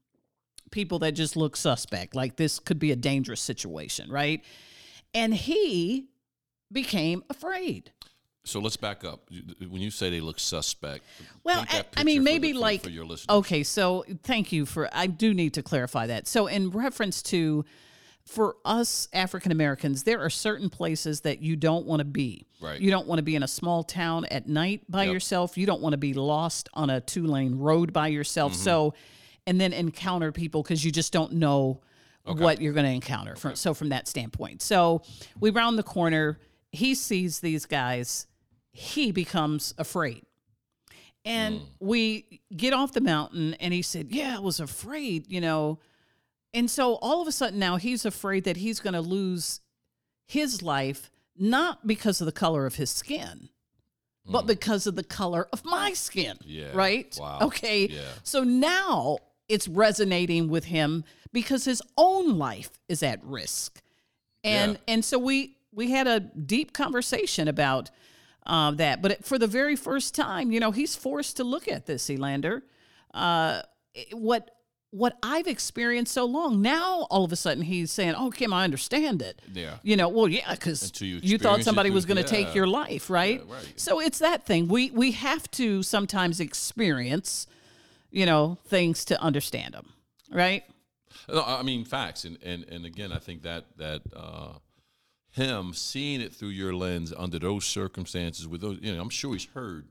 people 0.72 1.00
that 1.00 1.12
just 1.12 1.36
look 1.36 1.56
suspect. 1.56 2.16
Like 2.16 2.36
this 2.36 2.60
could 2.60 2.80
be 2.80 2.92
a 2.92 2.96
dangerous 2.96 3.42
situation, 3.42 4.10
right? 4.12 4.44
And 5.14 5.34
he 5.34 6.08
became 6.72 7.24
afraid. 7.30 7.92
So 8.46 8.60
let's 8.60 8.78
back 8.78 9.04
up. 9.04 9.30
When 9.60 9.82
you 9.82 9.92
say 9.92 10.10
they 10.10 10.22
look 10.22 10.40
suspect, 10.40 11.04
Well, 11.44 11.66
I, 11.70 11.84
I 11.98 12.04
mean, 12.04 12.24
maybe 12.24 12.54
the- 12.54 12.60
like 12.60 12.84
for 12.84 12.90
your 12.90 13.06
listeners. 13.06 13.36
okay. 13.38 13.64
So 13.64 14.06
thank 14.24 14.52
you 14.52 14.66
for. 14.66 14.90
I 14.94 15.08
do 15.08 15.34
need 15.34 15.54
to 15.56 15.64
clarify 15.64 16.08
that. 16.08 16.28
So 16.28 16.48
in 16.48 16.70
reference 16.72 17.22
to, 17.24 17.66
for 18.26 18.56
us 18.64 19.08
African 19.14 19.52
Americans, 19.52 20.04
there 20.04 20.20
are 20.22 20.30
certain 20.30 20.70
places 20.70 21.22
that 21.22 21.42
you 21.42 21.56
don't 21.58 21.86
want 21.86 22.00
to 22.00 22.06
be. 22.06 22.48
Right. 22.62 22.80
You 22.80 22.90
don't 22.92 23.08
want 23.08 23.20
to 23.20 23.24
be 23.24 23.36
in 23.36 23.44
a 23.44 23.48
small 23.48 23.84
town 23.84 24.26
at 24.26 24.48
night 24.48 24.90
by 24.90 25.04
Yep. 25.06 25.14
yourself. 25.14 25.58
You 25.58 25.66
don't 25.66 25.82
want 25.82 25.94
to 25.94 25.98
be 25.98 26.14
lost 26.14 26.70
on 26.74 26.90
a 26.90 27.02
two 27.02 27.26
lane 27.26 27.58
road 27.58 27.92
by 27.94 28.08
yourself. 28.08 28.54
Mm-hmm. 28.54 28.62
So, 28.64 28.94
and 29.48 29.60
then 29.60 29.74
encounter 29.74 30.32
people 30.32 30.64
because 30.64 30.84
you 30.84 30.92
just 30.92 31.14
don't 31.14 31.34
know 31.34 31.82
what 32.26 32.62
you're 32.62 32.74
going 32.74 32.86
to 32.86 32.92
encounter. 32.92 33.36
From, 33.36 33.56
so 33.56 33.74
from 33.74 33.90
that 33.90 34.08
standpoint, 34.08 34.62
so 34.62 35.02
we 35.40 35.50
round 35.50 35.78
the 35.78 35.84
corner. 35.84 36.40
He 36.72 36.94
sees 36.94 37.40
these 37.40 37.66
guys. 37.66 38.28
He 38.72 39.12
becomes 39.12 39.74
afraid. 39.78 40.24
And 41.26 41.60
hmm. 41.60 41.66
we 41.80 42.42
get 42.56 42.74
off 42.74 42.94
the 42.94 43.02
mountain, 43.02 43.54
and 43.56 43.74
he 43.74 43.82
said, 43.82 44.08
Yeah, 44.10 44.38
I 44.38 44.40
was 44.40 44.60
afraid, 44.60 45.32
you 45.32 45.42
know. 45.42 45.80
And 46.54 46.70
so 46.70 46.96
all 46.96 47.22
of 47.22 47.28
a 47.28 47.32
sudden 47.32 47.60
now 47.60 47.76
he's 47.76 48.06
afraid 48.06 48.46
that 48.46 48.58
he's 48.58 48.80
going 48.80 48.94
to 48.94 49.02
lose 49.02 49.62
his 50.26 50.64
life, 50.64 51.12
not 51.38 51.86
because 51.86 52.22
of 52.22 52.26
the 52.26 52.32
color 52.32 52.66
of 52.66 52.76
his 52.76 52.90
skin, 52.90 53.50
but 54.26 54.42
hmm. 54.42 54.48
because 54.48 54.88
of 54.88 54.96
the 54.96 55.04
color 55.04 55.48
of 55.52 55.66
my 55.66 55.94
skin. 55.94 56.38
Yeah. 56.46 56.70
Right? 56.74 57.16
Wow. 57.20 57.40
Okay. 57.44 57.88
Yeah. 57.88 58.02
So 58.24 58.44
now 58.44 59.18
it's 59.50 59.68
resonating 59.68 60.48
with 60.48 60.66
him 60.66 61.04
because 61.34 61.66
his 61.66 61.82
own 61.98 62.38
life 62.38 62.70
is 62.88 63.04
at 63.04 63.24
risk. 63.24 63.82
And 64.44 64.74
Yeah. 64.74 64.94
and 64.94 65.04
so 65.06 65.20
we 65.20 65.58
we 65.74 65.92
had 65.92 66.08
a 66.08 66.20
deep 66.20 66.72
conversation 66.74 67.48
about 67.48 67.90
uh, 68.46 68.72
that. 68.72 69.02
But 69.02 69.26
for 69.26 69.38
the 69.38 69.48
very 69.48 69.76
first 69.76 70.16
time, 70.16 70.52
you 70.52 70.60
know, 70.60 70.72
he's 70.72 70.96
forced 70.96 71.38
to 71.38 71.44
look 71.44 71.68
at 71.68 71.86
this, 71.86 72.10
Elander. 72.10 72.64
Uh, 73.14 73.62
what 74.14 74.56
what 74.92 75.18
I've 75.22 75.46
experienced 75.46 76.14
so 76.14 76.26
long. 76.26 76.64
Now 76.64 77.06
all 77.12 77.24
of 77.24 77.32
a 77.32 77.36
sudden 77.36 77.64
he's 77.64 77.92
saying, 77.92 78.16
"Oh, 78.16 78.32
Kim, 78.32 78.52
I 78.54 78.64
understand 78.64 79.22
it." 79.22 79.40
Yeah. 79.54 79.78
You 79.84 79.96
know, 79.98 80.10
well, 80.10 80.28
yeah, 80.28 80.52
because 80.52 81.00
you 81.02 81.20
you 81.22 81.38
thought 81.38 81.64
somebody 81.64 81.90
through- 81.90 81.96
was 81.96 82.06
going 82.06 82.18
to 82.18 82.24
take 82.24 82.56
your 82.56 82.66
life, 82.66 83.10
right? 83.10 83.42
Yeah, 83.46 83.54
right. 83.54 83.74
So 83.76 84.00
it's 84.00 84.18
that 84.20 84.46
thing. 84.48 84.68
We 84.68 84.90
we 84.90 85.12
have 85.12 85.50
to 85.52 85.84
sometimes 85.84 86.40
experience, 86.40 87.46
you 88.12 88.26
know, 88.26 88.58
things 88.68 89.06
to 89.06 89.22
understand 89.22 89.74
them, 89.74 89.90
right? 90.32 90.64
No, 91.28 91.44
I 91.44 91.64
mean 91.64 91.86
facts, 91.86 92.24
and 92.26 92.38
and 92.44 92.64
and 92.70 92.86
again, 92.86 93.12
I 93.12 93.20
think 93.20 93.44
that 93.44 93.66
that 93.78 94.02
uh, 94.16 94.54
him 95.32 95.74
seeing 95.74 96.22
it 96.22 96.34
through 96.34 96.50
your 96.50 96.74
lens 96.74 97.14
under 97.16 97.40
those 97.40 97.66
circumstances, 97.66 98.48
with 98.48 98.62
those, 98.62 98.80
you 98.82 98.96
know, 98.96 99.02
I'm 99.02 99.10
sure 99.10 99.34
he's 99.34 99.46
heard 99.54 99.88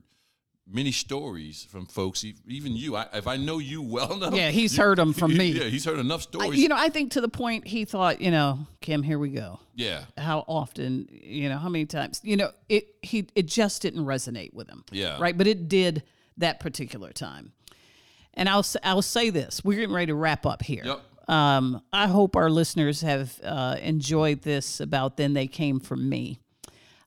many 0.71 0.91
stories 0.91 1.65
from 1.69 1.85
folks, 1.87 2.23
even 2.47 2.75
you. 2.75 2.95
I, 2.95 3.07
if 3.13 3.25
I 3.27 3.37
know 3.37 3.57
you 3.57 3.81
well 3.81 4.13
enough, 4.17 4.33
Yeah, 4.35 4.51
he's 4.51 4.77
you- 4.77 4.83
heard 4.83 4.99
'em 4.99 5.13
from 5.13 5.31
you- 5.31 5.37
me. 5.39 5.49
Yeah, 5.51 5.63
he's 5.63 5.83
heard 5.85 5.97
enough 5.99 6.19
I- 6.21 6.23
stories. 6.23 6.59
you 6.59 6.67
know, 6.69 6.75
I 6.77 6.89
think 6.89 7.11
to 7.13 7.21
the 7.21 7.29
point 7.29 7.65
he 7.67 7.85
thought, 7.85 8.21
you 8.21 8.31
know, 8.31 8.67
Kim, 8.81 9.01
here 9.01 9.17
we 9.19 9.29
go. 9.29 9.59
yeah, 9.75 10.03
How 10.17 10.43
often, 10.47 11.07
you 11.11 11.49
know, 11.49 11.57
how 11.57 11.69
many 11.69 11.85
times, 11.85 12.21
you 12.23 12.37
know, 12.37 12.51
it 12.69 12.87
he 13.01 13.27
it 13.35 13.47
just 13.47 13.81
didn't 13.81 14.05
resonate 14.05 14.53
with 14.53 14.69
him. 14.69 14.83
Yeah. 14.91 15.17
Right, 15.19 15.37
but 15.37 15.47
it 15.47 15.67
did 15.69 16.03
that 16.37 16.59
particular 16.59 17.11
time. 17.11 17.51
And 18.39 18.47
I'll 18.47 18.65
I'll 18.83 19.01
say 19.01 19.31
this: 19.31 19.61
we're 19.65 19.79
getting 19.79 19.93
ready 19.93 20.07
to 20.07 20.15
wrap 20.15 20.45
up 20.45 20.63
here. 20.63 20.83
Yep. 20.85 21.01
Um, 21.27 21.83
I 21.91 22.07
hope 22.07 22.37
our 22.37 22.49
listeners 22.49 23.01
have 23.01 23.37
uh, 23.43 23.75
enjoyed 23.81 24.43
this 24.43 24.79
about 24.79 25.17
then 25.17 25.33
they 25.33 25.45
came 25.45 25.81
from 25.81 26.07
me. 26.07 26.39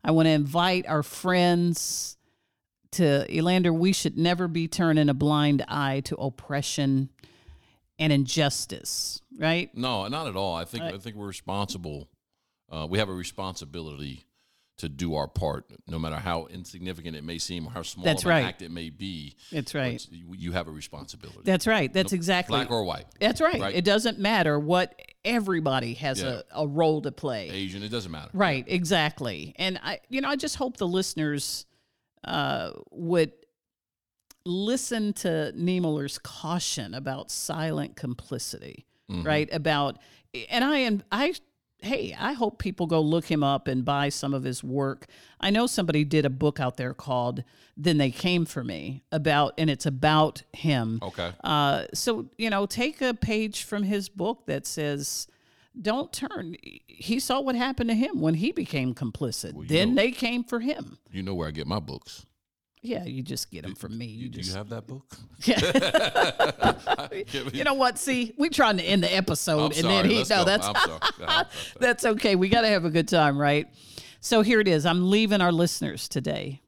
I 0.05 0.11
want 0.11 0.27
to 0.27 0.31
invite 0.31 0.87
our 0.87 1.03
friends 1.03 2.19
to 2.93 3.27
Elander. 3.35 3.73
We 3.73 3.95
should 3.95 4.19
never 4.19 4.47
be 4.47 4.69
turning 4.69 5.09
a 5.09 5.15
blind 5.15 5.65
eye 5.69 6.01
to 6.01 6.17
oppression 6.17 7.09
and 7.99 8.13
injustice. 8.13 9.23
Right? 9.39 9.75
no, 9.75 10.07
not 10.09 10.27
at 10.27 10.37
all. 10.37 10.55
I 10.55 10.67
think 10.67 10.85
I 10.85 10.99
think 10.99 11.17
we're 11.17 11.27
responsible. 11.27 12.11
Uh, 12.71 12.87
we 12.89 12.99
have 12.99 13.09
a 13.09 13.15
responsibility 13.15 14.27
to 14.79 14.89
do 14.89 15.15
our 15.15 15.29
part, 15.29 15.67
no 15.87 15.99
matter 15.99 16.17
how 16.17 16.47
insignificant 16.47 17.15
it 17.15 17.23
may 17.23 17.39
seem 17.39 17.67
or 17.67 17.71
how 17.71 17.83
small 17.83 18.05
That's 18.05 18.25
right. 18.25 18.45
act 18.45 18.63
it 18.63 18.71
may 18.71 18.91
be. 18.91 19.37
That's 19.53 19.75
right. 19.75 20.05
You, 20.11 20.53
have 20.53 20.67
a 20.67 20.71
responsibility, 20.73 21.41
That's 21.45 21.67
right. 21.67 21.93
That's 21.93 22.13
exactly. 22.13 22.57
black 22.57 22.71
or 22.71 22.83
white, 22.85 23.05
That's 23.21 23.41
right. 23.41 23.61
Right. 23.61 23.75
It 23.75 23.85
doesn't 23.85 24.19
matter 24.19 24.59
what 24.59 25.01
everybody 25.25 25.95
has 25.95 26.21
Yeah. 26.23 26.41
a, 26.55 26.63
a 26.63 26.67
role 26.67 27.01
to 27.03 27.13
play. 27.13 27.51
Asian. 27.51 27.83
It 27.83 27.91
doesn't 27.91 28.11
matter. 28.11 28.31
Right, 28.33 28.65
exactly. 28.67 29.55
And 29.57 29.79
I 29.83 30.01
you 30.09 30.21
know, 30.21 30.29
I 30.29 30.37
just 30.37 30.57
hope 30.57 30.79
the 30.79 30.89
listeners 30.89 31.67
uh 32.25 32.73
would 32.91 33.33
listen 34.45 35.13
to 35.13 35.53
Niemöller's 35.57 36.19
caution 36.19 36.95
about 36.95 37.31
silent 37.31 37.97
complicity, 37.97 38.87
Mm-hmm. 39.11 39.27
right? 39.27 39.49
About 39.53 39.99
and 40.49 40.65
I 40.65 40.79
am 40.79 41.03
I 41.13 41.35
hey, 41.83 42.17
I 42.19 42.33
hope 42.33 42.59
people 42.59 42.87
go 42.87 43.01
look 43.01 43.27
him 43.27 43.43
up 43.43 43.67
and 43.69 43.85
buy 43.85 44.09
some 44.09 44.33
of 44.35 44.45
his 44.45 44.63
work. 44.63 45.07
I 45.41 45.51
know 45.51 45.67
somebody 45.67 46.05
did 46.05 46.25
a 46.25 46.31
book 46.31 46.61
out 46.61 46.77
there 46.77 46.95
called 46.95 47.43
Then 47.77 47.99
They 47.99 48.11
Came 48.11 48.45
for 48.45 48.63
Me 48.65 49.03
about 49.11 49.55
and 49.59 49.69
it's 49.69 49.85
about 49.87 50.43
him. 50.53 51.01
Okay. 51.03 51.33
Uh, 51.43 51.87
so 51.93 52.29
you 52.39 52.51
know, 52.51 52.67
take 52.67 53.01
a 53.01 53.15
page 53.15 53.65
from 53.65 53.83
his 53.83 54.09
book 54.09 54.47
that 54.47 54.67
says 54.67 55.27
don't 55.81 56.13
turn. 56.13 56.57
He 56.87 57.19
saw 57.19 57.41
what 57.41 57.55
happened 57.57 57.89
to 57.91 57.97
him 57.97 58.21
when 58.21 58.35
he 58.35 58.53
became 58.53 58.95
complicit. 58.95 59.55
you 59.57 59.67
then 59.67 59.95
know- 59.95 60.03
they 60.03 60.11
came 60.11 60.45
for 60.45 60.61
him. 60.61 60.99
You 61.11 61.23
know 61.23 61.35
where 61.35 61.49
I 61.49 61.51
get 61.51 61.67
my 61.67 61.81
books. 61.81 62.27
Yeah, 62.85 63.05
you 63.05 63.23
just 63.23 63.51
get 63.51 63.63
them 63.63 63.77
from 63.77 63.97
me. 63.97 64.07
You, 64.07 64.25
You, 64.25 64.29
do 64.29 64.39
just, 64.39 64.51
you 64.51 64.57
have 64.57 64.69
that 64.71 64.87
book? 64.89 65.05
Yeah. 65.47 67.09
you 67.53 67.65
know 67.65 67.75
what? 67.75 67.99
See, 67.99 68.35
we're 68.37 68.51
trying 68.51 68.79
to 68.79 68.83
end 68.85 69.03
the 69.05 69.15
episode, 69.15 69.59
I'm 69.59 69.65
and 69.67 69.75
sorry. 69.77 69.95
then 69.95 70.11
he. 70.11 70.17
No, 70.19 70.25
go. 70.25 70.45
that's 70.45 70.67
I'm 70.67 70.75
sorry. 70.75 71.01
I'm- 71.27 71.47
that's 71.79 72.05
okay. 72.05 72.37
We 72.37 72.49
got 72.49 72.63
to 72.63 72.69
have 72.69 72.85
a 72.85 72.91
good 72.91 73.09
time, 73.09 73.39
right? 73.39 73.67
So 74.21 74.43
here 74.43 74.61
it 74.61 74.69
is. 74.69 74.87
I'm 74.87 75.11
leaving 75.11 75.41
our 75.41 75.53
listeners 75.53 76.09
today 76.09 76.63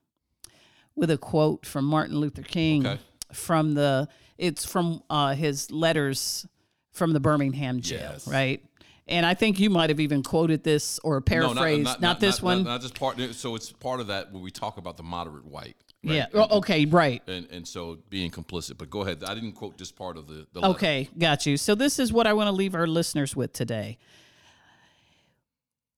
with 0.96 1.10
a 1.10 1.18
quote 1.18 1.66
from 1.66 1.84
Martin 1.84 2.18
Luther 2.18 2.42
King 2.42 2.86
Okay. 2.86 3.00
from 3.32 3.74
the. 3.74 4.08
It's 4.38 4.64
from 4.64 5.02
uh, 5.08 5.34
his 5.34 5.70
letters 5.70 6.46
from 6.92 7.12
the 7.12 7.20
Birmingham 7.20 7.80
jail, 7.80 8.10
Yes. 8.12 8.26
right? 8.28 8.64
And 9.06 9.24
I 9.26 9.34
think 9.34 9.60
you 9.60 9.68
might 9.70 9.90
have 9.90 10.00
even 10.00 10.22
quoted 10.22 10.64
this 10.64 10.98
or 11.04 11.16
No, 11.16 11.20
paraphrased. 11.20 12.00
not, 12.00 12.20
this 12.20 12.40
one. 12.42 12.64
Not, 12.64 12.80
just 12.80 12.98
part. 12.98 13.18
So 13.34 13.54
it's 13.54 13.70
part 13.72 14.00
of 14.00 14.06
that 14.08 14.32
when 14.32 14.42
we 14.42 14.50
talk 14.50 14.76
about 14.78 14.96
the 14.96 15.02
moderate 15.02 15.44
white. 15.44 15.76
Right? 16.04 16.14
yeah. 16.14 16.26
And, 16.32 16.52
okay. 16.52 16.84
Right. 16.86 17.22
and 17.26 17.46
and 17.50 17.66
so 17.66 17.98
being 18.10 18.30
complicit. 18.30 18.78
But 18.78 18.90
go 18.90 19.02
ahead. 19.02 19.22
I 19.24 19.34
didn't 19.34 19.52
quote 19.52 19.78
this 19.78 19.92
part 19.92 20.16
of 20.16 20.26
the. 20.26 20.46
the 20.52 20.60
letter. 20.60 20.74
Okay, 20.74 21.08
got 21.18 21.46
you. 21.46 21.56
So 21.56 21.74
this 21.74 21.98
is 21.98 22.12
what 22.12 22.26
I 22.26 22.32
want 22.32 22.48
to 22.48 22.52
leave 22.52 22.74
our 22.74 22.86
listeners 22.86 23.34
with 23.34 23.52
today. 23.52 23.98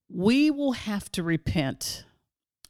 We 0.08 0.50
will 0.50 0.72
have 0.72 1.10
to 1.12 1.22
repent 1.22 2.04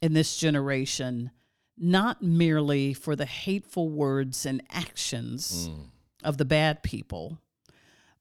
in 0.01 0.13
this 0.13 0.37
generation, 0.37 1.31
not 1.77 2.21
merely 2.21 2.93
for 2.93 3.15
the 3.15 3.25
hateful 3.25 3.89
words 3.89 4.45
and 4.45 4.61
actions 4.71 5.69
mm. 5.69 5.85
of 6.23 6.37
the 6.37 6.45
bad 6.45 6.81
people, 6.83 7.39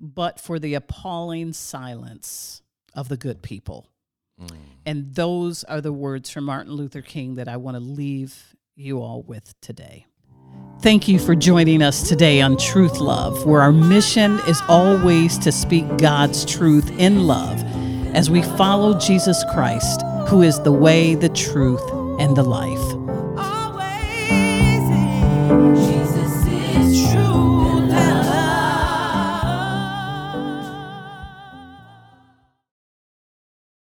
but 0.01 0.41
for 0.41 0.59
the 0.59 0.75
appalling 0.75 1.53
silence 1.53 2.63
of 2.95 3.09
the 3.09 3.17
good 3.17 3.43
people. 3.43 3.89
Mm. 4.41 4.51
And 4.85 5.15
those 5.15 5.65
are 5.65 5.81
the 5.81 5.93
words 5.93 6.31
from 6.31 6.45
Martin 6.45 6.73
Luther 6.73 7.03
King 7.03 7.37
that 7.37 7.49
I 7.49 7.57
want 7.57 7.77
to 7.77 7.83
leave 7.83 8.56
you 8.77 9.01
all 9.01 9.23
with 9.23 9.59
today. 9.61 10.07
Thank 10.81 11.09
you 11.09 11.19
for 11.19 11.35
joining 11.35 11.83
us 11.83 12.09
today 12.09 12.43
on 12.43 12.59
Truth 12.59 12.99
Love, 12.99 13.47
where 13.47 13.63
our 13.63 13.73
mission 13.73 14.39
is 14.47 14.61
always 14.69 15.39
to 15.39 15.51
speak 15.51 15.85
God's 15.97 16.45
truth 16.45 16.91
in 16.99 17.27
love 17.27 17.65
as 18.15 18.29
we 18.29 18.43
follow 18.43 18.99
Jesus 18.99 19.43
Christ, 19.55 20.03
who 20.29 20.43
is 20.43 20.61
the 20.61 20.73
way, 20.73 21.15
the 21.15 21.31
truth, 21.31 21.83
and 22.21 22.37
the 22.37 22.43
life. 22.43 23.06